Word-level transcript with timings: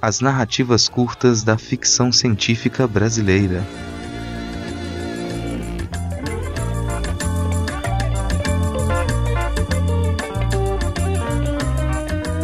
As 0.00 0.20
narrativas 0.20 0.88
curtas 0.88 1.42
da 1.42 1.56
ficção 1.56 2.12
científica 2.12 2.86
brasileira. 2.86 3.62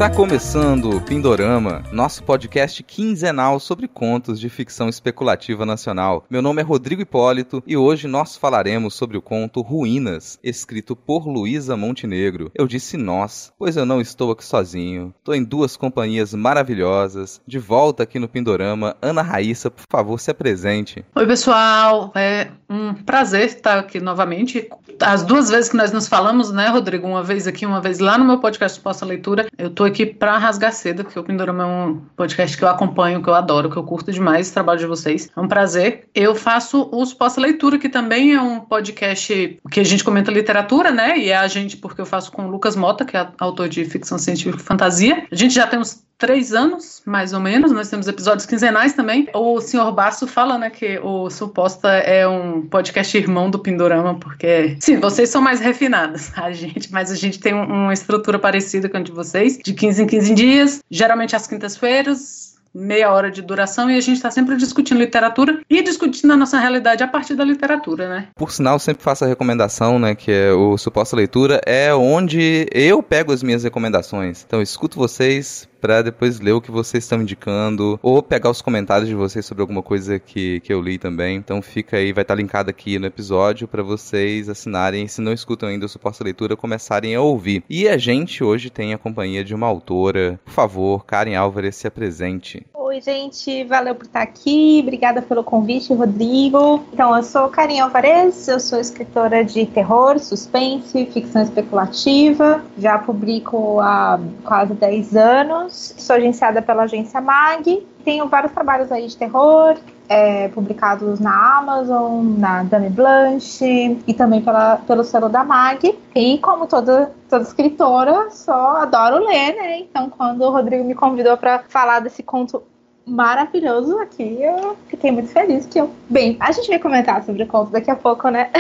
Está 0.01 0.09
começando 0.09 0.97
o 0.97 1.01
Pindorama, 1.03 1.83
nosso 1.93 2.23
podcast 2.23 2.83
quinzenal 2.83 3.61
sobre 3.61 3.87
contos 3.87 4.41
de 4.41 4.49
ficção 4.49 4.89
especulativa 4.89 5.67
nacional. 5.67 6.25
Meu 6.31 6.41
nome 6.41 6.63
é 6.63 6.65
Rodrigo 6.65 7.03
Hipólito 7.03 7.63
e 7.67 7.77
hoje 7.77 8.09
nós 8.09 8.35
falaremos 8.35 8.95
sobre 8.95 9.19
o 9.19 9.21
conto 9.21 9.61
Ruínas, 9.61 10.39
escrito 10.43 10.97
por 10.97 11.29
Luísa 11.29 11.77
Montenegro. 11.77 12.51
Eu 12.55 12.67
disse 12.67 12.97
nós, 12.97 13.53
pois 13.59 13.77
eu 13.77 13.85
não 13.85 14.01
estou 14.01 14.33
aqui 14.33 14.43
sozinho. 14.43 15.13
Estou 15.19 15.35
em 15.35 15.45
duas 15.45 15.77
companhias 15.77 16.33
maravilhosas. 16.33 17.39
De 17.47 17.59
volta 17.59 18.05
aqui 18.05 18.19
no 18.19 18.27
Pindorama, 18.27 18.97
Ana 19.03 19.21
Raíssa, 19.21 19.71
por 19.71 19.85
favor, 19.87 20.19
se 20.19 20.31
apresente. 20.31 21.05
Oi, 21.15 21.27
pessoal. 21.27 22.11
É 22.15 22.49
um 22.71 22.95
prazer 22.95 23.45
estar 23.45 23.79
aqui 23.79 24.01
novamente. 24.01 24.67
As 24.99 25.23
duas 25.23 25.51
vezes 25.51 25.69
que 25.69 25.77
nós 25.77 25.93
nos 25.93 26.09
falamos, 26.09 26.51
né, 26.51 26.69
Rodrigo? 26.69 27.07
Uma 27.07 27.23
vez 27.23 27.47
aqui, 27.47 27.67
uma 27.67 27.83
vez 27.83 27.99
lá 27.99 28.17
no 28.17 28.25
meu 28.25 28.39
podcast 28.39 28.81
Posta 28.81 29.05
Leitura. 29.05 29.47
Eu 29.59 29.67
estou 29.67 29.90
aqui 29.91 30.07
para 30.07 30.39
rasgar 30.39 30.73
cedo, 30.73 31.05
porque 31.05 31.19
o 31.19 31.25
Pindorama 31.25 31.65
é 31.65 31.67
um 31.67 32.03
podcast 32.17 32.57
que 32.57 32.65
eu 32.65 32.69
acompanho, 32.69 33.23
que 33.23 33.29
eu 33.29 33.35
adoro, 33.35 33.71
que 33.71 33.77
eu 33.77 33.85
curto 33.85 34.11
demais 34.11 34.51
o 34.51 34.53
trabalho 34.53 34.79
de 34.79 34.87
vocês. 34.87 35.31
É 35.37 35.41
um 35.41 35.49
prazer. 35.49 36.09
Eu 36.15 36.35
faço 36.35 36.89
o 36.93 37.05
Suposta 37.05 37.41
Leitura, 37.41 37.79
que 37.79 37.89
também 37.89 38.35
é 38.35 38.41
um 38.41 38.61
podcast 38.61 39.61
que 39.71 39.81
a 39.81 39.85
gente 39.85 40.05
comenta 40.05 40.31
literatura, 40.31 40.91
né? 40.91 41.19
E 41.19 41.31
é 41.31 41.37
a 41.37 41.49
gente, 41.49 41.77
porque 41.77 42.01
eu 42.01 42.07
faço 42.07 42.33
com 42.33 42.47
o 42.47 42.51
Lucas 42.51 42.77
Mota, 42.77 43.05
que 43.05 43.17
é 43.17 43.29
autor 43.39 43.69
de 43.69 43.85
ficção 43.85 44.19
científica 44.19 44.59
e 44.59 44.65
fantasia. 44.65 45.27
A 45.31 45.35
gente 45.35 45.55
já 45.55 45.67
tem 45.67 45.79
uns 45.79 46.03
três 46.21 46.53
anos, 46.53 47.03
mais 47.05 47.33
ou 47.33 47.41
menos. 47.41 47.73
Nós 47.73 47.89
temos 47.89 48.07
episódios 48.07 48.47
quinzenais 48.47 48.93
também. 48.93 49.27
O 49.35 49.61
senhor 49.61 49.91
Basso 49.91 50.27
fala, 50.27 50.59
né, 50.59 50.71
que 50.71 51.01
o 51.03 51.31
Suposta 51.31 51.89
é 51.89 52.29
um 52.29 52.63
podcast 52.67 53.17
irmão 53.17 53.51
do 53.51 53.59
Pindorama, 53.59 54.15
porque, 54.21 54.77
sim, 54.79 55.01
vocês 55.01 55.31
são 55.31 55.41
mais 55.41 55.59
refinados, 55.59 56.31
a 56.39 56.53
gente, 56.53 56.93
mas 56.93 57.11
a 57.11 57.17
gente 57.17 57.41
tem 57.41 57.55
uma 57.55 57.93
estrutura 57.93 58.39
parecida 58.39 58.89
com 58.89 58.99
a 58.99 59.01
de 59.01 59.11
vocês, 59.11 59.59
de 59.59 59.73
15 59.73 60.03
em 60.03 60.07
15 60.07 60.35
dias, 60.35 60.81
geralmente 60.91 61.35
às 61.35 61.47
quintas-feiras, 61.47 62.51
meia 62.75 63.13
hora 63.13 63.31
de 63.31 63.43
duração 63.43 63.91
e 63.91 63.97
a 63.97 64.01
gente 64.01 64.17
está 64.17 64.31
sempre 64.31 64.57
discutindo 64.57 64.99
literatura 64.99 65.61
e 65.69 65.83
discutindo 65.83 66.33
a 66.33 66.37
nossa 66.37 66.59
realidade 66.59 67.03
a 67.03 67.09
partir 67.09 67.35
da 67.35 67.45
literatura, 67.45 68.09
né? 68.09 68.29
Por 68.37 68.53
sinal, 68.53 68.79
sempre 68.79 69.03
faço 69.03 69.25
a 69.25 69.29
recomendação, 69.29 69.99
né, 69.99 70.15
que 70.15 70.31
é 70.31 70.53
o 70.53 70.77
Suposta 70.79 71.17
Leitura, 71.17 71.61
é 71.67 71.93
onde 71.95 72.69
eu 72.73 73.03
pego 73.03 73.33
as 73.33 73.43
minhas 73.43 73.65
recomendações. 73.65 74.45
Então, 74.47 74.63
escuto 74.63 74.97
vocês, 74.97 75.69
para 75.81 76.03
depois 76.03 76.41
ler 76.41 76.53
o 76.53 76.61
que 76.61 76.71
vocês 76.71 77.05
estão 77.05 77.23
indicando 77.23 77.99
ou 78.03 78.23
pegar 78.23 78.51
os 78.51 78.63
comentários 78.63 79.09
de 79.09 79.15
vocês 79.15 79.45
sobre 79.45 79.63
alguma 79.63 79.83
coisa 79.83 80.19
que, 80.19 80.61
que 80.61 80.73
eu 80.73 80.81
li 80.81 80.99
também. 80.99 81.37
Então 81.37 81.63
fica 81.63 81.97
aí, 81.97 82.13
vai 82.13 82.23
estar 82.23 82.35
tá 82.35 82.41
linkado 82.41 82.71
aqui 82.71 82.99
no 82.99 83.07
episódio 83.07 83.67
para 83.67 83.83
vocês 83.83 84.49
assinarem, 84.49 85.09
se 85.09 85.21
não 85.21 85.33
escutam 85.33 85.69
ainda 85.69 85.87
o 85.87 85.89
Suposta 85.89 86.23
Leitura, 86.23 86.57
começarem 86.57 87.15
a 87.15 87.21
ouvir. 87.21 87.63
E 87.69 87.89
a 87.89 87.97
gente 87.97 88.45
hoje 88.45 88.71
tem 88.71 88.93
a 88.93 88.99
companhia 88.99 89.45
de 89.45 89.55
uma 89.55 89.67
autora. 89.67 90.39
Por 90.45 90.53
favor, 90.53 91.05
Karen 91.05 91.35
Álvares, 91.35 91.77
se 91.77 91.87
apresente. 91.87 92.67
Oi, 92.91 93.01
gente, 93.01 93.63
valeu 93.67 93.95
por 93.95 94.05
estar 94.05 94.21
aqui. 94.21 94.81
Obrigada 94.83 95.23
pelo 95.23 95.45
convite, 95.45 95.95
Rodrigo. 95.95 96.83
Então, 96.93 97.17
eu 97.17 97.23
sou 97.23 97.49
Karen 97.49 97.79
Alvarez, 97.79 98.49
eu 98.49 98.59
sou 98.59 98.81
escritora 98.81 99.45
de 99.45 99.65
terror, 99.65 100.19
suspense, 100.19 101.07
ficção 101.07 101.41
especulativa. 101.41 102.61
Já 102.77 102.99
publico 102.99 103.79
há 103.79 104.19
quase 104.43 104.75
10 104.75 105.15
anos. 105.15 105.95
Sou 105.99 106.17
agenciada 106.17 106.61
pela 106.61 106.83
agência 106.83 107.21
MAG. 107.21 107.87
Tenho 108.05 108.27
vários 108.27 108.51
trabalhos 108.51 108.91
aí 108.91 109.07
de 109.07 109.17
terror, 109.17 109.77
é, 110.09 110.49
publicados 110.49 111.21
na 111.21 111.59
Amazon, 111.59 112.25
na 112.39 112.65
Dame 112.65 112.91
Blanche 112.91 114.01
e 114.05 114.13
também 114.15 114.43
pela, 114.43 114.79
pelo 114.79 115.05
selo 115.05 115.29
da 115.29 115.45
MAG. 115.45 115.97
E 116.13 116.39
como 116.39 116.67
toda, 116.67 117.13
toda 117.29 117.45
escritora, 117.45 118.33
só 118.33 118.79
adoro 118.79 119.25
ler, 119.25 119.55
né? 119.55 119.79
Então, 119.79 120.11
quando 120.11 120.41
o 120.41 120.51
Rodrigo 120.51 120.83
me 120.83 120.97
convidou 120.97 121.37
para 121.37 121.61
falar 121.69 122.01
desse 122.01 122.25
conto 122.25 122.61
maravilhoso 123.07 123.99
aqui. 123.99 124.39
Eu 124.41 124.77
fiquei 124.89 125.11
muito 125.11 125.31
feliz 125.31 125.67
que 125.67 125.81
eu. 125.81 125.91
Bem, 126.09 126.37
a 126.41 126.53
gente 126.53 126.69
vai 126.69 126.79
comentar 126.79 127.23
sobre 127.25 127.43
o 127.43 127.47
conto 127.47 127.71
daqui 127.71 127.91
a 127.91 127.97
pouco, 127.97 128.29
né? 128.29 128.51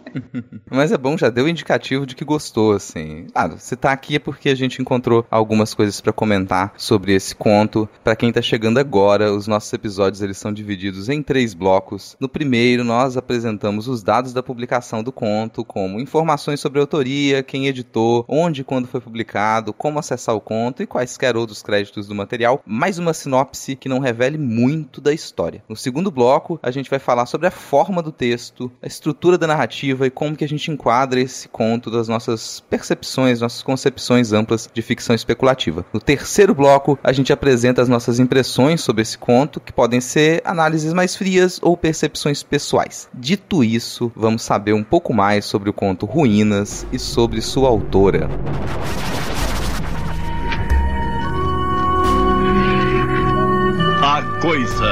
Mas 0.70 0.92
é 0.92 0.98
bom, 0.98 1.16
já 1.16 1.30
deu 1.30 1.48
indicativo 1.48 2.06
de 2.06 2.14
que 2.14 2.24
gostou, 2.24 2.72
assim. 2.72 3.26
Ah, 3.34 3.48
você 3.48 3.76
tá 3.76 3.92
aqui 3.92 4.16
é 4.16 4.18
porque 4.18 4.48
a 4.48 4.54
gente 4.54 4.80
encontrou 4.80 5.26
algumas 5.30 5.74
coisas 5.74 6.00
para 6.00 6.12
comentar 6.12 6.72
sobre 6.76 7.14
esse 7.14 7.34
conto. 7.34 7.88
Para 8.02 8.16
quem 8.16 8.32
tá 8.32 8.40
chegando 8.40 8.78
agora, 8.78 9.32
os 9.32 9.46
nossos 9.46 9.72
episódios 9.72 10.22
eles 10.22 10.38
são 10.38 10.52
divididos 10.52 11.08
em 11.08 11.22
três 11.22 11.54
blocos. 11.54 12.16
No 12.18 12.28
primeiro, 12.28 12.84
nós 12.84 13.16
apresentamos 13.16 13.88
os 13.88 14.02
dados 14.02 14.32
da 14.32 14.42
publicação 14.42 15.02
do 15.02 15.12
conto, 15.12 15.64
como 15.64 16.00
informações 16.00 16.60
sobre 16.60 16.78
a 16.78 16.82
autoria, 16.82 17.42
quem 17.42 17.66
editou, 17.66 18.24
onde 18.28 18.62
e 18.62 18.64
quando 18.64 18.88
foi 18.88 19.00
publicado, 19.00 19.72
como 19.72 19.98
acessar 19.98 20.34
o 20.34 20.40
conto 20.40 20.82
e 20.82 20.86
quaisquer 20.86 21.36
outros 21.36 21.62
créditos 21.62 22.06
do 22.06 22.14
material. 22.14 22.62
Mais 22.66 22.98
uma 22.98 23.12
sinopse 23.12 23.73
que 23.76 23.88
não 23.88 23.98
revele 23.98 24.38
muito 24.38 25.00
da 25.00 25.12
história. 25.12 25.62
No 25.68 25.76
segundo 25.76 26.10
bloco, 26.10 26.58
a 26.62 26.70
gente 26.70 26.90
vai 26.90 26.98
falar 26.98 27.26
sobre 27.26 27.46
a 27.46 27.50
forma 27.50 28.02
do 28.02 28.12
texto, 28.12 28.70
a 28.82 28.86
estrutura 28.86 29.38
da 29.38 29.46
narrativa 29.46 30.06
e 30.06 30.10
como 30.10 30.36
que 30.36 30.44
a 30.44 30.48
gente 30.48 30.70
enquadra 30.70 31.20
esse 31.20 31.48
conto 31.48 31.90
das 31.90 32.08
nossas 32.08 32.60
percepções, 32.60 33.40
nossas 33.40 33.62
concepções 33.62 34.32
amplas 34.32 34.68
de 34.72 34.82
ficção 34.82 35.14
especulativa. 35.14 35.84
No 35.92 36.00
terceiro 36.00 36.54
bloco, 36.54 36.98
a 37.02 37.12
gente 37.12 37.32
apresenta 37.32 37.82
as 37.82 37.88
nossas 37.88 38.18
impressões 38.18 38.80
sobre 38.80 39.02
esse 39.02 39.18
conto, 39.18 39.60
que 39.60 39.72
podem 39.72 40.00
ser 40.00 40.42
análises 40.44 40.92
mais 40.92 41.16
frias 41.16 41.58
ou 41.62 41.76
percepções 41.76 42.42
pessoais. 42.42 43.08
Dito 43.12 43.64
isso, 43.64 44.12
vamos 44.14 44.42
saber 44.42 44.72
um 44.72 44.84
pouco 44.84 45.12
mais 45.12 45.44
sobre 45.44 45.70
o 45.70 45.72
conto 45.72 46.06
Ruínas 46.06 46.86
e 46.92 46.98
sobre 46.98 47.40
sua 47.40 47.68
autora. 47.68 48.28
Coisa. 54.44 54.84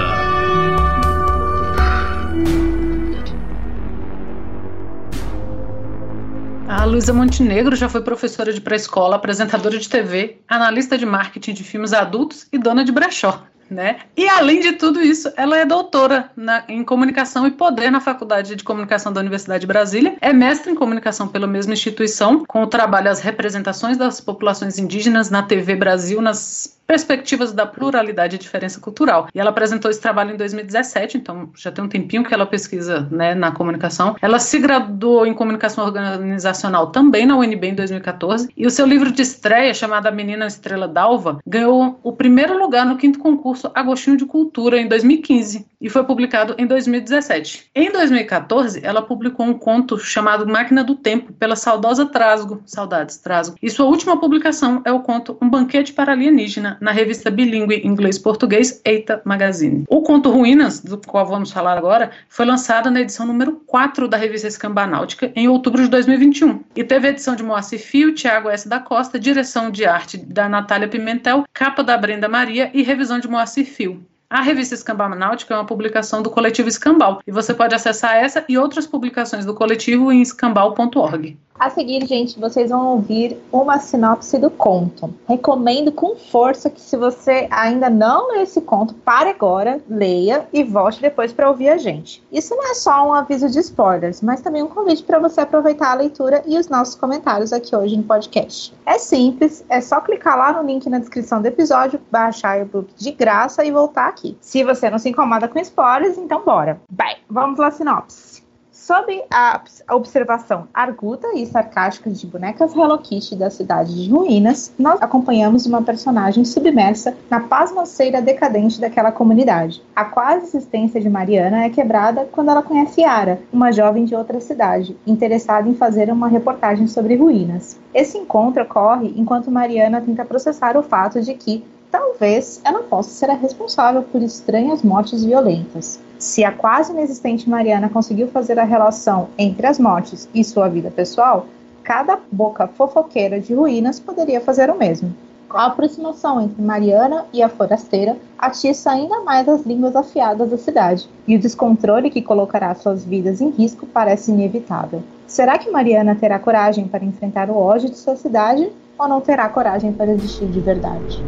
A 6.67 6.85
Luísa 6.87 7.13
Montenegro 7.13 7.77
já 7.77 7.87
foi 7.87 8.01
professora 8.01 8.51
de 8.51 8.63
pré-escola, 8.63 9.17
apresentadora 9.17 9.79
de 9.79 9.87
TV, 9.87 10.39
analista 10.49 10.97
de 10.97 11.05
marketing 11.05 11.53
de 11.53 11.65
filmes 11.65 11.93
adultos 11.93 12.47
e 12.51 12.57
dona 12.57 12.83
de 12.83 12.91
brechó. 12.91 13.45
Né? 13.71 14.01
E 14.17 14.29
além 14.29 14.61
de 14.61 14.73
tudo 14.73 15.01
isso, 15.01 15.33
ela 15.35 15.57
é 15.57 15.65
doutora 15.65 16.31
na, 16.37 16.63
em 16.69 16.85
comunicação 16.85 17.47
e 17.47 17.51
poder 17.51 17.91
na 17.91 18.01
Faculdade 18.01 18.55
de 18.55 18.65
Comunicação 18.65 19.13
da 19.13 19.21
Universidade 19.21 19.63
de 19.63 19.67
Brasília, 19.67 20.15
é 20.21 20.33
mestre 20.33 20.71
em 20.71 20.75
comunicação 20.75 21.27
pela 21.27 21.47
mesma 21.47 21.73
instituição, 21.73 22.45
com 22.47 22.63
o 22.63 22.67
trabalho 22.67 23.11
as 23.11 23.21
representações 23.21 23.97
das 23.97 24.21
populações 24.21 24.79
indígenas 24.79 25.31
na 25.31 25.43
TV 25.43 25.75
Brasil, 25.75 26.21
nas 26.21 26.82
perspectivas 26.87 27.53
da 27.53 27.67
pluralidade 27.67 28.37
e 28.37 28.39
diferença 28.39 28.81
cultural. 28.81 29.29
E 29.35 29.41
ela 29.41 29.51
apresentou 29.51 29.91
esse 29.91 30.01
trabalho 30.01 30.35
em 30.35 30.37
2017, 30.37 31.19
então 31.19 31.51
já 31.57 31.71
tem 31.71 31.85
um 31.85 31.89
tempinho 31.89 32.25
que 32.25 32.35
ela 32.35 32.47
pesquisa 32.47 33.09
né, 33.11 33.35
na 33.35 33.51
comunicação. 33.51 34.17
Ela 34.21 34.39
se 34.39 34.59
graduou 34.59 35.27
em 35.27 35.35
comunicação 35.35 35.85
organizacional 35.85 36.89
também 36.89 37.27
na 37.27 37.37
UNB 37.37 37.69
em 37.69 37.75
2014, 37.75 38.49
e 38.57 38.67
o 38.67 38.71
seu 38.71 38.87
livro 38.87 39.11
de 39.11 39.23
estreia, 39.23 39.73
chamado 39.75 40.07
A 40.07 40.11
Menina 40.11 40.47
Estrela 40.47 40.89
d'Alva, 40.89 41.39
ganhou 41.47 41.99
o 42.03 42.13
primeiro 42.13 42.59
lugar 42.59 42.85
no 42.85 42.97
quinto 42.97 43.19
concurso 43.19 43.71
Agostinho 43.75 44.17
de 44.17 44.27
Cultura 44.27 44.81
em 44.81 44.89
2015 44.89 45.72
e 45.83 45.91
foi 45.91 46.05
publicado 46.05 46.55
em 46.57 46.67
2017. 46.67 47.67
Em 47.75 47.91
2014, 47.91 48.81
ela 48.85 49.03
publicou 49.03 49.45
um 49.45 49.55
conto 49.55 49.99
chamado 49.99 50.47
Máquina 50.47 50.85
do 50.85 50.95
Tempo 50.95 51.33
pela 51.33 51.57
saudosa 51.57 52.07
Trasgo, 52.07 52.63
saudades 52.65 53.19
Trasgo, 53.19 53.57
e 53.61 53.69
sua 53.69 53.87
última 53.87 54.19
publicação 54.19 54.81
é 54.85 54.93
o 54.93 55.01
conto 55.01 55.37
Um 55.43 55.51
Banquete 55.51 55.93
para 55.93 56.13
Alienígena 56.13 56.79
na 56.81 56.93
revista 56.93 57.31
bilíngue 57.31 57.85
inglês-português 57.85 58.81
Eita 58.85 59.21
Magazine. 59.25 59.85
O 59.89 60.03
conto 60.03 60.31
Ruínas, 60.31 60.81
do 60.81 60.99
qual 60.99 61.27
vamos 61.27 61.51
falar 61.51 61.77
agora, 61.77 62.13
foi 62.29 62.47
lançado 62.47 62.91
na 62.91 63.01
edição 63.01 63.27
número 63.27 63.61
4 63.67 64.07
da 64.07 64.17
revista 64.17 64.47
Escambanáutica 64.47 65.33
em 65.35 65.49
outubro 65.49 65.83
de 65.83 65.89
2021 65.89 66.63
e 66.77 66.85
teve 66.85 67.09
edição 67.09 67.35
de 67.35 67.43
Moacir 67.43 67.81
Fio, 67.81 68.15
Tiago 68.15 68.49
S. 68.49 68.69
da 68.69 68.79
Costa, 68.79 69.19
direção 69.19 69.71
de 69.71 69.85
arte 69.85 70.17
da 70.17 70.49
Natália 70.49 70.87
Pimentel, 70.87 71.45
capa 71.53 71.83
da 71.83 71.97
Brenda 71.97 72.29
Maria 72.29 72.71
e 72.73 72.83
revisão 72.83 73.19
de 73.19 73.29
Moacir 73.29 73.67
Fio. 73.67 74.01
A 74.33 74.41
revista 74.41 74.75
Escambau 74.75 75.11
Náutica 75.11 75.53
é 75.53 75.57
uma 75.59 75.67
publicação 75.67 76.23
do 76.23 76.31
coletivo 76.31 76.67
Escambau 76.67 77.21
e 77.27 77.31
você 77.31 77.53
pode 77.53 77.75
acessar 77.75 78.17
essa 78.17 78.43
e 78.49 78.57
outras 78.57 78.87
publicações 78.87 79.45
do 79.45 79.53
coletivo 79.53 80.11
em 80.11 80.23
escambau.org. 80.23 81.37
A 81.63 81.71
seguir, 81.71 82.05
gente, 82.07 82.41
vocês 82.41 82.71
vão 82.71 82.89
ouvir 82.89 83.41
uma 83.53 83.79
sinopse 83.79 84.37
do 84.37 84.51
conto. 84.51 85.15
Recomendo 85.29 85.93
com 85.93 86.17
força 86.17 86.69
que, 86.69 86.81
se 86.81 86.97
você 86.97 87.47
ainda 87.53 87.89
não 87.89 88.33
leu 88.33 88.43
esse 88.43 88.61
conto, 88.61 88.95
pare 88.95 89.31
agora, 89.31 89.81
leia 89.89 90.45
e 90.53 90.65
volte 90.65 91.01
depois 91.01 91.33
para 91.33 91.49
ouvir 91.49 91.69
a 91.69 91.77
gente. 91.77 92.21
Isso 92.33 92.57
não 92.57 92.69
é 92.69 92.75
só 92.75 93.07
um 93.07 93.13
aviso 93.13 93.49
de 93.49 93.61
spoilers, 93.61 94.23
mas 94.23 94.41
também 94.41 94.63
um 94.63 94.69
convite 94.69 95.05
para 95.05 95.21
você 95.21 95.43
aproveitar 95.43 95.93
a 95.93 95.95
leitura 95.95 96.43
e 96.47 96.59
os 96.59 96.69
nossos 96.69 96.97
comentários 96.97 97.53
aqui 97.53 97.77
hoje 97.77 97.97
no 97.97 98.03
podcast. 98.03 98.75
É 98.85 98.99
simples, 98.99 99.65
é 99.69 99.81
só 99.81 100.01
clicar 100.01 100.37
lá 100.37 100.53
no 100.53 100.67
link 100.67 100.91
na 100.91 100.99
descrição 100.99 101.41
do 101.41 101.47
episódio, 101.47 102.01
baixar 102.11 102.63
o 102.63 102.67
book 102.67 102.89
de 102.97 103.13
graça 103.13 103.65
e 103.65 103.71
voltar 103.71 104.09
aqui. 104.09 104.22
Se 104.41 104.65
você 104.65 104.91
não 104.91 104.99
se 104.99 105.09
incomoda 105.09 105.49
com 105.49 105.59
spoilers, 105.59 106.19
então 106.19 106.45
bora. 106.45 106.81
Bem, 106.91 107.17
vamos 107.29 107.59
lá, 107.59 107.71
sinopse. 107.71 108.43
Sob 108.83 109.23
a 109.31 109.63
observação 109.93 110.67
arguta 110.75 111.29
e 111.35 111.47
sarcástica 111.47 112.11
de 112.11 112.27
bonecas 112.27 112.75
Hello 112.75 112.99
Kitty 112.99 113.37
da 113.37 113.49
cidade 113.49 113.95
de 113.95 114.11
ruínas, 114.11 114.73
nós 114.77 115.01
acompanhamos 115.01 115.67
uma 115.67 115.83
personagem 115.83 116.45
submersa 116.45 117.17
na 117.31 117.39
pasmaceira 117.39 118.21
decadente 118.21 118.81
daquela 118.81 119.13
comunidade. 119.13 119.81
A 119.95 120.07
quase 120.07 120.47
existência 120.47 121.01
de 121.01 121.09
Mariana 121.09 121.65
é 121.65 121.71
quebrada 121.71 122.29
quando 122.33 122.51
ela 122.51 122.63
conhece 122.63 123.03
Yara, 123.03 123.41
uma 123.53 123.71
jovem 123.71 124.05
de 124.05 124.17
outra 124.17 124.41
cidade, 124.41 124.97
interessada 125.07 125.69
em 125.69 125.77
fazer 125.77 126.11
uma 126.11 126.27
reportagem 126.27 126.89
sobre 126.89 127.15
ruínas. 127.15 127.79
Esse 127.95 128.19
encontro 128.19 128.65
ocorre 128.65 129.13
enquanto 129.17 129.51
Mariana 129.51 130.01
tenta 130.01 130.25
processar 130.25 130.77
o 130.77 130.83
fato 130.83 131.21
de 131.21 131.35
que, 131.35 131.65
talvez, 131.93 132.61
ela 132.65 132.83
possa 132.85 133.11
ser 133.11 133.31
a 133.31 133.35
responsável 133.35 134.03
por 134.03 134.23
estranhas 134.23 134.83
mortes 134.83 135.23
violentas. 135.25 136.01
Se 136.19 136.43
a 136.43 136.51
quase 136.51 136.93
inexistente 136.93 137.51
Mariana 137.51 137.89
conseguiu 137.89 138.29
fazer 138.29 138.59
a 138.59 138.65
relação 138.65 139.29
entre 139.37 139.67
as 139.67 139.79
mortes 139.79 140.29
e 140.35 140.43
sua 140.43 140.69
vida 140.69 140.91
pessoal, 140.91 141.47
cada 141.85 142.19
boca 142.31 142.67
fofoqueira 142.67 143.39
de 143.39 143.53
ruínas 143.55 144.01
poderia 144.01 144.41
fazer 144.41 144.71
o 144.71 144.79
mesmo. 144.79 145.15
A 145.51 145.67
aproximação 145.67 146.41
entre 146.41 146.63
Mariana 146.63 147.27
e 147.31 147.43
a 147.43 147.49
forasteira 147.49 148.17
atiça 148.39 148.91
ainda 148.91 149.21
mais 149.21 149.47
as 149.47 149.67
línguas 149.67 149.95
afiadas 149.95 150.49
da 150.49 150.57
cidade, 150.57 151.07
e 151.29 151.37
o 151.37 151.39
descontrole 151.39 152.09
que 152.09 152.23
colocará 152.23 152.75
suas 152.75 153.05
vidas 153.05 153.43
em 153.43 153.51
risco 153.51 153.87
parece 153.87 154.31
inevitável. 154.31 155.03
Será 155.27 155.59
que 155.59 155.71
Mariana 155.71 156.15
terá 156.15 156.39
coragem 156.39 156.89
para 156.89 157.05
enfrentar 157.05 157.51
o 157.51 157.57
ódio 157.57 157.91
de 157.91 157.99
sua 157.99 158.17
cidade 158.17 158.73
ou 158.99 159.09
não 159.09 159.21
terá 159.21 159.49
coragem 159.49 159.93
para 159.93 160.11
existir 160.13 160.47
de 160.47 160.61
verdade? 160.61 161.23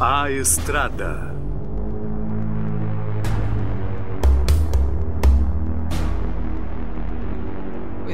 A 0.00 0.30
Estrada. 0.30 1.37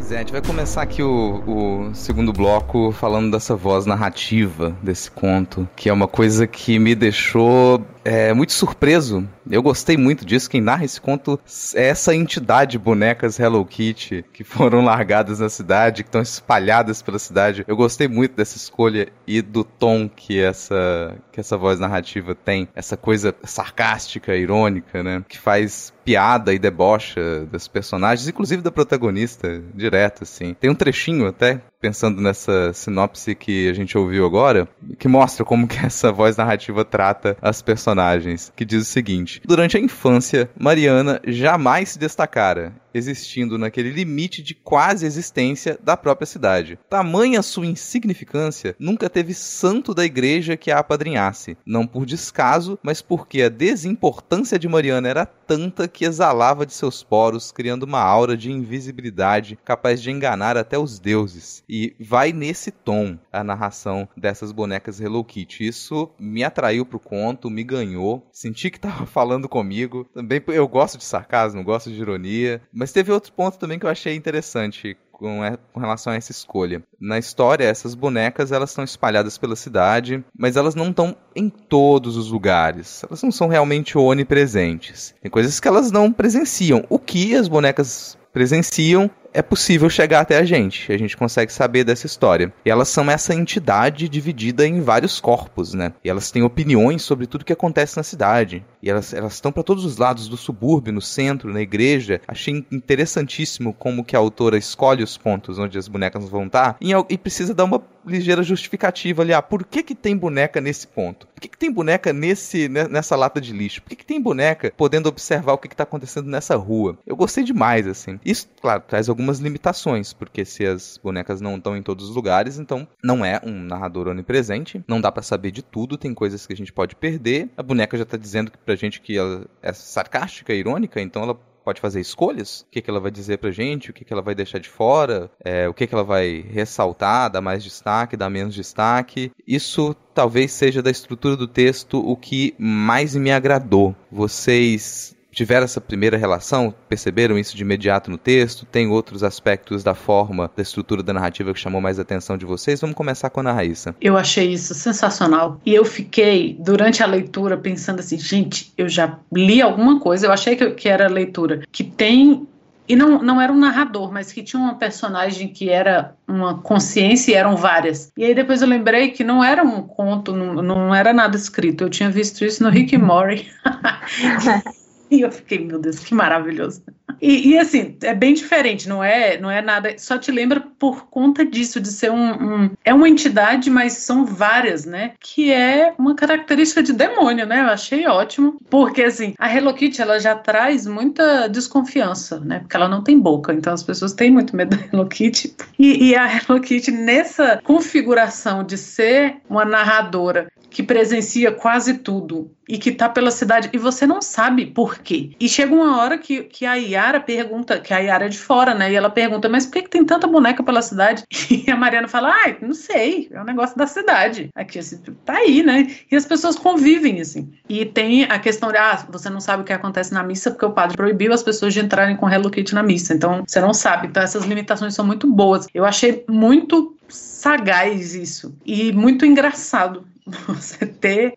Pois 0.05 0.13
é, 0.13 0.17
a 0.17 0.19
gente 0.19 0.33
vai 0.33 0.43
começar 0.43 0.83
aqui 0.83 1.03
o, 1.03 1.89
o, 1.89 1.95
segundo 1.95 2.31
bloco 2.31 2.93
falando 2.93 3.31
dessa 3.31 3.57
voz 3.57 3.87
narrativa 3.87 4.77
desse 4.83 5.11
conto, 5.11 5.67
que 5.75 5.89
é 5.89 5.93
uma 5.95 6.07
coisa 6.07 6.47
que 6.47 6.79
me 6.79 6.95
deixou 6.95 7.83
é, 8.05 8.35
muito 8.35 8.53
surpreso. 8.53 9.27
Eu 9.51 9.63
gostei 9.63 9.97
muito 9.97 10.27
disso. 10.27 10.51
Quem 10.51 10.61
narra 10.61 10.85
esse 10.85 11.01
conto 11.01 11.41
é 11.75 11.89
essa 11.89 12.15
entidade 12.15 12.79
bonecas 12.79 13.39
Hello 13.39 13.65
Kitty 13.65 14.27
que 14.31 14.45
foram 14.45 14.85
largadas 14.85 15.39
na 15.39 15.49
cidade, 15.49 16.03
que 16.03 16.09
estão 16.09 16.21
espalhadas 16.21 17.01
pela 17.01 17.19
cidade. 17.19 17.65
Eu 17.67 17.75
gostei 17.75 18.07
muito 18.07 18.37
dessa 18.37 18.59
escolha 18.59 19.09
e 19.27 19.41
do 19.41 19.65
tom 19.65 20.07
que 20.07 20.39
essa, 20.39 21.17
que 21.33 21.41
essa 21.41 21.57
voz 21.57 21.81
narrativa 21.81 22.35
tem. 22.35 22.69
Essa 22.75 22.95
coisa 22.95 23.35
sarcástica, 23.43 24.37
irônica, 24.37 25.03
né? 25.03 25.25
Que 25.27 25.39
faz 25.39 25.94
piada 26.05 26.53
e 26.53 26.59
debocha 26.59 27.47
das 27.51 27.67
personagens, 27.67 28.29
inclusive 28.29 28.63
da 28.63 28.71
protagonista, 28.71 29.63
direto, 29.75 30.25
assim. 30.25 30.55
Tem 30.55 30.71
um 30.71 30.75
trechinho 30.75 31.27
até 31.27 31.61
pensando 31.85 32.19
nessa 32.19 32.73
sinopse 32.73 33.35
que 33.35 33.69
a 33.69 33.75
gente 33.75 33.99
ouviu 33.99 34.25
agora, 34.25 34.67
que 34.99 35.07
mostra 35.07 35.45
como 35.45 35.69
que 35.69 35.77
essa 35.85 36.11
voz 36.11 36.35
narrativa 36.35 36.83
trata 36.83 37.37
as 37.43 37.61
personagens, 37.61 38.51
que 38.57 38.65
diz 38.65 38.81
o 38.81 38.91
seguinte: 38.91 39.43
Durante 39.45 39.77
a 39.77 39.81
infância, 39.81 40.49
Mariana 40.59 41.21
jamais 41.27 41.91
se 41.91 41.99
destacara 41.99 42.73
existindo 42.95 43.59
naquele 43.59 43.91
limite 43.91 44.43
de 44.43 44.55
quase 44.55 45.05
existência 45.05 45.77
da 45.83 45.97
própria 45.97 46.27
cidade. 46.27 46.79
Tamanha 46.89 47.43
sua 47.43 47.67
insignificância, 47.67 48.77
nunca 48.79 49.11
teve 49.11 49.35
santo 49.35 49.93
da 49.93 50.05
igreja 50.05 50.57
que 50.57 50.71
a 50.71 50.79
apadrinhasse, 50.79 51.57
não 51.67 51.87
por 51.87 52.07
descaso, 52.07 52.79
mas 52.83 53.03
porque 53.03 53.43
a 53.43 53.49
desimportância 53.49 54.59
de 54.59 54.69
Mariana 54.69 55.09
era 55.09 55.27
tanta 55.27 55.89
que 55.89 56.05
exalava 56.05 56.65
de 56.65 56.73
seus 56.73 57.03
poros, 57.03 57.51
criando 57.51 57.83
uma 57.83 58.01
aura 58.01 58.37
de 58.37 58.51
invisibilidade 58.51 59.59
capaz 59.65 60.01
de 60.01 60.11
enganar 60.11 60.57
até 60.57 60.79
os 60.79 60.99
deuses. 60.99 61.65
E 61.77 61.93
vai 61.99 62.33
nesse 62.33 62.71
tom 62.71 63.19
a 63.33 63.43
narração 63.43 64.09
dessas 64.17 64.53
bonecas 64.53 65.01
Hello 65.01 65.25
Kitty. 65.25 65.67
Isso 65.67 66.09
me 66.21 66.45
atraiu 66.45 66.87
pro 66.87 67.01
conto, 67.01 67.51
me 67.51 67.65
ganhou, 67.65 68.25
senti 68.31 68.71
que 68.71 68.79
tava 68.79 69.05
falando 69.11 69.49
comigo. 69.49 70.09
Também 70.15 70.41
eu 70.47 70.69
gosto 70.69 70.99
de 70.99 71.05
sarcasmo, 71.05 71.65
gosto 71.65 71.91
de 71.91 72.01
ironia, 72.01 72.63
mas 72.73 72.93
teve 72.93 73.11
outro 73.11 73.33
ponto 73.33 73.59
também 73.59 73.77
que 73.77 73.85
eu 73.85 73.91
achei 73.91 74.15
interessante 74.15 74.97
com, 75.11 75.41
com, 75.73 75.81
relação 75.81 76.13
a 76.13 76.17
essa 76.17 76.31
escolha. 76.31 76.81
Na 77.01 77.19
história, 77.19 77.65
essas 77.65 77.97
bonecas 77.97 78.53
elas 78.53 78.71
estão 78.71 78.85
espalhadas 78.85 79.37
pela 79.37 79.57
cidade, 79.57 80.25
mas 80.39 80.57
elas 80.57 80.77
não 80.77 80.91
estão 80.91 81.17
em 81.35 81.49
todos 81.49 82.17
os 82.17 82.31
lugares. 82.31 83.03
Elas 83.03 83.21
não 83.21 83.33
são 83.33 83.49
realmente 83.49 83.99
onipresentes. 83.99 85.13
Tem 85.21 85.31
coisas 85.31 85.59
que 85.59 85.67
elas 85.67 85.91
não 85.91 86.13
presenciam. 86.13 86.85
O 86.89 87.01
que 87.01 87.35
as 87.35 87.49
bonecas 87.49 88.17
presenciam 88.35 89.09
é 89.35 89.43
possível 89.43 89.91
chegar 89.91 90.21
até 90.21 90.39
a 90.39 90.45
gente. 90.45 90.93
A 90.93 90.97
gente 90.97 91.17
consegue 91.17 91.53
saber 91.53 91.83
dessa 91.83 92.07
história. 92.07 92.53
E 92.65 92.71
elas 92.71 92.89
são 92.89 93.11
essa 93.11 93.35
entidade 93.35 94.09
dividida 94.09 94.65
em 94.65 94.81
vários 94.81 95.21
corpos, 95.21 95.75
né? 95.75 95.93
E 96.05 96.09
elas 96.09 96.31
têm 96.31 96.45
opiniões 96.45 97.03
sobre 97.03 97.27
tudo 97.27 97.45
que 97.45 97.53
acontece 97.53 97.97
na 97.97 98.05
cidade. 98.05 98.65
E 98.81 98.89
elas 98.89 99.13
estão 99.13 99.51
para 99.51 99.65
todos 99.65 99.85
os 99.85 99.97
lados 99.97 100.29
do 100.29 100.37
subúrbio, 100.37 100.93
no 100.93 101.01
centro, 101.01 101.53
na 101.53 101.61
igreja. 101.61 102.21
Achei 102.29 102.65
interessantíssimo 102.71 103.75
como 103.75 104.05
que 104.05 104.15
a 104.15 104.21
autora 104.21 104.57
escolhe 104.57 105.03
os 105.03 105.17
pontos 105.17 105.59
onde 105.59 105.77
as 105.77 105.89
bonecas 105.89 106.29
vão 106.29 106.47
estar 106.47 106.77
e, 106.81 106.93
e 107.09 107.19
precisa 107.19 107.53
dar 107.53 107.65
uma 107.65 107.83
ligeira 108.07 108.43
justificativa 108.43 109.23
ali. 109.23 109.33
Ah, 109.33 109.43
por 109.43 109.65
que 109.65 109.83
que 109.83 109.95
tem 109.95 110.17
boneca 110.17 110.61
nesse 110.61 110.87
ponto? 110.87 111.27
Por 111.27 111.41
que 111.41 111.49
que 111.49 111.59
tem 111.59 111.73
boneca 111.73 112.13
nesse, 112.13 112.69
nessa 112.69 113.17
lata 113.17 113.41
de 113.41 113.53
lixo? 113.53 113.83
Por 113.83 113.89
que 113.91 113.97
que 113.97 114.07
tem 114.07 114.21
boneca 114.21 114.73
podendo 114.77 115.09
observar 115.09 115.55
o 115.55 115.59
que 115.59 115.69
que 115.69 115.77
tá 115.77 115.83
acontecendo 115.83 116.29
nessa 116.29 116.55
rua? 116.57 116.99
Eu 117.07 117.17
gostei 117.17 117.43
demais, 117.43 117.87
assim. 117.87 118.21
Isso, 118.25 118.49
claro, 118.61 118.83
traz 118.87 119.09
algumas 119.09 119.39
limitações, 119.39 120.13
porque 120.13 120.45
se 120.45 120.65
as 120.65 120.99
bonecas 121.03 121.41
não 121.41 121.57
estão 121.57 121.77
em 121.77 121.83
todos 121.83 122.09
os 122.09 122.17
lugares, 122.17 122.59
então 122.59 122.87
não 123.03 123.25
é 123.25 123.41
um 123.45 123.53
narrador 123.53 124.09
onipresente, 124.09 124.83
não 124.89 125.01
dá 125.01 125.13
para 125.13 125.23
saber 125.23 125.51
de 125.51 125.63
tudo, 125.63 125.99
tem 125.99 126.15
coisas 126.15 126.47
que 126.47 126.53
a 126.53 126.57
gente 126.57 126.73
pode 126.73 126.97
perder. 126.97 127.51
A 127.57 127.63
boneca 127.63 127.99
já 127.99 128.05
tá 128.05 128.17
dizendo 128.17 128.53
pra 128.65 128.77
gente 128.77 129.01
que 129.01 129.17
ela 129.17 129.47
é 129.63 129.73
sarcástica, 129.73 130.55
irônica, 130.55 131.01
então 131.01 131.23
ela 131.23 131.39
pode 131.65 131.81
fazer 131.81 132.01
escolhas. 132.01 132.61
O 132.61 132.67
que, 132.71 132.83
que 132.83 132.91
ela 132.91 133.01
vai 133.01 133.11
dizer 133.11 133.39
pra 133.39 133.51
gente, 133.51 133.91
o 133.91 133.93
que, 133.93 134.05
que 134.05 134.13
ela 134.13 134.23
vai 134.23 134.35
deixar 134.35 134.59
de 134.59 134.69
fora, 134.69 135.31
é, 135.43 135.67
o 135.69 135.73
que, 135.75 135.87
que 135.87 135.95
ela 135.95 136.05
vai 136.05 136.45
ressaltar, 136.49 137.31
dar 137.31 137.41
mais 137.41 137.65
destaque, 137.65 138.17
dar 138.17 138.29
menos 138.29 138.55
destaque. 138.55 139.33
Isso 139.47 139.97
talvez 140.15 140.53
seja 140.53 140.83
da 140.83 140.91
estrutura 140.91 141.37
do 141.37 141.49
texto 141.49 141.99
o 141.99 142.17
que 142.17 142.55
mais 142.59 143.17
me 143.17 143.33
agradou. 143.33 143.97
Vocês 144.13 145.17
tiveram 145.35 145.65
essa 145.65 145.81
primeira 145.81 146.17
relação, 146.17 146.75
perceberam 146.89 147.39
isso 147.39 147.57
de 147.57 147.63
imediato 147.63 148.11
no 148.11 148.17
texto? 148.19 148.67
Tem 148.67 148.89
outros 148.89 149.23
aspectos 149.23 149.83
da 149.83 149.95
forma, 149.95 150.51
da 150.57 150.63
estrutura 150.63 151.03
da 151.03 151.13
narrativa 151.13 151.53
que 151.53 151.61
chamou 151.61 151.81
mais 151.81 151.99
a 151.99 152.03
atenção 152.03 152.39
de 152.39 152.47
vocês? 152.47 152.81
Vamos 152.81 152.97
começar 152.97 153.31
com 153.31 153.41
a 153.41 153.43
Ana 153.43 153.53
Raíssa. 153.53 153.95
Eu 154.01 154.17
achei 154.17 154.53
isso 154.53 154.75
sensacional. 154.75 155.61
E 155.67 155.75
eu 155.75 155.85
fiquei, 155.85 156.57
durante 156.59 157.03
a 157.03 157.07
leitura, 157.07 157.57
pensando 157.57 158.01
assim, 158.01 158.19
gente, 158.19 158.73
eu 158.79 158.89
já 158.89 159.19
li 159.33 159.61
alguma 159.61 160.01
coisa, 160.01 160.27
eu 160.27 160.33
achei 160.33 160.57
que, 160.57 160.71
que 160.71 160.89
era 160.89 161.09
leitura 161.09 161.63
que 161.71 161.85
tem 161.85 162.47
e 162.87 162.95
não, 162.95 163.23
não 163.23 163.41
era 163.41 163.51
um 163.51 163.59
narrador, 163.59 164.13
mas 164.13 164.31
que 164.31 164.43
tinha 164.43 164.61
uma 164.61 164.75
personagem 164.75 165.49
que 165.49 165.71
era 165.71 166.15
uma 166.29 166.59
consciência 166.59 167.33
e 167.33 167.35
eram 167.35 167.57
várias. 167.57 168.13
E 168.17 168.25
aí 168.25 168.35
depois 168.35 168.61
eu 168.61 168.69
lembrei 168.69 169.11
que 169.11 169.25
não 169.25 169.43
era 169.43 169.63
um 169.63 169.83
conto, 169.83 170.33
não, 170.33 170.55
não 170.63 170.95
era 170.95 171.13
nada 171.13 171.37
escrito. 171.37 171.83
Eu 171.83 171.91
tinha 171.91 172.11
visto 172.11 172.45
isso 172.45 172.63
no 172.63 172.69
Rick 172.69 172.97
Mori. 172.99 173.49
E 175.15 175.21
eu 175.21 175.31
fiquei, 175.31 175.65
meu 175.65 175.79
Deus, 175.79 176.01
que 176.01 176.13
maravilhoso. 176.13 176.83
E, 177.21 177.51
e, 177.51 177.59
assim, 177.59 177.97
é 178.03 178.13
bem 178.13 178.35
diferente, 178.35 178.89
não 178.89 179.03
é, 179.03 179.39
não 179.39 179.49
é 179.51 179.63
nada. 179.63 179.95
Só 179.97 180.19
te 180.19 180.33
lembra 180.33 180.61
por 180.61 181.07
conta 181.07 181.45
disso, 181.45 181.81
de 181.81 181.89
ser 181.89 182.11
um, 182.11 182.33
um, 182.33 182.71
É 182.85 182.93
uma 182.93 183.09
entidade, 183.09 183.71
mas 183.71 183.93
são 183.95 184.27
várias, 184.27 184.85
né? 184.85 185.13
Que 185.21 185.53
é 185.53 185.95
uma 185.97 186.17
característica 186.17 186.83
de 186.83 186.93
demônio, 186.93 187.47
né? 187.47 187.61
Eu 187.61 187.69
achei 187.69 188.07
ótimo. 188.09 188.59
Porque, 188.69 189.03
assim, 189.03 189.35
a 189.39 189.55
Hello 189.55 189.73
Kitty, 189.73 190.03
ela 190.03 190.19
já 190.19 190.35
traz 190.35 190.87
muita 190.87 191.49
desconfiança, 191.49 192.41
né? 192.41 192.59
Porque 192.59 192.77
ela 192.77 192.89
não 192.89 193.03
tem 193.03 193.19
boca, 193.19 193.53
então 193.53 193.73
as 193.73 193.83
pessoas 193.83 194.13
têm 194.13 194.33
muito 194.33 194.57
medo 194.57 194.77
da 194.77 194.85
Hello 194.93 195.07
Kitty. 195.07 195.55
E, 195.79 196.11
e 196.11 196.17
a 196.17 196.27
Hello 196.27 196.61
Kitty, 196.61 196.91
nessa 196.91 197.61
configuração 197.63 198.65
de 198.65 198.77
ser 198.77 199.37
uma 199.49 199.65
narradora 199.65 200.49
que 200.75 200.83
presencia 200.83 201.53
quase 201.53 201.99
tudo 201.99 202.51
e 202.69 202.79
que 202.79 202.91
tá 202.91 203.09
pela 203.09 203.31
cidade 203.31 203.71
e 203.73 203.79
você 203.79 204.09
não 204.09 204.21
sabe 204.21 204.67
por 204.67 204.99
quê. 204.99 205.31
E 205.39 205.49
chega 205.49 205.73
uma 205.73 205.99
hora 205.99 206.19
que, 206.19 206.43
que 206.43 206.67
a 206.67 206.75
Yara 206.75 207.21
pergunta, 207.21 207.79
que 207.79 207.95
a 207.95 207.99
Yara 207.99 208.27
é 208.27 208.29
de 208.29 208.39
fora, 208.39 208.75
né? 208.75 208.91
E 208.91 208.97
ela 208.97 209.09
pergunta, 209.09 209.49
mas 209.49 209.67
por 209.67 209.75
que, 209.75 209.83
que 209.83 209.91
tem 209.91 210.05
tanta 210.05 210.27
boneca 210.27 210.65
pela 210.65 210.83
cidade? 210.83 211.23
E 211.55 211.71
a 211.71 211.77
Mariana 211.77 212.09
fala, 212.09 212.35
ai, 212.43 212.59
ah, 212.61 212.67
não 212.67 212.75
sei, 212.75 213.29
é 213.31 213.41
um 213.41 213.45
negócio 213.45 213.77
da 213.79 213.87
cidade. 213.87 214.51
Aqui, 214.55 214.81
assim, 214.81 214.99
tá 215.25 215.35
aí, 215.35 215.63
né? 215.63 215.95
E 216.11 216.17
as 216.17 216.27
pessoas 216.27 216.57
convivem, 216.57 217.21
assim. 217.21 217.53
E 217.69 217.87
tem 217.87 218.25
a 218.25 218.39
questão 218.39 218.73
de, 218.73 218.77
ah, 218.77 219.07
você 219.09 219.31
não 219.31 219.41
sabe 219.41 219.63
o 219.63 219.65
que 219.65 219.73
acontece 219.73 220.13
na 220.13 220.23
missa 220.23 220.51
porque 220.51 220.67
o 220.67 220.73
padre 220.73 220.97
proibiu 220.97 221.33
as 221.33 221.43
pessoas 221.43 221.73
de 221.73 221.81
entrarem 221.81 222.17
com 222.17 222.29
Hello 222.29 222.51
Kitty 222.51 222.75
na 222.75 222.83
missa. 222.83 223.15
Então, 223.15 223.45
você 223.47 223.61
não 223.61 223.73
sabe. 223.73 224.09
Então, 224.09 224.23
essas 224.23 224.45
limitações 224.45 224.95
são 224.95 225.07
muito 225.07 225.31
boas. 225.31 225.67
Eu 225.73 225.85
achei 225.85 226.25
muito 226.29 226.97
sagaz 227.09 228.15
isso. 228.15 228.55
E 228.67 228.93
muito 228.93 229.25
engraçado 229.25 230.05
você 230.27 230.87
ter 230.87 231.35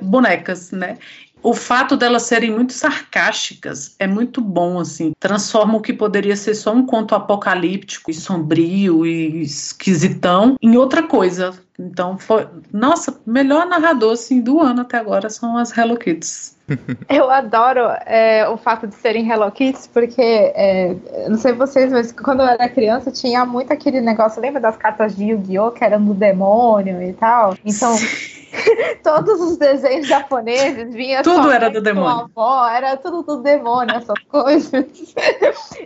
bonecas, 0.00 0.70
né? 0.70 0.98
O 1.42 1.54
fato 1.54 1.96
delas 1.96 2.24
serem 2.24 2.50
muito 2.50 2.72
sarcásticas 2.72 3.94
é 4.00 4.06
muito 4.06 4.40
bom, 4.40 4.80
assim. 4.80 5.12
Transforma 5.20 5.76
o 5.76 5.80
que 5.80 5.92
poderia 5.92 6.34
ser 6.34 6.54
só 6.54 6.72
um 6.72 6.84
conto 6.84 7.14
apocalíptico 7.14 8.10
e 8.10 8.14
sombrio 8.14 9.06
e 9.06 9.42
esquisitão 9.42 10.56
em 10.60 10.76
outra 10.76 11.04
coisa. 11.04 11.56
Então 11.78 12.18
foi. 12.18 12.48
Nossa, 12.72 13.20
melhor 13.24 13.66
narrador 13.66 14.14
assim, 14.14 14.40
do 14.40 14.60
ano 14.60 14.80
até 14.80 14.96
agora 14.96 15.30
são 15.30 15.56
as 15.56 15.76
Hello 15.76 15.96
Kids. 15.96 16.55
Eu 17.08 17.30
adoro 17.30 17.80
é, 18.06 18.48
o 18.48 18.56
fato 18.56 18.86
de 18.86 18.94
serem 18.96 19.30
Hello 19.30 19.50
Kids, 19.52 19.86
porque, 19.86 20.20
é, 20.20 20.96
não 21.28 21.36
sei 21.36 21.52
vocês, 21.52 21.92
mas 21.92 22.12
quando 22.12 22.40
eu 22.40 22.46
era 22.46 22.68
criança 22.68 23.10
tinha 23.10 23.44
muito 23.44 23.72
aquele 23.72 24.00
negócio, 24.00 24.42
lembra 24.42 24.60
das 24.60 24.76
cartas 24.76 25.14
de 25.14 25.26
Yu-Gi-Oh! 25.26 25.70
que 25.70 25.84
eram 25.84 26.04
do 26.04 26.14
demônio 26.14 27.00
e 27.02 27.12
tal? 27.12 27.56
Então. 27.64 27.94
todos 29.02 29.40
os 29.40 29.56
desenhos 29.56 30.06
japoneses 30.06 30.94
vinha 30.94 31.22
tudo 31.22 31.50
era 31.50 31.70
do 31.70 31.80
demônio. 31.80 32.30
avó, 32.34 32.68
era 32.68 32.96
tudo 32.96 33.22
do 33.22 33.42
demônio 33.42 33.96
essas 33.96 34.18
coisas. 34.28 34.84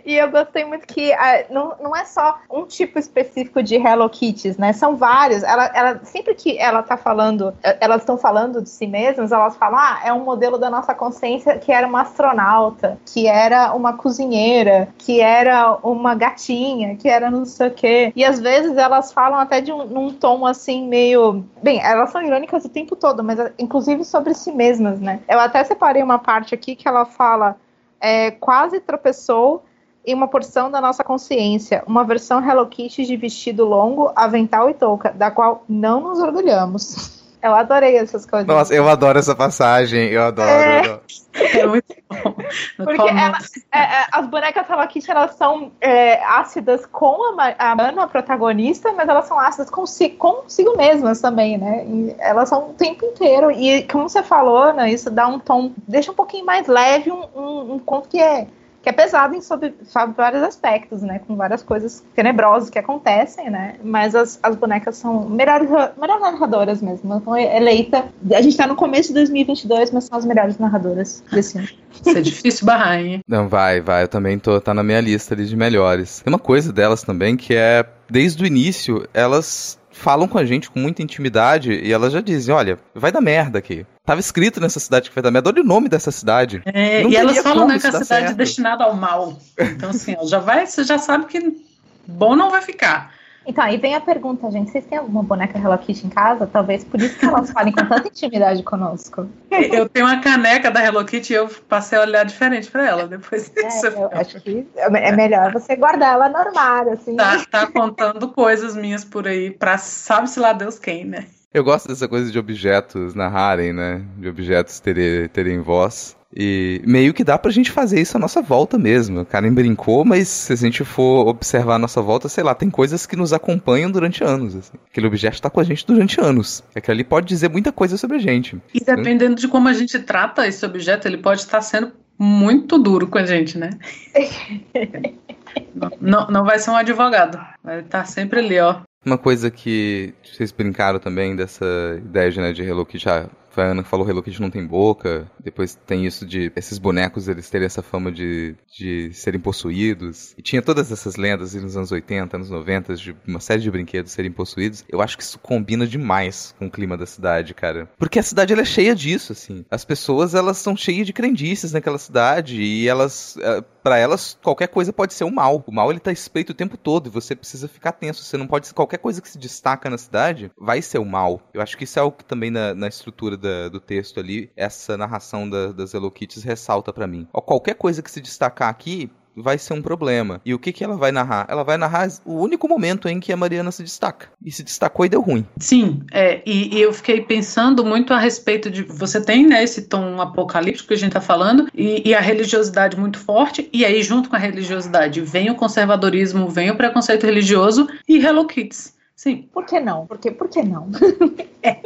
E 0.05 0.15
eu 0.15 0.29
gostei 0.29 0.65
muito 0.65 0.85
que 0.87 1.11
uh, 1.11 1.53
não, 1.53 1.75
não 1.81 1.95
é 1.95 2.05
só 2.05 2.39
um 2.49 2.65
tipo 2.65 2.99
específico 2.99 3.61
de 3.63 3.75
Hello 3.75 4.09
Kitties 4.09 4.57
né? 4.57 4.73
São 4.73 4.95
vários. 4.95 5.43
Ela, 5.43 5.71
ela 5.73 5.99
sempre 6.03 6.33
que 6.35 6.57
ela 6.57 6.83
tá 6.83 6.97
falando 6.97 7.53
elas 7.79 8.01
estão 8.01 8.17
falando 8.17 8.61
de 8.61 8.69
si 8.69 8.87
mesmas 8.87 9.31
elas 9.31 9.55
falam 9.55 9.79
ah, 9.79 10.01
é 10.03 10.13
um 10.13 10.23
modelo 10.23 10.57
da 10.57 10.69
nossa 10.69 10.93
consciência 10.93 11.57
que 11.57 11.71
era 11.71 11.87
uma 11.87 12.01
astronauta 12.01 12.97
que 13.05 13.27
era 13.27 13.73
uma 13.73 13.93
cozinheira 13.93 14.89
que 14.97 15.21
era 15.21 15.77
uma 15.83 16.15
gatinha 16.15 16.95
que 16.95 17.07
era 17.07 17.29
não 17.29 17.45
sei 17.45 17.67
o 17.67 17.71
quê. 17.71 18.13
E 18.15 18.23
às 18.23 18.39
vezes 18.39 18.75
elas 18.77 19.11
falam 19.11 19.39
até 19.39 19.61
de 19.61 19.71
um, 19.71 19.85
num 19.85 20.11
tom 20.11 20.45
assim 20.45 20.87
meio 20.87 21.43
bem 21.61 21.81
elas 21.81 22.11
são 22.11 22.21
irônicas 22.21 22.65
o 22.65 22.69
tempo 22.69 22.80
todo, 22.85 23.23
mas 23.23 23.39
inclusive 23.57 24.03
sobre 24.03 24.33
si 24.33 24.51
mesmas, 24.51 24.99
né? 24.99 25.19
Eu 25.27 25.39
até 25.39 25.63
separei 25.63 26.01
uma 26.01 26.19
parte 26.19 26.53
aqui 26.53 26.75
que 26.75 26.87
ela 26.87 27.05
fala 27.05 27.57
é, 27.99 28.31
quase 28.31 28.79
tropeçou 28.79 29.63
em 30.05 30.15
uma 30.15 30.27
porção 30.27 30.71
da 30.71 30.81
nossa 30.81 31.03
consciência, 31.03 31.83
uma 31.85 32.03
versão 32.03 32.43
Hello 32.43 32.65
Kitty 32.67 33.05
de 33.05 33.15
vestido 33.15 33.65
longo, 33.65 34.11
avental 34.15 34.69
e 34.69 34.73
touca, 34.73 35.11
da 35.11 35.29
qual 35.29 35.63
não 35.69 36.01
nos 36.01 36.19
orgulhamos. 36.19 37.20
Eu 37.41 37.55
adorei 37.55 37.97
essas 37.97 38.25
coisas. 38.25 38.47
Nossa, 38.47 38.73
eu 38.73 38.87
adoro 38.87 39.17
essa 39.17 39.35
passagem, 39.35 40.09
eu 40.09 40.23
adoro. 40.23 40.49
É, 40.49 41.59
é 41.59 41.65
muito 41.65 41.95
bom. 42.09 42.35
Porque 42.77 43.01
ela, 43.01 43.37
é, 43.71 43.79
é, 43.79 44.07
as 44.11 44.27
bonecas 44.27 44.69
Hello 44.69 44.87
Kitty, 44.87 45.09
elas 45.09 45.35
são 45.35 45.71
é, 45.81 46.23
ácidas 46.23 46.85
com 46.85 47.39
a, 47.39 47.71
a 47.71 47.75
Mano, 47.75 48.01
a 48.01 48.07
protagonista, 48.07 48.91
mas 48.93 49.09
elas 49.09 49.25
são 49.25 49.39
ácidas 49.39 49.69
consigo, 49.69 50.17
consigo 50.17 50.77
mesmas 50.77 51.19
também, 51.19 51.57
né? 51.57 51.83
E 51.85 52.15
elas 52.19 52.49
são 52.49 52.69
o 52.69 52.73
tempo 52.73 53.05
inteiro. 53.05 53.49
E 53.51 53.83
como 53.83 54.07
você 54.07 54.21
falou, 54.21 54.71
né, 54.73 54.91
isso 54.91 55.09
dá 55.09 55.27
um 55.27 55.39
tom, 55.39 55.71
deixa 55.87 56.11
um 56.11 56.15
pouquinho 56.15 56.45
mais 56.45 56.67
leve 56.67 57.11
um, 57.11 57.25
um, 57.35 57.73
um 57.73 57.79
conto 57.79 58.07
que 58.07 58.19
é 58.19 58.45
que 58.81 58.89
é 58.89 58.91
pesado 58.91 59.35
em 59.35 59.41
sobre, 59.41 59.73
sobre, 59.85 60.15
vários 60.15 60.41
aspectos, 60.41 61.01
né? 61.01 61.19
Com 61.27 61.35
várias 61.35 61.61
coisas 61.61 62.03
tenebrosas 62.15 62.69
que 62.69 62.79
acontecem, 62.79 63.49
né? 63.49 63.75
Mas 63.83 64.15
as, 64.15 64.39
as 64.41 64.55
bonecas 64.55 64.97
são 64.97 65.29
melhores, 65.29 65.69
melhores 65.69 66.21
narradoras 66.21 66.81
mesmo. 66.81 67.13
Então, 67.15 67.37
eleita. 67.37 68.05
A 68.33 68.41
gente 68.41 68.57
tá 68.57 68.65
no 68.65 68.75
começo 68.75 69.09
de 69.09 69.15
2022, 69.15 69.91
mas 69.91 70.05
são 70.05 70.17
as 70.17 70.25
melhores 70.25 70.57
narradoras 70.57 71.23
desse 71.31 71.57
ano. 71.57 71.67
Isso 71.93 72.17
é 72.17 72.21
difícil 72.21 72.65
barrar, 72.65 72.99
hein? 72.99 73.21
Não, 73.27 73.47
vai, 73.47 73.81
vai. 73.81 74.03
Eu 74.03 74.07
também 74.07 74.39
tô, 74.39 74.59
tá 74.59 74.73
na 74.73 74.83
minha 74.83 75.01
lista 75.01 75.33
ali 75.33 75.45
de 75.45 75.55
melhores. 75.55 76.21
Tem 76.21 76.33
uma 76.33 76.39
coisa 76.39 76.73
delas 76.73 77.03
também 77.03 77.37
que 77.37 77.53
é, 77.53 77.85
desde 78.09 78.43
o 78.43 78.47
início, 78.47 79.07
elas 79.13 79.77
falam 79.91 80.27
com 80.27 80.37
a 80.37 80.45
gente 80.45 80.69
com 80.69 80.79
muita 80.79 81.01
intimidade 81.01 81.73
e 81.73 81.91
elas 81.91 82.13
já 82.13 82.21
dizem: 82.21 82.53
olha, 82.53 82.79
vai 82.93 83.11
dar 83.11 83.21
merda 83.21 83.59
aqui. 83.59 83.85
Tava 84.05 84.19
escrito 84.19 84.59
nessa 84.59 84.79
cidade 84.79 85.09
que 85.09 85.15
vai 85.15 85.21
dar 85.21 85.31
merda. 85.31 85.49
Olha 85.49 85.61
o 85.61 85.65
nome 85.65 85.87
dessa 85.87 86.11
cidade. 86.11 86.61
É, 86.65 87.03
e 87.03 87.15
elas 87.15 87.37
falam 87.39 87.67
né, 87.67 87.79
que 87.79 87.87
a 87.87 87.91
cidade 87.91 88.27
é 88.27 88.33
destinada 88.33 88.83
ao 88.83 88.95
mal. 88.95 89.37
Então, 89.59 89.89
assim, 89.91 90.15
já 90.27 90.39
vai, 90.39 90.65
você 90.65 90.83
já 90.83 90.97
sabe 90.97 91.25
que 91.25 91.61
bom 92.07 92.35
não 92.35 92.49
vai 92.49 92.61
ficar. 92.61 93.13
Então, 93.45 93.63
aí 93.63 93.77
vem 93.77 93.95
a 93.95 94.01
pergunta, 94.01 94.49
gente. 94.51 94.71
Vocês 94.71 94.85
têm 94.85 94.99
alguma 94.99 95.23
boneca 95.23 95.57
Hello 95.57 95.77
Kitty 95.77 96.05
em 96.05 96.09
casa? 96.09 96.45
Talvez 96.45 96.83
por 96.83 97.01
isso 97.01 97.17
que 97.17 97.25
elas 97.25 97.51
falem 97.51 97.73
com 97.73 97.85
tanta 97.85 98.07
intimidade 98.07 98.61
conosco. 98.63 99.27
Eu 99.51 99.89
tenho 99.89 100.05
uma 100.05 100.21
caneca 100.21 100.69
da 100.69 100.83
Hello 100.83 101.03
Kitty 101.03 101.33
e 101.33 101.35
eu 101.35 101.47
passei 101.67 101.97
a 101.97 102.01
olhar 102.01 102.23
diferente 102.25 102.69
para 102.69 102.87
ela 102.87 103.07
depois 103.07 103.51
é, 103.55 103.63
disso. 103.63 103.87
eu 103.87 104.09
acho 104.13 104.39
que 104.41 104.67
é 104.75 105.11
melhor 105.11 105.51
você 105.51 105.75
guardar 105.75 106.13
ela 106.13 106.29
no 106.29 106.37
armário, 106.37 106.93
assim. 106.93 107.15
Tá, 107.15 107.43
tá 107.49 107.67
contando 107.67 108.29
coisas 108.29 108.75
minhas 108.75 109.03
por 109.03 109.27
aí 109.27 109.51
pra 109.51 109.77
sabe-se 109.77 110.39
lá 110.39 110.53
Deus 110.53 110.79
quem, 110.79 111.05
né? 111.05 111.25
Eu 111.53 111.63
gosto 111.63 111.87
dessa 111.89 112.07
coisa 112.07 112.31
de 112.31 112.39
objetos 112.39 113.13
narrarem, 113.13 113.73
né? 113.73 114.01
De 114.17 114.29
objetos 114.29 114.79
terem, 114.79 115.27
terem 115.29 115.61
voz. 115.61 116.15
E 116.35 116.81
meio 116.85 117.13
que 117.13 117.23
dá 117.23 117.37
pra 117.37 117.51
gente 117.51 117.71
fazer 117.71 117.99
isso 117.99 118.15
à 118.15 118.19
nossa 118.19 118.41
volta 118.41 118.77
mesmo. 118.77 119.21
O 119.21 119.25
Karen 119.25 119.53
brincou, 119.53 120.05
mas 120.05 120.27
se 120.27 120.53
a 120.53 120.55
gente 120.55 120.83
for 120.83 121.27
observar 121.27 121.75
a 121.75 121.79
nossa 121.79 122.01
volta, 122.01 122.29
sei 122.29 122.43
lá, 122.43 122.55
tem 122.55 122.69
coisas 122.69 123.05
que 123.05 123.15
nos 123.15 123.33
acompanham 123.33 123.91
durante 123.91 124.23
anos. 124.23 124.55
Assim. 124.55 124.77
Aquele 124.89 125.07
objeto 125.07 125.41
tá 125.41 125.49
com 125.49 125.59
a 125.59 125.63
gente 125.63 125.85
durante 125.85 126.21
anos. 126.21 126.63
Aquilo 126.73 126.93
ali 126.93 127.03
pode 127.03 127.27
dizer 127.27 127.49
muita 127.49 127.71
coisa 127.71 127.97
sobre 127.97 128.17
a 128.17 128.19
gente. 128.19 128.57
E 128.73 128.79
dependendo 128.79 129.35
de 129.35 129.47
como 129.47 129.67
a 129.67 129.73
gente 129.73 129.99
trata 129.99 130.47
esse 130.47 130.65
objeto, 130.65 131.07
ele 131.07 131.17
pode 131.17 131.41
estar 131.41 131.61
sendo 131.61 131.91
muito 132.17 132.77
duro 132.77 133.07
com 133.07 133.17
a 133.17 133.25
gente, 133.25 133.57
né? 133.57 133.71
não, 135.99 136.27
não 136.27 136.45
vai 136.45 136.59
ser 136.59 136.71
um 136.71 136.75
advogado. 136.75 137.39
Vai 137.63 137.81
estar 137.81 138.05
sempre 138.05 138.39
ali, 138.39 138.59
ó. 138.59 138.81
Uma 139.03 139.17
coisa 139.17 139.49
que 139.49 140.13
vocês 140.23 140.51
brincaram 140.51 140.99
também 140.99 141.35
dessa 141.35 141.65
ideia 141.97 142.31
né, 142.35 142.53
de 142.53 142.61
Hello 142.61 142.85
Kitty, 142.85 143.09
ah, 143.09 143.27
foi 143.51 143.63
a 143.63 143.67
Ana 143.67 143.83
que 143.83 143.89
falou 143.89 144.07
Hello 144.09 144.23
Kitty 144.23 144.41
não 144.41 144.49
tem 144.49 144.65
boca. 144.65 145.29
Depois 145.39 145.77
tem 145.85 146.05
isso 146.05 146.25
de 146.25 146.51
esses 146.55 146.77
bonecos 146.77 147.27
eles 147.27 147.49
terem 147.49 147.65
essa 147.65 147.81
fama 147.81 148.11
de, 148.11 148.55
de 148.77 149.11
serem 149.13 149.39
possuídos. 149.39 150.33
E 150.37 150.41
tinha 150.41 150.61
todas 150.61 150.91
essas 150.91 151.15
lendas 151.15 151.53
nos 151.53 151.75
anos 151.75 151.91
80, 151.91 152.37
anos 152.37 152.49
90, 152.49 152.95
de 152.95 153.15
uma 153.27 153.39
série 153.39 153.61
de 153.61 153.69
brinquedos 153.69 154.11
serem 154.11 154.31
possuídos. 154.31 154.83
Eu 154.89 155.01
acho 155.01 155.17
que 155.17 155.23
isso 155.23 155.37
combina 155.39 155.85
demais 155.85 156.55
com 156.57 156.67
o 156.67 156.71
clima 156.71 156.97
da 156.97 157.05
cidade, 157.05 157.53
cara. 157.53 157.89
Porque 157.97 158.19
a 158.19 158.23
cidade 158.23 158.53
ela 158.53 158.61
é 158.61 158.65
cheia 158.65 158.95
disso, 158.95 159.33
assim. 159.33 159.65
As 159.69 159.83
pessoas 159.83 160.33
elas 160.33 160.57
são 160.57 160.75
cheias 160.75 161.05
de 161.05 161.13
crendices 161.13 161.73
naquela 161.73 161.97
cidade 161.97 162.61
e 162.61 162.87
elas 162.87 163.37
eh, 163.41 163.63
para 163.83 163.97
elas 163.97 164.37
qualquer 164.41 164.67
coisa 164.67 164.93
pode 164.93 165.13
ser 165.13 165.23
o 165.23 165.31
mal. 165.31 165.63
O 165.65 165.71
mal 165.71 165.89
ele 165.91 165.99
tá 165.99 166.11
espreito 166.11 166.51
o 166.51 166.55
tempo 166.55 166.77
todo 166.77 167.07
e 167.07 167.09
você 167.09 167.35
precisa 167.35 167.67
ficar 167.67 167.91
tenso. 167.91 168.23
Você 168.23 168.37
não 168.37 168.47
pode 168.47 168.71
qualquer 168.73 168.97
coisa 168.97 169.21
que 169.21 169.29
se 169.29 169.37
destaca 169.37 169.89
na 169.89 169.97
cidade 169.97 170.51
vai 170.57 170.81
ser 170.81 170.99
o 170.99 171.05
mal. 171.05 171.41
Eu 171.53 171.61
acho 171.61 171.77
que 171.77 171.83
isso 171.83 171.99
é 171.99 172.01
algo 172.01 172.17
que 172.17 172.25
também 172.25 172.51
na, 172.51 172.73
na 172.73 172.87
estrutura 172.87 173.35
da, 173.37 173.69
do 173.69 173.79
texto 173.79 174.19
ali, 174.19 174.51
essa 174.55 174.97
narração 174.97 175.49
da, 175.49 175.71
das 175.71 175.93
Hello 175.93 176.11
Kitties 176.11 176.43
ressalta 176.43 176.93
para 176.93 177.07
mim. 177.07 177.27
Ó, 177.33 177.41
qualquer 177.41 177.75
coisa 177.75 178.01
que 178.01 178.11
se 178.11 178.21
destacar 178.21 178.69
aqui 178.69 179.11
vai 179.35 179.57
ser 179.57 179.73
um 179.73 179.81
problema. 179.81 180.41
E 180.45 180.53
o 180.53 180.59
que, 180.59 180.71
que 180.71 180.83
ela 180.83 180.97
vai 180.97 181.11
narrar? 181.11 181.45
Ela 181.49 181.63
vai 181.63 181.77
narrar 181.77 182.07
o 182.25 182.35
único 182.35 182.67
momento 182.67 183.07
em 183.07 183.19
que 183.19 183.31
a 183.31 183.37
Mariana 183.37 183.71
se 183.71 183.83
destaca. 183.83 184.27
E 184.43 184.51
se 184.51 184.63
destacou 184.63 185.05
e 185.05 185.09
deu 185.09 185.21
ruim. 185.21 185.45
Sim, 185.57 186.01
é, 186.11 186.41
e, 186.45 186.75
e 186.75 186.81
eu 186.81 186.93
fiquei 186.93 187.21
pensando 187.21 187.85
muito 187.85 188.13
a 188.13 188.19
respeito 188.19 188.69
de. 188.69 188.83
Você 188.83 189.21
tem 189.21 189.45
né, 189.45 189.63
esse 189.63 189.83
tom 189.83 190.19
apocalíptico 190.19 190.89
que 190.89 190.93
a 190.93 190.97
gente 190.97 191.09
está 191.09 191.21
falando, 191.21 191.67
e, 191.73 192.09
e, 192.09 192.15
a 192.15 192.19
religiosidade 192.19 192.97
muito 192.97 193.19
forte, 193.19 193.69
e 193.71 193.85
aí, 193.85 194.01
junto 194.03 194.29
com 194.29 194.35
a 194.35 194.39
religiosidade, 194.39 195.21
vem 195.21 195.49
o 195.49 195.55
conservadorismo, 195.55 196.47
vem 196.49 196.69
o 196.69 196.75
preconceito 196.75 197.25
religioso 197.25 197.87
e 198.07 198.17
Hello 198.17 198.45
Kids. 198.47 198.95
Sim. 199.15 199.47
Por 199.53 199.65
que 199.65 199.79
não? 199.79 200.07
Por 200.07 200.17
que, 200.17 200.31
por 200.31 200.49
que 200.49 200.63
não? 200.63 200.89
é. 201.61 201.79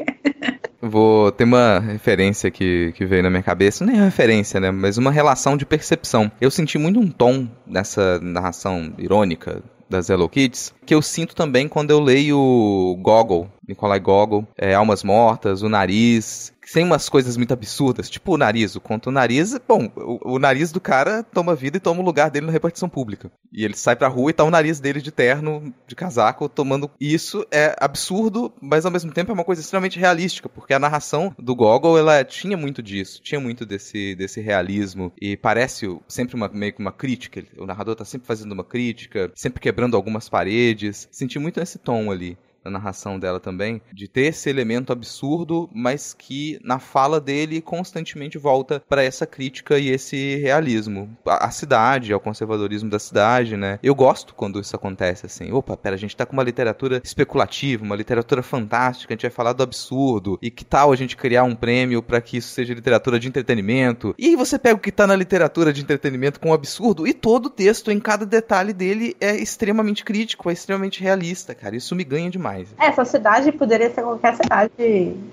Vou 0.88 1.32
ter 1.32 1.46
uma 1.46 1.80
referência 1.80 2.52
que, 2.52 2.94
que 2.96 3.06
veio 3.06 3.24
na 3.24 3.30
minha 3.30 3.42
cabeça, 3.42 3.84
nem 3.84 3.96
referência, 3.96 4.60
né? 4.60 4.70
Mas 4.70 4.98
uma 4.98 5.12
relação 5.12 5.58
de 5.58 5.66
percepção. 5.66 6.32
Eu 6.40 6.52
senti 6.52 6.78
muito 6.78 7.00
um 7.00 7.10
tom 7.10 7.48
nessa 7.66 8.20
narração 8.20 8.94
irônica 8.98 9.64
das 9.90 10.10
Hello 10.10 10.28
Kids, 10.28 10.74
que 10.86 10.94
eu 10.94 11.02
sinto 11.02 11.36
também 11.36 11.68
quando 11.68 11.92
eu 11.92 12.00
leio 12.00 12.98
Gogol, 13.02 13.50
Nikolai 13.68 14.00
Gogol, 14.00 14.48
é, 14.58 14.74
Almas 14.74 15.04
Mortas, 15.04 15.62
O 15.62 15.70
Nariz. 15.70 16.54
Sem 16.66 16.84
umas 16.84 17.08
coisas 17.08 17.38
muito 17.38 17.54
absurdas, 17.54 18.10
tipo 18.10 18.34
o 18.34 18.38
nariz. 18.38 18.76
O 18.76 18.82
conto 18.82 19.10
o 19.10 19.12
nariz, 19.12 19.58
bom, 19.68 19.92
o, 19.96 20.34
o, 20.34 20.40
nariz 20.40 20.72
do 20.72 20.82
cara 20.82 21.24
toma 21.24 21.56
vida 21.56 21.78
e 21.78 21.80
toma 21.80 22.02
o 22.02 22.06
lugar 22.06 22.30
dele 22.30 22.48
na 22.48 22.52
repartição 22.52 22.90
pública. 22.90 23.32
E 23.52 23.64
ele 23.64 23.76
sai 23.76 23.96
pra 23.96 24.08
rua 24.08 24.32
e 24.32 24.34
tá 24.34 24.44
o 24.44 24.52
nariz 24.52 24.80
dele 24.80 25.02
de 25.02 25.12
terno, 25.12 25.74
de 25.88 25.96
casaco, 25.96 26.50
tomando. 26.50 26.90
Isso 27.00 27.46
é 27.52 27.76
absurdo, 27.80 28.52
mas 28.62 28.86
ao 28.86 28.92
mesmo 28.92 29.12
tempo 29.12 29.32
é 29.32 29.34
uma 29.34 29.44
coisa 29.44 29.62
extremamente 29.62 30.00
realística, 30.00 30.50
porque 30.50 30.74
a 30.74 30.80
narração 30.80 31.34
do 31.38 31.56
Gogol, 31.56 31.98
ela 31.98 32.24
tinha 32.24 32.58
muito 32.58 32.82
disso, 32.82 33.22
tinha 33.22 33.40
muito 33.40 33.66
desse, 33.66 34.16
desse 34.16 34.42
realismo. 34.42 35.12
E 35.22 35.38
parece 35.38 35.88
sempre 36.08 36.36
uma, 36.36 36.50
meio 36.50 36.74
que 36.74 36.82
uma 36.82 36.92
crítica. 36.92 37.44
O 37.58 37.66
narrador 37.66 37.96
tá 37.96 38.06
sempre 38.06 38.28
fazendo 38.28 38.52
uma 38.52 38.64
crítica, 38.64 39.32
sempre 39.36 39.62
quebrando 39.62 39.96
algumas 39.96 40.28
paredes. 40.28 41.08
Senti 41.12 41.40
muito 41.40 41.60
esse 41.60 41.78
tom 41.78 42.12
ali 42.12 42.38
na 42.66 42.72
narração 42.72 43.20
dela 43.20 43.40
também, 43.40 43.82
de 43.94 44.08
ter 44.08 44.26
esse 44.26 44.50
elemento 44.50 44.92
absurdo, 44.92 45.70
mas 45.74 46.14
que 46.14 46.60
na 46.64 46.80
fala 46.80 47.22
dele 47.22 47.62
constantemente 47.62 48.38
volta 48.38 48.84
para 48.90 49.04
essa 49.04 49.26
crítica 49.26 49.78
e 49.78 49.90
esse 49.90 50.38
realismo. 50.38 51.16
A, 51.26 51.46
a, 51.46 51.52
cidade, 51.52 52.12
ao 52.12 52.20
conservadorismo 52.20 52.90
da 52.90 53.00
cidade, 53.00 53.56
né? 53.56 53.80
Eu 53.84 53.94
gosto 53.94 54.34
quando 54.34 54.60
isso 54.60 54.76
acontece 54.76 55.26
assim. 55.26 55.52
Opa, 55.52 55.78
pera, 55.78 55.96
a 55.96 56.00
gente 56.00 56.16
tá 56.16 56.26
com 56.26 56.34
uma 56.34 56.44
literatura 56.44 57.02
especulativa, 57.04 57.84
uma 57.84 57.96
literatura 57.96 58.42
fantástica, 58.42 59.14
a 59.14 59.16
gente 59.16 59.24
vai 59.24 59.32
falar 59.32 59.54
do 59.54 59.64
absurdo. 59.64 60.40
E 60.42 60.50
que 60.50 60.66
tal 60.66 60.92
a 60.92 60.96
gente 60.96 61.16
criar 61.16 61.44
um 61.44 61.56
prêmio 61.56 62.02
para 62.02 62.20
que 62.20 62.38
isso 62.38 62.50
seja 62.50 62.74
literatura 62.74 63.20
de 63.20 63.28
entretenimento? 63.28 64.16
E 64.18 64.30
aí 64.30 64.36
você 64.36 64.58
pega 64.58 64.76
o 64.76 64.80
que 64.80 64.92
tá 64.92 65.06
na 65.06 65.16
literatura 65.16 65.72
de 65.72 65.82
entretenimento 65.82 66.40
com 66.40 66.50
o 66.50 66.54
absurdo 66.54 67.08
e 67.08 67.14
todo 67.14 67.46
o 67.48 67.50
texto, 67.50 67.92
em 67.92 68.00
cada 68.00 68.26
detalhe 68.26 68.74
dele, 68.74 69.16
é 69.22 69.36
extremamente 69.36 70.04
crítico, 70.04 70.50
é 70.50 70.54
extremamente 70.54 71.02
realista, 71.02 71.54
cara. 71.54 71.76
Isso 71.76 71.96
me 71.96 72.04
ganha 72.04 72.30
demais 72.30 72.55
demais. 72.56 72.76
Essa 72.78 73.06
cidade 73.06 73.52
poderia 73.52 73.94
ser 73.94 74.02
qualquer 74.02 74.36
cidade 74.36 74.72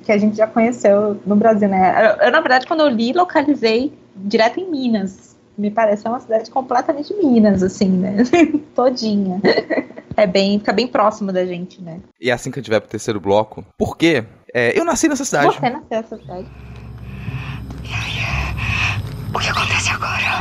que 0.02 0.12
a 0.12 0.18
gente 0.18 0.36
já 0.36 0.46
conheceu 0.46 1.20
no 1.24 1.36
Brasil, 1.36 1.68
né? 1.68 2.16
Eu, 2.20 2.26
eu 2.26 2.32
na 2.32 2.40
verdade, 2.40 2.66
quando 2.66 2.80
eu 2.80 2.88
li, 2.88 3.12
localizei 3.12 3.92
direto 4.16 4.58
em 4.60 4.70
Minas. 4.70 5.36
Me 5.56 5.70
parece 5.70 6.08
uma 6.08 6.18
cidade 6.18 6.50
completamente 6.50 7.14
Minas, 7.14 7.62
assim, 7.62 7.88
né? 7.88 8.16
Todinha. 8.74 9.40
É 10.16 10.26
bem, 10.26 10.58
fica 10.58 10.72
bem 10.72 10.86
próximo 10.86 11.32
da 11.32 11.44
gente, 11.44 11.80
né? 11.80 12.00
E 12.20 12.30
assim 12.30 12.50
que 12.50 12.58
a 12.58 12.62
gente 12.62 12.70
vai 12.70 12.80
pro 12.80 12.88
terceiro 12.88 13.20
bloco, 13.20 13.64
por 13.76 13.96
quê? 13.96 14.24
É, 14.52 14.78
eu 14.78 14.84
nasci 14.84 15.08
nessa 15.08 15.24
cidade. 15.24 15.54
Você 15.54 15.70
nasceu 15.70 15.86
nessa 15.90 16.16
cidade. 16.16 16.46
E 17.84 17.88
aí? 17.88 18.22
O 19.34 19.38
que 19.38 19.48
acontece 19.48 19.90
agora? 19.90 20.38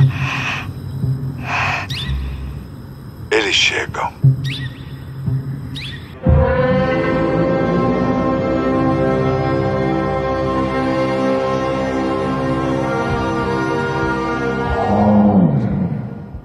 Eles 3.30 3.54
chegam. 3.54 4.12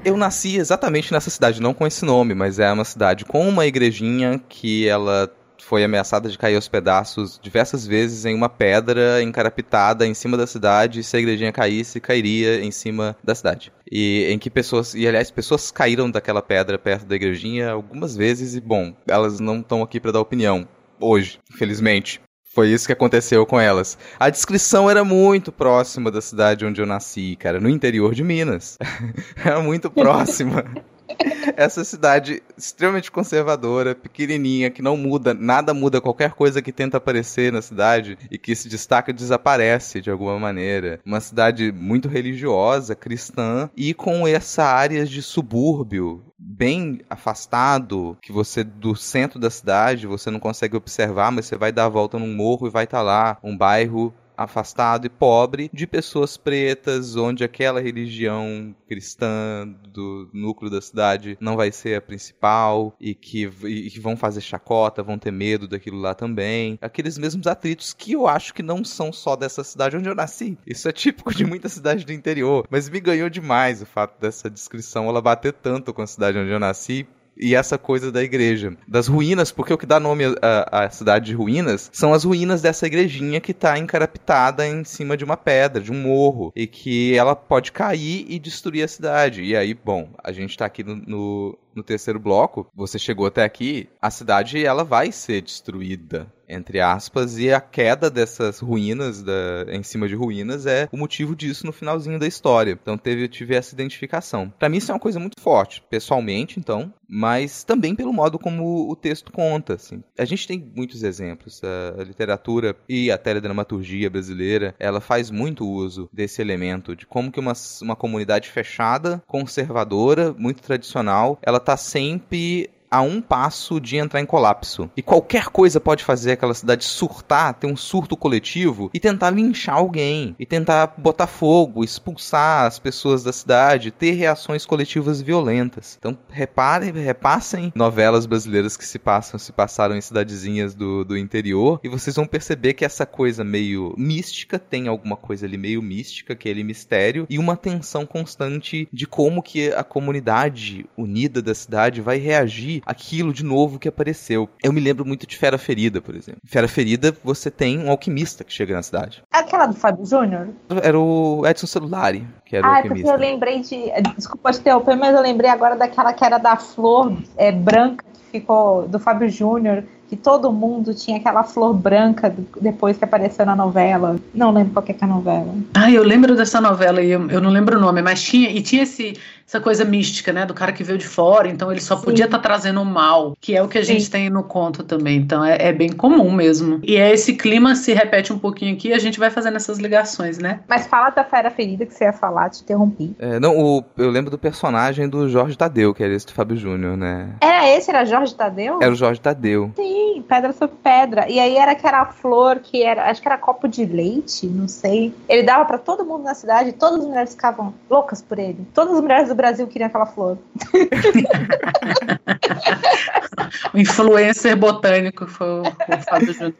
Eu 0.07 0.15
nasci 0.15 0.55
exatamente 0.55 1.11
nessa 1.11 1.29
cidade, 1.29 1.61
não 1.61 1.73
com 1.73 1.85
esse 1.85 2.05
nome, 2.05 2.33
mas 2.33 2.59
é 2.59 2.71
uma 2.71 2.85
cidade 2.85 3.25
com 3.25 3.45
uma 3.45 3.65
igrejinha 3.65 4.41
que 4.47 4.87
ela 4.87 5.29
foi 5.61 5.83
ameaçada 5.83 6.29
de 6.29 6.37
cair 6.37 6.55
aos 6.55 6.69
pedaços 6.69 7.37
diversas 7.43 7.85
vezes 7.85 8.23
em 8.23 8.33
uma 8.33 8.47
pedra 8.47 9.21
encarapitada 9.21 10.07
em 10.07 10.13
cima 10.13 10.37
da 10.37 10.47
cidade. 10.47 11.03
Se 11.03 11.17
a 11.17 11.19
igrejinha 11.19 11.51
caísse, 11.51 11.99
cairia 11.99 12.63
em 12.63 12.71
cima 12.71 13.17
da 13.21 13.35
cidade. 13.35 13.73
E 13.91 14.25
em 14.29 14.39
que 14.39 14.49
pessoas, 14.49 14.93
e 14.93 15.05
aliás, 15.05 15.29
pessoas 15.29 15.71
caíram 15.71 16.09
daquela 16.09 16.41
pedra 16.41 16.79
perto 16.79 17.05
da 17.05 17.17
igrejinha 17.17 17.71
algumas 17.71 18.15
vezes 18.15 18.55
e 18.55 18.61
bom, 18.61 18.95
elas 19.05 19.41
não 19.41 19.59
estão 19.59 19.83
aqui 19.83 19.99
para 19.99 20.13
dar 20.13 20.21
opinião 20.21 20.65
hoje, 21.01 21.37
infelizmente. 21.53 22.21
Foi 22.57 22.69
isso 22.69 22.87
que 22.87 22.93
aconteceu 22.93 23.45
com 23.45 23.59
elas. 23.59 23.99
A 24.19 24.31
descrição 24.31 24.89
era 24.89 25.03
muito 25.03 25.51
próxima 25.51 26.09
da 26.09 26.19
cidade 26.19 26.65
onde 26.65 26.81
eu 26.81 26.87
nasci, 26.87 27.35
cara, 27.35 27.59
no 27.59 27.69
interior 27.69 28.15
de 28.15 28.23
Minas. 28.23 28.79
era 29.45 29.61
muito 29.61 29.91
próxima. 29.91 30.65
Essa 31.55 31.83
cidade 31.83 32.41
extremamente 32.57 33.11
conservadora, 33.11 33.95
pequenininha, 33.95 34.69
que 34.69 34.81
não 34.81 34.97
muda, 34.97 35.33
nada 35.33 35.73
muda, 35.73 36.01
qualquer 36.01 36.31
coisa 36.31 36.61
que 36.61 36.71
tenta 36.71 36.97
aparecer 36.97 37.51
na 37.51 37.61
cidade 37.61 38.17
e 38.29 38.37
que 38.37 38.55
se 38.55 38.69
destaca 38.69 39.13
desaparece 39.13 40.01
de 40.01 40.09
alguma 40.09 40.39
maneira. 40.39 40.99
Uma 41.05 41.19
cidade 41.19 41.71
muito 41.71 42.07
religiosa, 42.07 42.95
cristã 42.95 43.69
e 43.75 43.93
com 43.93 44.27
essa 44.27 44.63
área 44.63 45.05
de 45.05 45.21
subúrbio 45.21 46.23
bem 46.37 47.01
afastado, 47.09 48.17
que 48.21 48.31
você 48.31 48.63
do 48.63 48.95
centro 48.95 49.39
da 49.39 49.49
cidade 49.49 50.07
você 50.07 50.31
não 50.31 50.39
consegue 50.39 50.77
observar, 50.77 51.31
mas 51.31 51.45
você 51.45 51.55
vai 51.55 51.71
dar 51.71 51.85
a 51.85 51.89
volta 51.89 52.17
num 52.17 52.33
morro 52.33 52.67
e 52.67 52.71
vai 52.71 52.83
estar 52.83 52.99
tá 52.99 53.03
lá 53.03 53.37
um 53.43 53.57
bairro 53.57 54.13
afastado 54.37 55.05
e 55.05 55.09
pobre 55.09 55.69
de 55.73 55.87
pessoas 55.87 56.37
pretas, 56.37 57.15
onde 57.15 57.43
aquela 57.43 57.81
religião 57.81 58.75
cristã 58.87 59.67
do 59.89 60.29
núcleo 60.31 60.69
da 60.69 60.81
cidade 60.81 61.37
não 61.41 61.55
vai 61.55 61.71
ser 61.71 61.97
a 61.97 62.01
principal 62.01 62.95
e 62.99 63.15
que, 63.15 63.49
e 63.65 63.89
que 63.89 63.99
vão 63.99 64.15
fazer 64.15 64.41
chacota, 64.41 65.01
vão 65.01 65.17
ter 65.17 65.31
medo 65.31 65.67
daquilo 65.67 65.99
lá 65.99 66.13
também. 66.13 66.77
Aqueles 66.81 67.17
mesmos 67.17 67.47
atritos 67.47 67.93
que 67.93 68.13
eu 68.13 68.27
acho 68.27 68.53
que 68.53 68.61
não 68.61 68.83
são 68.83 69.11
só 69.11 69.35
dessa 69.35 69.63
cidade 69.63 69.97
onde 69.97 70.07
eu 70.07 70.15
nasci. 70.15 70.57
Isso 70.65 70.87
é 70.87 70.91
típico 70.91 71.33
de 71.33 71.45
muita 71.45 71.67
cidade 71.67 72.05
do 72.05 72.13
interior, 72.13 72.67
mas 72.69 72.89
me 72.89 72.99
ganhou 72.99 73.29
demais 73.29 73.81
o 73.81 73.85
fato 73.85 74.19
dessa 74.19 74.49
descrição 74.49 75.07
ela 75.07 75.21
bater 75.21 75.53
tanto 75.53 75.93
com 75.93 76.01
a 76.01 76.07
cidade 76.07 76.37
onde 76.37 76.51
eu 76.51 76.59
nasci 76.59 77.07
e 77.39 77.55
essa 77.55 77.77
coisa 77.77 78.11
da 78.11 78.23
igreja. 78.23 78.75
Das 78.87 79.07
ruínas, 79.07 79.51
porque 79.51 79.73
o 79.73 79.77
que 79.77 79.85
dá 79.85 79.99
nome 79.99 80.23
à, 80.41 80.89
cidade 80.89 81.27
de 81.27 81.33
ruínas 81.33 81.89
são 81.93 82.13
as 82.13 82.23
ruínas 82.23 82.61
dessa 82.61 82.87
igrejinha 82.87 83.39
que 83.39 83.51
está 83.51 83.77
encarapitada 83.77 84.67
em 84.67 84.83
cima 84.83 85.15
de 85.15 85.23
uma 85.23 85.37
pedra, 85.37 85.81
de 85.81 85.91
um 85.91 86.01
morro, 86.01 86.51
e 86.55 86.67
que 86.67 87.15
ela 87.15 87.35
pode 87.35 87.71
cair 87.71 88.25
e 88.27 88.39
destruir 88.39 88.83
a 88.83 88.87
cidade. 88.87 89.43
E 89.43 89.55
aí, 89.55 89.73
bom, 89.73 90.09
a 90.23 90.31
gente 90.31 90.51
está 90.51 90.65
aqui 90.65 90.83
no, 90.83 90.95
no 90.95 91.57
no 91.77 91.83
terceiro 91.83 92.19
bloco, 92.19 92.67
você 92.73 92.97
chegou 92.97 93.27
até 93.27 93.43
aqui, 93.43 93.87
a 94.01 94.09
cidade 94.09 94.65
ela 94.65 94.83
vai 94.83 95.11
ser 95.11 95.43
destruída 95.43 96.27
entre 96.47 96.79
aspas, 96.79 97.37
e 97.37 97.51
a 97.51 97.59
queda 97.59 98.09
dessas 98.09 98.59
ruínas, 98.59 99.21
da, 99.21 99.65
em 99.69 99.83
cima 99.83 100.07
de 100.07 100.15
ruínas, 100.15 100.65
é 100.65 100.87
o 100.91 100.97
motivo 100.97 101.35
disso 101.35 101.65
no 101.65 101.73
finalzinho 101.73 102.19
da 102.19 102.27
história. 102.27 102.71
Então 102.71 102.97
teve, 102.97 103.27
tive 103.27 103.55
essa 103.55 103.73
identificação. 103.73 104.51
Para 104.57 104.69
mim 104.69 104.77
isso 104.77 104.91
é 104.91 104.93
uma 104.93 104.99
coisa 104.99 105.19
muito 105.19 105.39
forte, 105.39 105.83
pessoalmente, 105.89 106.59
então, 106.59 106.93
mas 107.07 107.63
também 107.63 107.95
pelo 107.95 108.13
modo 108.13 108.39
como 108.39 108.89
o 108.89 108.95
texto 108.95 109.31
conta. 109.31 109.75
Assim. 109.75 110.03
A 110.17 110.25
gente 110.25 110.47
tem 110.47 110.71
muitos 110.75 111.03
exemplos. 111.03 111.61
A 111.63 112.03
literatura 112.03 112.75
e 112.87 113.11
a 113.11 113.17
teledramaturgia 113.17 114.09
brasileira, 114.09 114.75
ela 114.79 115.01
faz 115.01 115.29
muito 115.29 115.67
uso 115.67 116.09
desse 116.11 116.41
elemento, 116.41 116.95
de 116.95 117.05
como 117.05 117.31
que 117.31 117.39
uma, 117.39 117.53
uma 117.81 117.95
comunidade 117.95 118.49
fechada, 118.49 119.21
conservadora, 119.27 120.33
muito 120.37 120.61
tradicional, 120.61 121.39
ela 121.41 121.59
tá 121.59 121.77
sempre 121.77 122.69
a 122.89 123.01
um 123.01 123.21
passo 123.21 123.79
de 123.79 123.97
entrar 123.97 124.21
em 124.21 124.25
colapso. 124.25 124.89
E 124.95 125.01
qualquer 125.01 125.47
coisa 125.47 125.79
pode 125.79 126.03
fazer 126.03 126.33
aquela 126.33 126.53
cidade 126.53 126.85
surtar, 126.85 127.53
ter 127.53 127.67
um 127.67 127.75
surto 127.75 128.15
coletivo 128.15 128.89
e 128.93 128.99
tentar 128.99 129.29
linchar 129.29 129.75
alguém, 129.75 130.35
e 130.39 130.45
tentar 130.45 130.93
botar 130.97 131.27
fogo, 131.27 131.83
expulsar 131.83 132.65
as 132.65 132.79
pessoas 132.79 133.23
da 133.23 133.33
cidade, 133.33 133.91
ter 133.91 134.11
reações 134.11 134.65
coletivas 134.65 135.21
violentas. 135.21 135.97
Então, 135.99 136.17
reparem, 136.29 136.91
repassem 136.91 137.71
novelas 137.75 138.25
brasileiras 138.25 138.77
que 138.77 138.85
se 138.85 138.97
passam, 138.97 139.39
se 139.39 139.51
passaram 139.51 139.95
em 139.95 140.01
cidadezinhas 140.01 140.73
do, 140.73 141.03
do 141.03 141.17
interior, 141.17 141.79
e 141.83 141.89
vocês 141.89 142.15
vão 142.15 142.25
perceber 142.25 142.73
que 142.73 142.85
essa 142.85 143.05
coisa 143.05 143.43
meio 143.43 143.93
mística 143.97 144.57
tem 144.57 144.87
alguma 144.87 145.15
coisa 145.15 145.45
ali 145.45 145.57
meio 145.57 145.81
mística, 145.81 146.33
aquele 146.33 146.63
mistério, 146.63 147.25
e 147.29 147.37
uma 147.37 147.57
tensão 147.57 148.05
constante 148.05 148.87
de 148.91 149.05
como 149.05 149.43
que 149.43 149.71
a 149.71 149.83
comunidade 149.83 150.85
unida 150.97 151.41
da 151.41 151.53
cidade 151.53 152.01
vai 152.01 152.17
reagir 152.17 152.76
aquilo 152.85 153.33
de 153.33 153.43
novo 153.43 153.79
que 153.79 153.87
apareceu. 153.87 154.49
Eu 154.63 154.73
me 154.73 154.79
lembro 154.79 155.05
muito 155.05 155.25
de 155.25 155.37
Fera 155.37 155.57
Ferida, 155.57 156.01
por 156.01 156.15
exemplo. 156.15 156.41
Fera 156.45 156.67
Ferida, 156.67 157.15
você 157.23 157.49
tem 157.51 157.79
um 157.79 157.89
alquimista 157.89 158.43
que 158.43 158.53
chega 158.53 158.75
na 158.75 158.83
cidade. 158.83 159.23
É 159.33 159.39
aquela 159.39 159.65
do 159.65 159.75
Fábio 159.75 160.05
Júnior? 160.05 160.49
Era 160.81 160.99
o 160.99 161.45
Edson 161.45 161.67
Celulari, 161.67 162.27
que 162.45 162.55
era 162.55 162.67
ah, 162.67 162.71
o 162.71 162.75
alquimista. 162.75 163.09
Ah, 163.09 163.13
porque 163.13 163.25
eu 163.25 163.29
lembrei 163.29 163.61
de... 163.61 163.91
Desculpa 164.15 164.51
te 164.51 164.59
interromper, 164.59 164.95
mas 164.95 165.15
eu 165.15 165.21
lembrei 165.21 165.49
agora 165.49 165.75
daquela 165.75 166.13
que 166.13 166.23
era 166.23 166.37
da 166.37 166.55
flor 166.57 167.17
é, 167.35 167.51
branca 167.51 168.05
que 168.13 168.39
ficou 168.39 168.87
do 168.87 168.99
Fábio 168.99 169.29
Júnior 169.29 169.83
que 170.09 170.15
todo 170.15 170.51
mundo 170.51 170.93
tinha 170.93 171.17
aquela 171.17 171.43
flor 171.43 171.73
branca 171.73 172.33
depois 172.61 172.97
que 172.97 173.03
apareceu 173.03 173.45
na 173.45 173.55
novela. 173.55 174.17
Não 174.33 174.51
lembro 174.51 174.73
qual 174.73 174.83
que 174.83 174.91
é 174.91 174.97
a 174.99 175.07
novela. 175.07 175.53
Ah, 175.73 175.91
eu 175.91 176.03
lembro 176.03 176.35
dessa 176.35 176.61
novela 176.61 177.01
e 177.01 177.11
eu, 177.11 177.29
eu, 177.29 177.41
não 177.41 177.49
lembro 177.49 177.77
o 177.77 177.81
nome, 177.81 178.01
mas 178.01 178.21
tinha 178.21 178.49
e 178.49 178.61
tinha 178.61 178.83
esse 178.83 179.15
essa 179.47 179.61
coisa 179.61 179.85
mística, 179.85 180.33
né, 180.33 180.45
do 180.45 180.53
cara 180.53 180.73
que 180.73 180.83
veio 180.83 180.99
de 180.99 181.07
fora, 181.07 181.47
então 181.47 181.71
ele 181.71 181.79
só 181.79 181.95
Sim. 181.95 182.03
podia 182.03 182.25
estar 182.25 182.37
tá 182.37 182.43
trazendo 182.43 182.81
o 182.81 182.85
mal, 182.85 183.33
que 183.39 183.55
é 183.55 183.63
o 183.63 183.67
que 183.69 183.77
a 183.77 183.81
gente 183.81 184.03
Sim. 184.03 184.11
tem 184.11 184.29
no 184.29 184.43
conto 184.43 184.83
também. 184.83 185.19
Então 185.19 185.41
é, 185.41 185.55
é, 185.69 185.71
bem 185.71 185.89
comum 185.89 186.29
mesmo. 186.31 186.81
E 186.83 186.97
é 186.97 187.13
esse 187.13 187.33
clima 187.33 187.73
se 187.73 187.93
repete 187.93 188.33
um 188.33 188.37
pouquinho 188.37 188.73
aqui, 188.73 188.91
a 188.91 188.99
gente 188.99 189.17
vai 189.17 189.29
fazendo 189.29 189.55
essas 189.55 189.77
ligações, 189.77 190.37
né? 190.37 190.59
Mas 190.67 190.85
fala 190.87 191.11
da 191.11 191.23
fera 191.23 191.49
ferida 191.49 191.85
que 191.85 191.93
você 191.93 192.03
ia 192.03 192.11
falar, 192.11 192.49
te 192.49 192.61
interrompi. 192.61 193.15
É, 193.17 193.39
não, 193.39 193.57
o, 193.57 193.83
eu 193.97 194.09
lembro 194.09 194.29
do 194.29 194.37
personagem 194.37 195.07
do 195.07 195.29
Jorge 195.29 195.57
Tadeu, 195.57 195.93
que 195.93 196.03
era 196.03 196.13
esse 196.13 196.25
do 196.25 196.33
Fábio 196.33 196.57
Júnior, 196.57 196.97
né? 196.97 197.29
Era 197.39 197.69
esse, 197.69 197.89
era 197.89 198.03
Jorge 198.03 198.35
Tadeu? 198.35 198.79
Era 198.81 198.91
o 198.91 198.95
Jorge 198.95 199.21
Tadeu. 199.21 199.71
Sim, 199.77 199.96
pedra 200.27 200.53
sobre 200.53 200.75
pedra. 200.83 201.29
E 201.29 201.39
aí 201.39 201.57
era 201.57 201.71
aquela 201.71 202.05
flor 202.05 202.59
que 202.59 202.83
era, 202.83 203.09
acho 203.09 203.21
que 203.21 203.27
era 203.27 203.37
copo 203.37 203.67
de 203.67 203.85
leite, 203.85 204.47
não 204.47 204.67
sei. 204.67 205.13
Ele 205.27 205.43
dava 205.43 205.65
para 205.65 205.77
todo 205.77 206.05
mundo 206.05 206.23
na 206.23 206.33
cidade, 206.33 206.73
todas 206.73 206.99
as 206.99 207.05
mulheres 207.05 207.31
ficavam 207.31 207.73
loucas 207.89 208.21
por 208.21 208.39
ele. 208.39 208.67
Todas 208.73 208.95
as 208.95 209.01
mulheres 209.01 209.29
do 209.29 209.35
Brasil 209.35 209.67
queriam 209.67 209.87
aquela 209.87 210.05
flor. 210.05 210.37
o 213.73 213.77
influencer 213.77 214.57
botânico 214.57 215.27
foi 215.27 215.47
o, 215.47 215.61
o 215.61 216.01
Fábio 216.09 216.33
Júnior. 216.33 216.53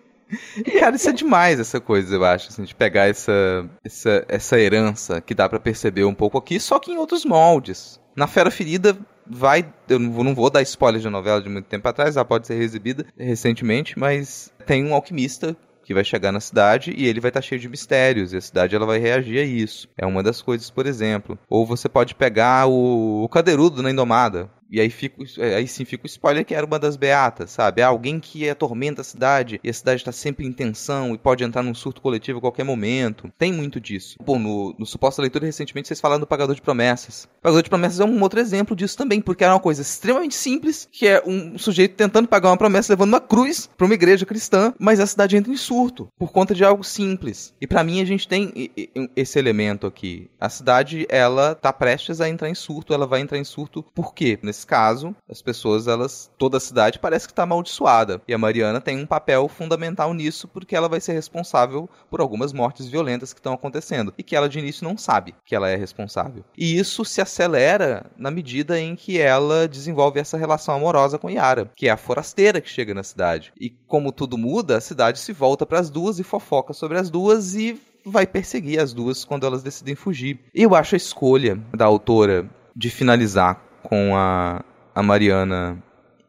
Cara, 0.80 0.96
isso 0.96 1.10
é 1.10 1.14
demais, 1.14 1.60
essa 1.60 1.80
coisa, 1.80 2.14
eu 2.14 2.26
acho, 2.26 2.50
assim, 2.50 2.64
de 2.64 2.76
pegar 2.76 3.08
essa, 3.08 3.66
essa, 3.84 4.26
essa 4.28 4.60
herança 4.60 5.22
que 5.22 5.34
dá 5.34 5.48
para 5.48 5.60
perceber 5.60 6.04
um 6.04 6.14
pouco 6.14 6.38
aqui, 6.38 6.60
só 6.60 6.80
que 6.80 6.92
em 6.92 6.98
outros 6.98 7.24
moldes. 7.24 8.00
Na 8.16 8.28
Fera 8.28 8.52
Ferida 8.52 8.98
vai. 9.30 9.66
Eu 9.90 10.00
não 10.00 10.36
vou 10.36 10.50
dar 10.50 10.62
spoiler 10.62 11.02
de 11.02 11.10
novela 11.10 11.42
de 11.42 11.50
muito 11.50 11.66
tempo 11.66 11.88
atrás, 11.88 12.16
ela 12.16 12.26
pode 12.26 12.48
ser 12.48 12.62
exibida 12.62 13.06
recentemente, 13.18 13.98
mas 13.98 14.52
tem 14.66 14.86
um 14.86 14.94
alquimista 14.94 15.56
que 15.88 15.94
vai 15.94 16.04
chegar 16.04 16.34
na 16.34 16.42
cidade 16.42 16.94
e 16.98 17.08
ele 17.08 17.22
vai 17.22 17.30
estar 17.30 17.40
tá 17.40 17.48
cheio 17.48 17.62
de 17.62 17.70
mistérios 17.70 18.34
e 18.34 18.38
a 18.38 18.42
cidade 18.42 18.76
ela 18.76 18.86
vai 18.86 19.00
reagir 19.00 19.40
a 19.40 19.44
isso. 19.44 19.88
É 19.98 20.06
uma 20.06 20.22
das 20.22 20.42
coisas, 20.42 20.70
por 20.70 20.86
exemplo. 20.86 21.40
Ou 21.50 21.66
você 21.66 21.88
pode 21.88 22.14
pegar 22.14 22.68
o, 22.68 23.24
o 23.24 23.30
Cadeirudo 23.30 23.82
na 23.82 23.90
Indomada. 23.90 24.50
E 24.70 24.82
aí, 24.82 24.90
fica, 24.90 25.24
aí 25.56 25.68
sim 25.68 25.86
fica 25.86 26.06
o 26.06 26.08
spoiler 26.08 26.46
que 26.46 26.54
era 26.54 26.66
uma 26.66 26.80
das 26.80 26.96
beatas, 26.96 27.52
sabe? 27.52 27.82
É 27.82 27.84
alguém 27.84 28.20
que 28.20 28.50
atormenta 28.50 29.02
a 29.02 29.04
cidade 29.04 29.60
e 29.64 29.70
a 29.70 29.74
cidade 29.74 30.02
está 30.02 30.12
sempre 30.12 30.46
em 30.46 30.52
tensão 30.52 31.14
e 31.14 31.18
pode 31.18 31.44
entrar 31.44 31.64
num 31.64 31.74
surto 31.74 32.02
coletivo 32.02 32.40
a 32.40 32.42
qualquer 32.42 32.64
momento. 32.64 33.32
Tem 33.38 33.52
muito 33.52 33.80
disso. 33.80 34.18
Pô, 34.26 34.38
no, 34.38 34.76
no 34.78 34.86
suposta 34.86 35.22
leitura 35.22 35.46
recentemente 35.46 35.88
vocês 35.88 36.02
falaram 36.02 36.20
do 36.20 36.28
Pagador 36.28 36.56
de 36.56 36.62
Promessas. 36.62 37.26
O 37.40 37.42
Pagador 37.42 37.64
de 37.64 37.70
Promessas 37.70 38.00
é 38.00 38.06
um 38.06 38.22
outro 38.22 38.40
exemplo 38.40 38.76
disso 38.76 38.98
também, 38.98 39.22
porque 39.22 39.44
era 39.44 39.54
uma 39.54 39.60
coisa 39.60 39.82
extremamente 39.82 40.36
simples, 40.36 40.88
que 40.92 41.08
é 41.08 41.24
um 41.26 41.58
sujeito 41.58 41.96
tentando 41.96 42.28
pagar 42.28 42.50
uma 42.50 42.58
promessa 42.58 42.94
levando 42.94 43.10
uma 43.10 43.22
cruz 43.22 43.70
para 43.78 43.86
uma 43.86 43.94
igreja 43.94 44.26
cristã, 44.26 44.74
mas 44.80 45.00
a 45.00 45.08
cidade 45.08 45.38
entra 45.38 45.52
em 45.52 45.58
surto 45.58 46.08
por 46.18 46.32
conta 46.32 46.54
de 46.54 46.64
algo 46.64 46.84
simples. 46.84 47.54
E 47.62 47.68
para 47.68 47.84
mim 47.84 48.02
a 48.02 48.06
gente 48.06 48.28
tem 48.28 48.72
esse 49.16 49.40
elemento 49.40 49.88
aqui. 49.88 50.30
A 50.40 50.50
cidade, 50.50 51.06
ela 51.10 51.56
tá 51.56 51.72
prestes 51.72 52.22
a 52.22 52.30
entrar 52.30 52.50
em 52.50 52.56
surto, 52.56 52.94
ela 52.94 53.08
vai 53.08 53.22
entrar 53.22 53.38
em 53.38 53.44
surto 53.44 53.84
por 53.94 54.14
quê? 54.14 54.38
Nesse 54.42 54.57
caso, 54.66 55.16
as 55.30 55.42
pessoas, 55.42 55.88
elas, 55.88 56.32
toda 56.38 56.58
a 56.58 56.60
cidade 56.60 57.00
parece 57.00 57.28
que 57.28 57.32
está 57.32 57.44
amaldiçoada. 57.44 58.22
E 58.28 58.34
a 58.34 58.38
Mariana 58.38 58.82
tem 58.82 58.98
um 58.98 59.06
papel 59.06 59.48
fundamental 59.48 60.14
nisso, 60.14 60.48
porque 60.48 60.76
ela 60.76 60.90
vai 60.90 61.00
ser 61.00 61.14
responsável 61.14 61.90
por 62.10 62.22
algumas 62.22 62.54
mortes 62.54 62.88
violentas 62.88 63.34
que 63.34 63.40
estão 63.40 63.54
acontecendo. 63.54 64.14
E 64.18 64.24
que 64.24 64.36
ela 64.36 64.50
de 64.50 64.60
início 64.60 64.84
não 64.84 64.98
sabe 64.98 65.36
que 65.46 65.56
ela 65.56 65.70
é 65.70 65.76
responsável. 65.76 66.44
E 66.58 66.78
isso 66.78 67.04
se 67.06 67.22
acelera 67.22 68.06
na 68.18 68.32
medida 68.32 68.80
em 68.80 68.96
que 68.96 69.20
ela 69.20 69.68
desenvolve 69.68 70.20
essa 70.20 70.38
relação 70.38 70.76
amorosa 70.76 71.18
com 71.18 71.30
Yara, 71.30 71.72
que 71.76 71.88
é 71.88 71.92
a 71.92 71.98
forasteira 71.98 72.62
que 72.62 72.70
chega 72.70 72.94
na 72.94 73.04
cidade. 73.04 73.54
E 73.60 73.70
como 73.70 74.12
tudo 74.12 74.38
muda, 74.38 74.78
a 74.78 74.82
cidade 74.82 75.20
se 75.20 75.34
volta 75.34 75.66
para 75.66 75.80
as 75.80 75.90
duas 75.90 76.20
e 76.20 76.24
fofoca 76.24 76.74
sobre 76.74 76.98
as 76.98 77.10
duas 77.10 77.56
e 77.56 77.80
vai 78.06 78.26
perseguir 78.26 78.80
as 78.80 78.94
duas 78.94 79.26
quando 79.26 79.46
elas 79.46 79.64
decidem 79.64 79.96
fugir. 79.96 80.40
Eu 80.54 80.76
acho 80.76 80.96
a 80.96 80.98
escolha 80.98 81.60
da 81.76 81.86
autora 81.86 82.50
de 82.76 82.90
finalizar 82.90 83.62
com 83.88 84.18
a, 84.18 84.62
a 84.94 85.02
Mariana 85.02 85.82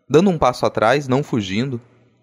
dando 0.09 0.31
um 0.31 0.38
passo 0.38 0.64
atrás, 0.64 1.09
não 1.09 1.25
fugindo, 1.25 1.81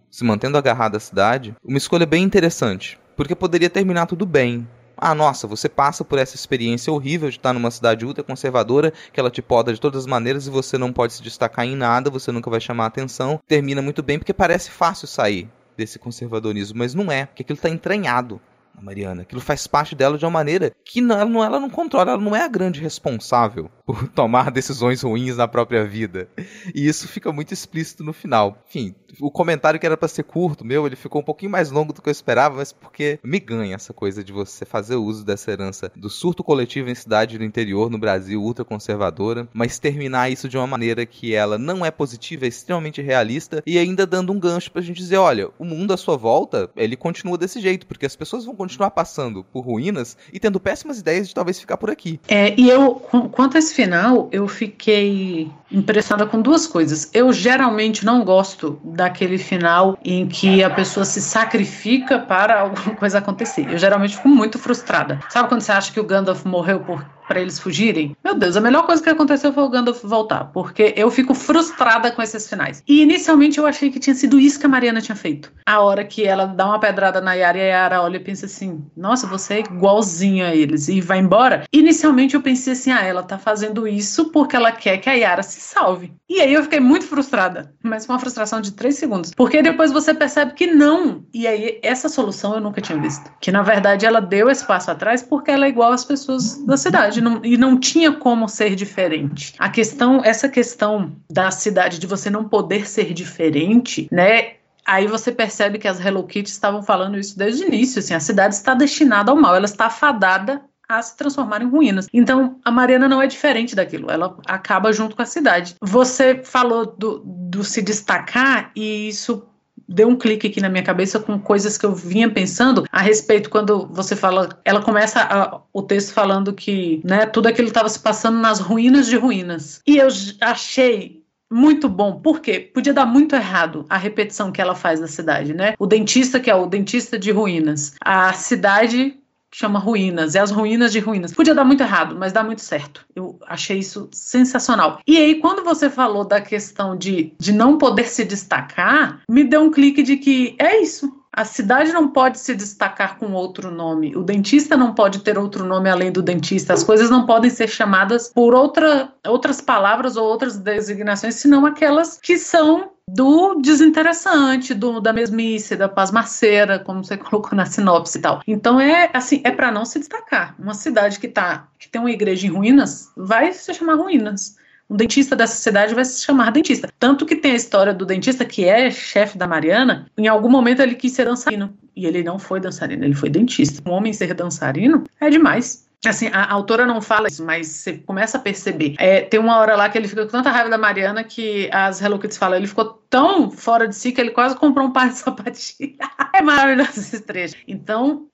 se 0.09 0.23
mantendo 0.23 0.57
agarrada 0.57 0.95
à 0.95 0.99
cidade, 0.99 1.53
uma 1.61 1.77
escolha 1.77 2.05
bem 2.05 2.23
interessante, 2.23 2.97
porque 3.17 3.35
poderia 3.35 3.69
terminar 3.69 4.05
tudo 4.05 4.25
bem. 4.25 4.65
Ah, 4.95 5.13
nossa, 5.13 5.45
você 5.45 5.67
passa 5.67 6.05
por 6.05 6.17
essa 6.17 6.37
experiência 6.37 6.91
horrível 6.91 7.27
de 7.29 7.35
estar 7.35 7.51
numa 7.51 7.69
cidade 7.69 8.05
ultra 8.05 8.23
conservadora, 8.23 8.93
que 9.11 9.19
ela 9.19 9.29
te 9.29 9.41
poda 9.41 9.73
de 9.73 9.81
todas 9.81 10.03
as 10.03 10.07
maneiras 10.07 10.47
e 10.47 10.49
você 10.49 10.77
não 10.77 10.93
pode 10.93 11.11
se 11.11 11.21
destacar 11.21 11.65
em 11.65 11.75
nada, 11.75 12.09
você 12.09 12.31
nunca 12.31 12.49
vai 12.49 12.61
chamar 12.61 12.85
atenção. 12.85 13.37
Termina 13.45 13.81
muito 13.81 14.01
bem 14.01 14.17
porque 14.17 14.33
parece 14.33 14.71
fácil 14.71 15.05
sair 15.05 15.49
desse 15.75 15.99
conservadorismo, 15.99 16.79
mas 16.79 16.93
não 16.93 17.11
é, 17.11 17.25
porque 17.25 17.43
aquilo 17.43 17.57
está 17.57 17.69
entranhado 17.69 18.39
a 18.77 18.81
Mariana. 18.81 19.21
Aquilo 19.21 19.41
faz 19.41 19.67
parte 19.67 19.95
dela 19.95 20.17
de 20.17 20.25
uma 20.25 20.31
maneira 20.31 20.71
que 20.83 21.01
não, 21.01 21.43
ela 21.43 21.59
não 21.59 21.69
controla, 21.69 22.11
ela 22.11 22.21
não 22.21 22.35
é 22.35 22.43
a 22.43 22.47
grande 22.47 22.79
responsável 22.79 23.69
por 23.85 24.07
tomar 24.09 24.51
decisões 24.51 25.01
ruins 25.01 25.37
na 25.37 25.47
própria 25.47 25.85
vida. 25.85 26.27
E 26.73 26.87
isso 26.87 27.07
fica 27.07 27.31
muito 27.31 27.53
explícito 27.53 28.03
no 28.03 28.13
final. 28.13 28.63
Enfim, 28.67 28.95
o 29.19 29.31
comentário 29.31 29.79
que 29.79 29.85
era 29.85 29.97
para 29.97 30.07
ser 30.07 30.23
curto, 30.23 30.65
meu, 30.65 30.85
ele 30.85 30.95
ficou 30.95 31.21
um 31.21 31.25
pouquinho 31.25 31.51
mais 31.51 31.71
longo 31.71 31.93
do 31.93 32.01
que 32.01 32.09
eu 32.09 32.11
esperava, 32.11 32.57
mas 32.57 32.71
porque 32.71 33.19
me 33.23 33.39
ganha 33.39 33.75
essa 33.75 33.93
coisa 33.93 34.23
de 34.23 34.31
você 34.31 34.65
fazer 34.65 34.95
uso 34.95 35.25
dessa 35.25 35.51
herança 35.51 35.91
do 35.95 36.09
surto 36.09 36.43
coletivo 36.43 36.89
em 36.89 36.95
cidade 36.95 37.37
do 37.37 37.43
interior 37.43 37.89
no 37.89 37.97
Brasil, 37.97 38.41
ultraconservadora, 38.41 39.47
mas 39.53 39.79
terminar 39.79 40.31
isso 40.31 40.49
de 40.49 40.57
uma 40.57 40.67
maneira 40.67 41.05
que 41.05 41.33
ela 41.33 41.57
não 41.57 41.85
é 41.85 41.91
positiva, 41.91 42.45
é 42.45 42.47
extremamente 42.47 43.01
realista 43.01 43.63
e 43.65 43.77
ainda 43.77 44.05
dando 44.05 44.31
um 44.31 44.39
gancho 44.39 44.71
pra 44.71 44.81
gente 44.81 44.97
dizer, 44.97 45.17
olha, 45.17 45.49
o 45.57 45.65
mundo 45.65 45.93
à 45.93 45.97
sua 45.97 46.17
volta, 46.17 46.69
ele 46.75 46.95
continua 46.95 47.37
desse 47.37 47.59
jeito, 47.59 47.85
porque 47.87 48.05
as 48.05 48.15
pessoas 48.15 48.45
vão 48.45 48.55
continuar 48.65 48.91
passando 48.91 49.43
por 49.43 49.61
ruínas 49.61 50.17
e 50.33 50.39
tendo 50.39 50.59
péssimas 50.59 50.99
ideias 50.99 51.27
de 51.27 51.33
talvez 51.33 51.59
ficar 51.59 51.77
por 51.77 51.89
aqui. 51.89 52.19
É, 52.27 52.53
e 52.59 52.69
eu, 52.69 52.95
quanto 53.31 53.55
a 53.55 53.59
esse 53.59 53.73
final, 53.73 54.27
eu 54.31 54.47
fiquei 54.47 55.51
impressionada 55.71 56.29
com 56.29 56.41
duas 56.41 56.65
coisas. 56.65 57.09
Eu 57.13 57.31
geralmente 57.31 58.03
não 58.03 58.23
gosto 58.25 58.79
daquele 58.83 59.37
final 59.37 59.97
em 60.03 60.27
que 60.27 60.63
a 60.63 60.69
pessoa 60.69 61.05
se 61.05 61.21
sacrifica 61.21 62.19
para 62.19 62.61
alguma 62.61 62.95
coisa 62.95 63.19
acontecer. 63.19 63.71
Eu 63.71 63.77
geralmente 63.77 64.15
fico 64.15 64.29
muito 64.29 64.57
frustrada. 64.57 65.19
Sabe 65.29 65.47
quando 65.47 65.61
você 65.61 65.71
acha 65.71 65.91
que 65.91 65.99
o 65.99 66.03
Gandalf 66.03 66.43
morreu 66.45 66.79
por 66.79 67.05
para 67.27 67.41
eles 67.41 67.59
fugirem. 67.59 68.15
Meu 68.23 68.35
Deus, 68.35 68.55
a 68.55 68.61
melhor 68.61 68.85
coisa 68.85 69.01
que 69.01 69.09
aconteceu 69.09 69.51
foi 69.53 69.63
o 69.63 69.69
Gandalf 69.69 70.03
voltar, 70.03 70.45
porque 70.45 70.93
eu 70.95 71.09
fico 71.11 71.33
frustrada 71.33 72.11
com 72.11 72.21
esses 72.21 72.47
finais. 72.47 72.83
E 72.87 73.01
inicialmente 73.01 73.57
eu 73.57 73.65
achei 73.65 73.89
que 73.89 73.99
tinha 73.99 74.15
sido 74.15 74.39
isso 74.39 74.59
que 74.59 74.65
a 74.65 74.69
Mariana 74.69 75.01
tinha 75.01 75.15
feito. 75.15 75.51
A 75.65 75.81
hora 75.81 76.03
que 76.03 76.25
ela 76.25 76.45
dá 76.45 76.65
uma 76.65 76.79
pedrada 76.79 77.21
na 77.21 77.33
Yara 77.33 77.57
e 77.57 77.61
a 77.61 77.65
Yara 77.65 78.01
olha 78.01 78.17
e 78.17 78.19
pensa 78.19 78.45
assim: 78.45 78.83
nossa, 78.95 79.27
você 79.27 79.55
é 79.55 79.59
igualzinho 79.59 80.45
a 80.45 80.55
eles, 80.55 80.87
e 80.87 81.01
vai 81.01 81.19
embora. 81.19 81.63
Inicialmente 81.71 82.35
eu 82.35 82.41
pensei 82.41 82.73
assim: 82.73 82.91
ah, 82.91 83.03
ela 83.03 83.23
tá 83.23 83.37
fazendo 83.37 83.87
isso 83.87 84.31
porque 84.31 84.55
ela 84.55 84.71
quer 84.71 84.97
que 84.97 85.09
a 85.09 85.13
Yara 85.13 85.43
se 85.43 85.59
salve. 85.59 86.13
E 86.29 86.41
aí 86.41 86.53
eu 86.53 86.63
fiquei 86.63 86.79
muito 86.79 87.05
frustrada, 87.05 87.73
mas 87.83 88.07
uma 88.07 88.19
frustração 88.19 88.61
de 88.61 88.71
três 88.71 88.95
segundos, 88.95 89.31
porque 89.35 89.61
depois 89.61 89.91
você 89.91 90.13
percebe 90.13 90.53
que 90.53 90.67
não. 90.67 91.23
E 91.33 91.47
aí 91.47 91.79
essa 91.81 92.09
solução 92.09 92.55
eu 92.55 92.61
nunca 92.61 92.81
tinha 92.81 92.99
visto. 92.99 93.31
Que 93.39 93.51
na 93.51 93.61
verdade 93.61 94.05
ela 94.05 94.19
deu 94.19 94.49
esse 94.49 94.65
passo 94.65 94.91
atrás 94.91 95.23
porque 95.23 95.51
ela 95.51 95.65
é 95.65 95.69
igual 95.69 95.91
às 95.91 96.05
pessoas 96.05 96.63
da 96.65 96.77
cidade 96.77 97.14
cidade 97.15 97.21
não, 97.21 97.41
e 97.43 97.57
não 97.57 97.79
tinha 97.79 98.11
como 98.11 98.47
ser 98.47 98.75
diferente. 98.75 99.53
A 99.57 99.69
questão, 99.69 100.21
essa 100.23 100.49
questão 100.49 101.15
da 101.29 101.51
cidade 101.51 101.99
de 101.99 102.07
você 102.07 102.29
não 102.29 102.47
poder 102.47 102.87
ser 102.87 103.13
diferente, 103.13 104.07
né? 104.11 104.53
Aí 104.85 105.07
você 105.07 105.31
percebe 105.31 105.79
que 105.79 105.87
as 105.87 105.99
Hello 105.99 106.23
Kitty 106.23 106.49
estavam 106.49 106.83
falando 106.83 107.17
isso 107.17 107.37
desde 107.37 107.63
o 107.63 107.67
início, 107.67 107.99
assim, 107.99 108.13
a 108.13 108.19
cidade 108.19 108.53
está 108.53 108.75
destinada 108.75 109.31
ao 109.31 109.37
mal, 109.37 109.55
ela 109.55 109.65
está 109.65 109.89
fadada 109.89 110.61
a 110.87 111.01
se 111.01 111.17
transformar 111.17 111.63
em 111.63 111.67
ruínas. 111.67 112.07
Então, 112.13 112.59
a 112.63 112.69
Mariana 112.69 113.07
não 113.07 113.19
é 113.19 113.25
diferente 113.25 113.75
daquilo, 113.75 114.11
ela 114.11 114.37
acaba 114.45 114.93
junto 114.93 115.15
com 115.15 115.23
a 115.23 115.25
cidade. 115.25 115.75
Você 115.81 116.43
falou 116.43 116.85
do, 116.85 117.23
do 117.25 117.63
se 117.63 117.81
destacar 117.81 118.71
e 118.75 119.07
isso 119.09 119.47
deu 119.87 120.07
um 120.07 120.15
clique 120.15 120.47
aqui 120.47 120.61
na 120.61 120.69
minha 120.69 120.83
cabeça 120.83 121.19
com 121.19 121.39
coisas 121.39 121.77
que 121.77 121.85
eu 121.85 121.93
vinha 121.93 122.29
pensando 122.29 122.85
a 122.91 123.01
respeito 123.01 123.49
quando 123.49 123.87
você 123.87 124.15
fala, 124.15 124.49
ela 124.65 124.81
começa 124.81 125.21
a, 125.21 125.61
o 125.73 125.81
texto 125.81 126.13
falando 126.13 126.53
que, 126.53 127.01
né, 127.03 127.25
tudo 127.25 127.47
aquilo 127.47 127.67
estava 127.67 127.89
se 127.89 127.99
passando 127.99 128.39
nas 128.39 128.59
ruínas 128.59 129.07
de 129.07 129.15
ruínas. 129.15 129.81
E 129.85 129.97
eu 129.97 130.07
achei 130.41 131.23
muito 131.51 131.87
bom, 131.87 132.19
porque 132.19 132.59
podia 132.59 132.93
dar 132.93 133.05
muito 133.05 133.35
errado 133.35 133.85
a 133.89 133.97
repetição 133.97 134.51
que 134.51 134.59
ela 134.59 134.75
faz 134.75 134.99
da 134.99 135.07
cidade, 135.07 135.53
né? 135.53 135.75
O 135.77 135.85
dentista 135.85 136.39
que 136.39 136.49
é 136.49 136.55
o 136.55 136.65
dentista 136.65 137.19
de 137.19 137.31
ruínas, 137.31 137.95
a 138.01 138.33
cidade 138.33 139.17
chama 139.55 139.79
Ruínas, 139.79 140.35
é 140.35 140.39
as 140.39 140.51
ruínas 140.51 140.91
de 140.91 140.99
ruínas. 140.99 141.31
Podia 141.31 141.55
dar 141.55 141.63
muito 141.63 141.81
errado, 141.81 142.13
mas 142.19 142.33
dá 142.33 142.43
muito 142.43 142.61
certo. 142.61 143.05
Eu 143.15 143.39
achei 143.47 143.79
isso 143.79 144.09
sensacional. 144.11 144.99
E 145.07 145.17
aí, 145.17 145.35
quando 145.35 145.63
você 145.63 145.89
falou 145.89 146.25
da 146.25 146.41
questão 146.41 146.93
de, 146.93 147.33
de 147.39 147.53
não 147.53 147.77
poder 147.77 148.09
se 148.09 148.25
destacar, 148.25 149.21
me 149.29 149.45
deu 149.45 149.61
um 149.61 149.71
clique 149.71 150.03
de 150.03 150.17
que 150.17 150.57
é 150.59 150.81
isso. 150.81 151.09
A 151.35 151.43
cidade 151.43 151.91
não 151.91 152.07
pode 152.07 152.39
se 152.39 152.55
destacar 152.55 153.17
com 153.17 153.33
outro 153.33 153.69
nome. 153.69 154.15
O 154.15 154.23
dentista 154.23 154.77
não 154.77 154.93
pode 154.93 155.19
ter 155.19 155.37
outro 155.37 155.65
nome 155.65 155.89
além 155.89 156.09
do 156.09 156.21
dentista. 156.21 156.73
As 156.73 156.81
coisas 156.81 157.09
não 157.09 157.25
podem 157.25 157.51
ser 157.51 157.67
chamadas 157.67 158.29
por 158.29 158.53
outra, 158.53 159.11
outras 159.27 159.59
palavras 159.59 160.15
ou 160.15 160.25
outras 160.25 160.57
designações, 160.57 161.35
senão 161.35 161.65
aquelas 161.65 162.17
que 162.21 162.37
são 162.37 162.91
do 163.05 163.55
desinteressante, 163.55 164.73
do, 164.73 165.01
da 165.01 165.11
mesmice, 165.11 165.75
da 165.75 165.89
pasmaceira, 165.89 166.79
como 166.79 167.03
você 167.03 167.17
colocou 167.19 167.53
na 167.53 167.65
sinopse 167.65 168.17
e 168.17 168.21
tal. 168.21 168.41
Então 168.47 168.79
é 168.79 169.09
assim, 169.13 169.41
é 169.43 169.51
para 169.51 169.71
não 169.71 169.83
se 169.83 169.99
destacar. 169.99 170.55
Uma 170.57 170.73
cidade 170.73 171.19
que 171.19 171.27
tá 171.27 171.67
que 171.77 171.89
tem 171.89 171.99
uma 171.99 172.11
igreja 172.11 172.47
em 172.47 172.49
ruínas 172.49 173.11
vai 173.15 173.51
se 173.51 173.73
chamar 173.73 173.95
ruínas. 173.95 174.55
Um 174.89 174.95
dentista 174.95 175.35
dessa 175.35 175.55
cidade 175.55 175.95
vai 175.95 176.05
se 176.05 176.23
chamar 176.23 176.51
dentista. 176.51 176.89
Tanto 176.99 177.25
que 177.25 177.35
tem 177.35 177.53
a 177.53 177.55
história 177.55 177.93
do 177.93 178.05
dentista 178.05 178.45
que 178.45 178.65
é 178.65 178.91
chefe 178.91 179.37
da 179.37 179.47
Mariana. 179.47 180.07
Em 180.17 180.27
algum 180.27 180.49
momento 180.49 180.81
ele 180.81 180.95
quis 180.95 181.11
ser 181.11 181.25
dançarino. 181.25 181.75
E 181.95 182.05
ele 182.05 182.23
não 182.23 182.37
foi 182.37 182.59
dançarino, 182.59 183.03
ele 183.03 183.15
foi 183.15 183.29
dentista. 183.29 183.81
Um 183.89 183.93
homem 183.93 184.13
ser 184.13 184.33
dançarino 184.33 185.03
é 185.19 185.29
demais. 185.29 185.85
Assim, 186.07 186.29
a 186.31 186.51
autora 186.51 186.85
não 186.85 187.01
fala 187.01 187.27
isso, 187.27 187.43
mas 187.43 187.67
você 187.67 187.93
começa 187.93 188.37
a 188.37 188.41
perceber. 188.41 188.95
É, 188.99 189.21
tem 189.21 189.39
uma 189.39 189.57
hora 189.57 189.75
lá 189.75 189.89
que 189.89 189.97
ele 189.97 190.07
fica 190.07 190.23
com 190.23 190.31
tanta 190.31 190.51
raiva 190.51 190.69
da 190.69 190.77
Mariana 190.77 191.23
que 191.23 191.69
as 191.71 192.01
Hello 192.01 192.19
Kitty 192.19 192.37
falam, 192.37 192.57
ele 192.57 192.67
ficou 192.67 193.01
tão 193.09 193.49
fora 193.49 193.87
de 193.87 193.95
si 193.95 194.11
que 194.11 194.21
ele 194.21 194.31
quase 194.31 194.55
comprou 194.55 194.87
um 194.87 194.91
par 194.91 195.09
de 195.09 195.15
sapatilha. 195.15 195.95
é 196.33 196.41
maravilhoso 196.41 196.99
esse 196.99 197.19
trecho. 197.21 197.55
Então, 197.67 198.27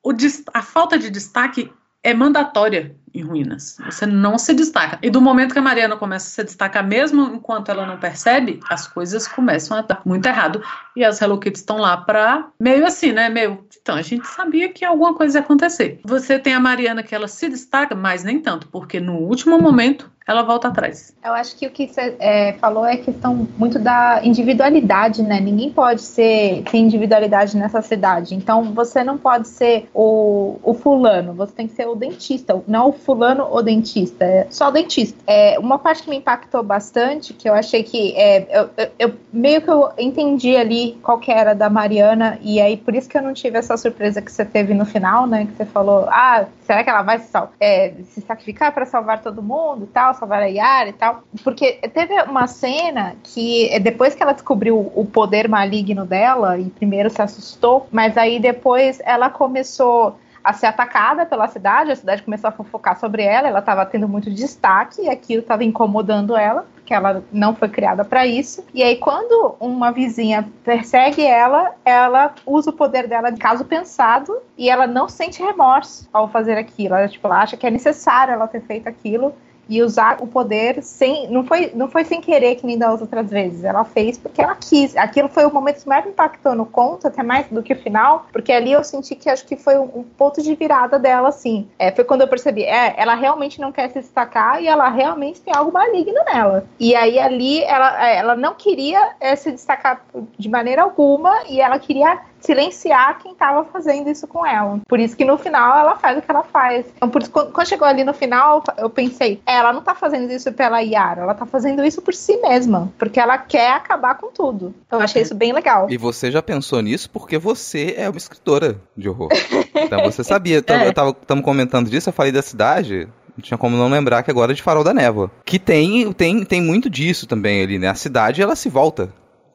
a 0.54 0.62
falta 0.62 0.98
de 0.98 1.10
destaque 1.10 1.72
é 2.04 2.14
mandatória 2.14 2.96
em 3.14 3.22
ruínas. 3.22 3.78
Você 3.86 4.06
não 4.06 4.38
se 4.38 4.54
destaca. 4.54 4.98
E 5.02 5.10
do 5.10 5.22
momento 5.22 5.54
que 5.54 5.60
a 5.60 5.62
Mariana 5.62 5.98
começa 5.98 6.28
a 6.28 6.30
se 6.30 6.44
destacar, 6.44 6.86
mesmo 6.86 7.24
enquanto 7.36 7.70
ela 7.70 7.86
não 7.86 7.98
percebe, 7.98 8.60
as 8.70 8.88
coisas 8.88 9.28
começam 9.28 9.78
a 9.78 9.82
dar 9.82 10.02
muito 10.06 10.26
errado. 10.26 10.64
E 10.96 11.04
as 11.04 11.22
Hello 11.22 11.40
Kitty 11.40 11.60
estão 11.60 11.78
lá 11.78 11.98
pra 11.98 12.50
meio 12.60 12.86
assim, 12.86 13.12
né? 13.12 13.30
Meio. 13.30 13.66
Então, 13.82 13.96
a 13.96 14.02
gente 14.02 14.26
sabia 14.28 14.70
que 14.70 14.86
alguma 14.86 15.14
coisa 15.14 15.40
ia 15.40 15.44
acontecer. 15.44 16.00
Você 16.06 16.40
tem 16.40 16.54
a 16.54 16.60
Mariana 16.60 17.04
que 17.04 17.14
ela 17.14 17.28
se 17.28 17.50
destaca, 17.50 17.96
mas 17.96 18.24
nem 18.24 18.40
tanto, 18.40 18.68
porque 18.68 19.00
no 19.00 19.18
último 19.18 19.60
momento 19.60 20.11
ela 20.32 20.44
volta 20.44 20.70
atrás. 20.70 21.14
Eu 21.24 21.34
acho 21.34 21.56
que 21.56 21.68
o 21.68 21.72
que 21.72 21.88
você 21.88 22.16
é, 22.20 22.54
falou 22.54 22.86
é 22.86 22.98
questão 22.98 23.48
muito 23.58 23.78
da 23.78 24.22
individualidade, 24.24 25.22
né? 25.22 25.40
Ninguém 25.40 25.72
pode 25.72 26.02
ser 26.02 26.64
ter 26.64 26.78
individualidade 26.78 27.56
nessa 27.58 27.82
cidade. 27.82 28.34
Então 28.34 28.74
você 28.74 29.04
não 29.04 29.18
pode 29.18 29.48
ser 29.48 29.90
o, 29.94 30.58
o 30.64 30.74
fulano, 30.74 31.34
você 31.34 31.54
tem 31.54 31.68
que 31.68 31.74
ser 31.74 31.88
o 31.88 31.96
dentista, 31.96 32.62
não 32.68 32.90
o 32.90 32.94
fulano 32.94 33.48
o 33.52 33.62
dentista, 33.62 34.24
é 34.26 34.48
só 34.50 34.70
o 34.70 34.72
dentista. 34.72 35.18
É, 35.28 35.60
uma 35.60 35.78
parte 35.78 36.04
que 36.04 36.10
me 36.10 36.18
impactou 36.18 36.64
bastante, 36.64 37.34
que 37.34 37.50
eu 37.50 37.54
achei 37.54 37.84
que 37.84 38.14
é, 38.16 38.48
eu, 38.50 38.70
eu, 38.78 38.92
eu, 39.00 39.14
meio 39.32 39.62
que 39.62 39.70
eu 39.70 39.92
entendi 39.98 40.56
ali 40.56 40.98
qual 41.04 41.20
que 41.20 41.32
era 41.32 41.54
da 41.54 41.70
Mariana, 41.70 42.40
e 42.42 42.62
aí 42.62 42.78
por 42.78 42.96
isso 42.96 43.10
que 43.10 43.18
eu 43.18 43.22
não 43.22 43.34
tive 43.34 43.58
essa 43.58 43.76
surpresa 43.76 44.22
que 44.22 44.32
você 44.32 44.46
teve 44.46 44.74
no 44.74 44.86
final, 44.86 45.28
né? 45.28 45.46
Que 45.46 45.58
você 45.58 45.66
falou, 45.66 46.08
ah, 46.10 46.46
será 46.66 46.84
que 46.84 46.90
ela 46.90 47.02
vai 47.02 47.20
se, 47.20 47.30
é, 47.60 47.94
se 48.06 48.22
sacrificar 48.22 48.72
para 48.74 48.86
salvar 48.86 49.22
todo 49.22 49.44
mundo 49.44 49.84
e 49.84 49.88
tal? 49.88 50.14
Salvar 50.22 50.44
a 50.44 50.46
Yara 50.46 50.90
e 50.90 50.94
tal. 50.94 51.24
Porque 51.44 51.74
teve 51.94 52.14
uma 52.24 52.46
cena 52.46 53.16
que 53.24 53.68
é, 53.70 53.80
depois 53.80 54.14
que 54.14 54.22
ela 54.22 54.34
descobriu 54.34 54.92
o 54.96 55.06
poder 55.06 55.50
maligno 55.50 56.06
dela, 56.06 56.60
e 56.60 56.70
primeiro 56.70 57.10
se 57.10 57.22
assustou, 57.22 57.88
mas 57.92 58.16
aí 58.18 58.40
depois 58.40 59.02
ela 59.04 59.30
começou 59.30 60.16
a 60.44 60.54
ser 60.54 60.68
atacada 60.68 61.24
pela 61.24 61.48
cidade, 61.48 61.92
a 61.92 61.96
cidade 61.96 62.24
começou 62.24 62.48
a 62.48 62.52
fofocar 62.52 63.00
sobre 63.00 63.22
ela, 63.22 63.48
ela 63.48 63.60
estava 63.60 63.86
tendo 63.86 64.08
muito 64.08 64.32
destaque 64.32 65.04
e 65.04 65.10
aquilo 65.10 65.42
estava 65.42 65.64
incomodando 65.64 66.36
ela, 66.36 66.66
porque 66.74 66.96
ela 66.96 67.24
não 67.32 67.54
foi 67.54 67.70
criada 67.70 68.04
para 68.04 68.26
isso. 68.26 68.66
E 68.74 68.82
aí 68.82 68.96
quando 68.96 69.56
uma 69.60 69.92
vizinha 69.92 70.50
persegue 70.64 71.24
ela, 71.24 71.76
ela 71.86 72.34
usa 72.44 72.72
o 72.72 72.74
poder 72.74 73.08
dela 73.08 73.30
de 73.30 73.40
caso 73.40 73.64
pensado 73.66 74.36
e 74.58 74.68
ela 74.68 74.88
não 74.88 75.08
sente 75.08 75.44
remorso 75.44 76.10
ao 76.12 76.28
fazer 76.28 76.58
aquilo. 76.58 76.96
Ela, 76.96 77.08
tipo, 77.08 77.28
acha 77.28 77.56
que 77.56 77.68
é 77.68 77.70
necessário 77.70 78.34
ela 78.34 78.48
ter 78.48 78.62
feito 78.62 78.90
aquilo 78.90 79.36
e 79.72 79.82
usar 79.82 80.18
o 80.20 80.28
poder 80.28 80.84
sem. 80.84 81.30
Não 81.30 81.46
foi, 81.46 81.72
não 81.74 81.88
foi 81.88 82.04
sem 82.04 82.20
querer 82.20 82.56
que 82.56 82.66
nem 82.66 82.78
das 82.78 83.00
outras 83.00 83.30
vezes. 83.30 83.64
Ela 83.64 83.86
fez 83.86 84.18
porque 84.18 84.42
ela 84.42 84.54
quis. 84.54 84.98
Aquilo 84.98 85.30
foi 85.30 85.46
o 85.46 85.54
momento 85.54 85.82
que 85.82 85.88
mais 85.88 86.06
impactou 86.06 86.54
no 86.54 86.66
conto, 86.66 87.08
até 87.08 87.24
mais 87.24 87.48
do 87.48 87.64
que 87.64 87.72
o 87.72 87.76
final, 87.78 88.26
porque 88.34 88.52
ali 88.52 88.74
eu 88.74 88.84
senti 88.84 89.16
que 89.16 89.30
acho 89.30 89.46
que 89.46 89.56
foi 89.56 89.78
um, 89.78 89.90
um 89.96 90.04
ponto 90.04 90.42
de 90.42 90.54
virada 90.56 91.00
dela, 91.00 91.30
assim. 91.30 91.70
É, 91.80 91.90
foi 91.90 92.04
quando 92.04 92.20
eu 92.20 92.28
percebi, 92.28 92.64
é, 92.64 92.94
ela 92.98 93.16
realmente 93.16 93.62
não 93.62 93.72
quer 93.72 93.88
se 93.92 94.02
destacar 94.02 94.62
e 94.62 94.68
ela 94.68 94.90
realmente 94.90 95.40
tem 95.40 95.56
algo 95.56 95.72
maligno 95.72 96.20
nela. 96.26 96.66
E 96.78 96.94
aí 96.94 97.18
ali 97.18 97.64
ela, 97.64 98.10
é, 98.10 98.18
ela 98.18 98.36
não 98.36 98.54
queria 98.54 99.14
é, 99.22 99.38
se 99.38 99.54
destacar 99.54 100.04
de 100.38 100.50
maneira 100.50 100.82
alguma 100.82 101.44
e 101.48 101.62
ela 101.62 101.80
queria 101.80 102.20
silenciar 102.42 103.20
quem 103.20 103.32
estava 103.32 103.64
fazendo 103.66 104.10
isso 104.10 104.28
com 104.28 104.46
ela. 104.46 104.80
Por 104.88 105.00
isso 105.00 105.16
que 105.16 105.24
no 105.24 105.38
final 105.38 105.78
ela 105.78 105.96
faz 105.96 106.18
o 106.18 106.22
que 106.22 106.30
ela 106.30 106.44
faz. 106.44 106.86
Então, 106.96 107.10
por 107.10 107.22
isso, 107.22 107.32
quando 107.32 107.68
chegou 107.68 107.88
ali 107.88 108.04
no 108.04 108.14
final, 108.14 108.64
eu 108.78 108.90
pensei, 108.90 109.40
é, 109.46 109.56
ela 109.56 109.72
não 109.72 109.82
tá 109.82 109.96
fazendo 109.96 110.32
isso 110.32 110.52
pela 110.52 110.80
Yara, 110.80 111.22
ela 111.22 111.34
tá 111.34 111.46
fazendo 111.46 111.84
isso 111.84 112.02
por 112.02 112.14
si 112.14 112.38
mesma, 112.38 112.92
porque 112.98 113.20
ela 113.20 113.38
quer 113.38 113.72
acabar 113.72 114.16
com 114.16 114.28
tudo. 114.32 114.74
Então, 114.86 115.00
eu 115.00 115.04
achei 115.04 115.22
isso 115.22 115.36
bem 115.36 115.54
legal. 115.54 115.88
E 115.90 115.98
você 115.98 116.32
já 116.32 116.42
pensou 116.42 116.82
nisso 116.82 117.10
porque 117.10 117.38
você 117.38 117.96
é 117.98 118.10
uma 118.10 118.18
escritora 118.18 118.80
de 118.98 119.08
horror. 119.08 119.30
então, 119.76 120.04
você 120.04 120.24
sabia. 120.24 120.62
Então, 120.62 120.76
é. 120.76 120.88
Eu 120.88 120.94
tava, 120.94 121.14
tamo 121.14 121.42
comentando 121.42 121.90
disso, 121.90 122.10
eu 122.10 122.14
falei 122.14 122.32
da 122.32 122.42
cidade, 122.42 123.08
não 123.36 123.42
tinha 123.42 123.58
como 123.58 123.76
não 123.76 123.90
lembrar 123.90 124.22
que 124.22 124.30
agora 124.30 124.52
é 124.52 124.56
de 124.56 124.62
Farol 124.62 124.84
da 124.84 124.94
Névoa. 124.94 125.32
Que 125.44 125.58
tem, 125.58 126.12
tem, 126.14 126.44
tem 126.46 126.62
muito 126.62 126.90
disso 126.90 127.26
também 127.26 127.64
ali, 127.64 127.80
né? 127.80 127.88
A 127.88 127.96
cidade, 127.96 128.42
ela 128.42 128.56
se 128.56 128.70
volta 128.70 129.12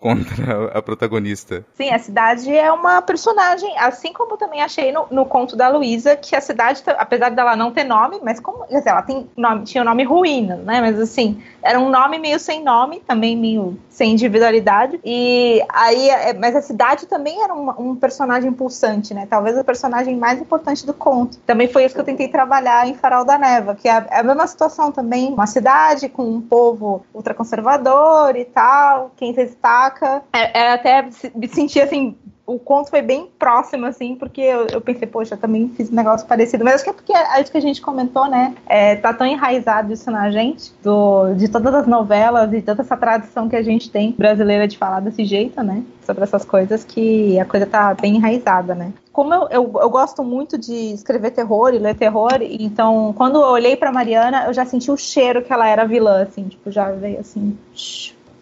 contra 0.06 0.66
a 0.72 0.80
protagonista. 0.80 1.64
Sim, 1.74 1.90
a 1.90 1.98
cidade 1.98 2.54
é 2.54 2.70
uma 2.70 3.02
personagem, 3.02 3.76
assim 3.76 4.12
como 4.12 4.36
também 4.36 4.62
achei 4.62 4.92
no, 4.92 5.04
no 5.10 5.26
conto 5.26 5.56
da 5.56 5.68
Luísa, 5.68 6.14
que 6.14 6.36
a 6.36 6.40
cidade, 6.40 6.80
apesar 6.96 7.30
dela 7.30 7.56
não 7.56 7.72
ter 7.72 7.82
nome, 7.82 8.20
mas 8.22 8.38
como, 8.38 8.64
quer 8.66 8.78
dizer, 8.78 8.90
ela 8.90 9.02
tem 9.02 9.28
nome, 9.36 9.64
tinha 9.64 9.82
o 9.82 9.84
nome 9.84 10.04
Ruína, 10.04 10.56
né? 10.56 10.80
Mas 10.80 11.00
assim, 11.00 11.42
era 11.60 11.80
um 11.80 11.90
nome 11.90 12.20
meio 12.20 12.38
sem 12.38 12.62
nome, 12.62 13.00
também 13.00 13.36
meio 13.36 13.76
sem 13.88 14.12
individualidade. 14.12 15.00
E 15.04 15.60
aí, 15.68 16.08
é, 16.08 16.32
mas 16.34 16.54
a 16.54 16.62
cidade 16.62 17.06
também 17.06 17.42
era 17.42 17.52
um, 17.52 17.70
um 17.70 17.96
personagem 17.96 18.52
pulsante, 18.52 19.12
né? 19.12 19.26
Talvez 19.28 19.58
o 19.58 19.64
personagem 19.64 20.16
mais 20.16 20.40
importante 20.40 20.86
do 20.86 20.94
conto. 20.94 21.38
Também 21.38 21.66
foi 21.66 21.84
isso 21.84 21.96
que 21.96 22.00
eu 22.00 22.04
tentei 22.04 22.28
trabalhar 22.28 22.86
em 22.86 22.94
Farol 22.94 23.24
da 23.24 23.36
Neva, 23.36 23.74
que 23.74 23.88
é 23.88 23.92
a, 23.92 24.06
é 24.08 24.20
a 24.20 24.22
mesma 24.22 24.46
situação 24.46 24.92
também, 24.92 25.32
uma 25.32 25.48
cidade 25.48 26.08
com 26.08 26.22
um 26.22 26.40
povo 26.40 27.04
ultraconservador 27.12 28.36
e 28.36 28.44
tal, 28.44 29.10
quem 29.16 29.34
se 29.34 29.56
destaca. 29.96 30.22
É, 30.32 30.58
é 30.58 30.72
até 30.72 31.08
me 31.34 31.48
sentir 31.48 31.80
assim 31.80 32.16
o 32.46 32.58
conto 32.58 32.90
foi 32.90 33.02
bem 33.02 33.28
próximo, 33.38 33.86
assim, 33.86 34.14
porque 34.14 34.40
eu, 34.40 34.68
eu, 34.68 34.80
pensei, 34.80 35.06
poxa, 35.06 35.36
também 35.36 35.68
fiz 35.70 35.90
um 35.90 35.96
negócio 35.96 36.26
parecido. 36.26 36.64
Mas 36.64 36.76
acho 36.76 36.84
que 36.84 36.90
é 36.90 36.92
porque 36.92 37.12
é 37.12 37.42
isso 37.42 37.50
que 37.50 37.58
a 37.58 37.62
gente 37.62 37.82
comentou, 37.82 38.28
né? 38.28 38.54
É, 38.66 38.94
tá 38.94 39.12
tão 39.12 39.26
enraizado 39.26 39.92
isso 39.92 40.10
na 40.10 40.30
gente, 40.30 40.72
do, 40.82 41.34
de 41.34 41.48
todas 41.48 41.74
as 41.74 41.86
novelas 41.86 42.52
e 42.52 42.62
toda 42.62 42.82
essa 42.82 42.96
tradição 42.96 43.48
que 43.48 43.56
a 43.56 43.62
gente 43.62 43.90
tem 43.90 44.12
brasileira 44.12 44.68
de 44.68 44.78
falar 44.78 45.00
desse 45.00 45.24
jeito, 45.24 45.60
né? 45.62 45.82
Sobre 46.04 46.22
essas 46.22 46.44
coisas, 46.44 46.84
que 46.84 47.38
a 47.40 47.44
coisa 47.44 47.66
tá 47.66 47.92
bem 47.94 48.14
enraizada, 48.14 48.76
né? 48.76 48.92
Como 49.12 49.34
eu, 49.34 49.48
eu, 49.50 49.72
eu 49.80 49.90
gosto 49.90 50.22
muito 50.22 50.56
de 50.56 50.92
escrever 50.92 51.32
terror 51.32 51.74
e 51.74 51.78
ler 51.78 51.96
terror, 51.96 52.38
então 52.42 53.12
quando 53.16 53.36
eu 53.36 53.48
olhei 53.48 53.74
pra 53.74 53.90
Mariana, 53.90 54.44
eu 54.46 54.52
já 54.52 54.64
senti 54.64 54.90
o 54.90 54.96
cheiro 54.96 55.42
que 55.42 55.52
ela 55.52 55.66
era 55.66 55.86
vilã, 55.86 56.22
assim, 56.22 56.44
tipo, 56.44 56.70
já 56.70 56.92
veio 56.92 57.18
assim 57.18 57.56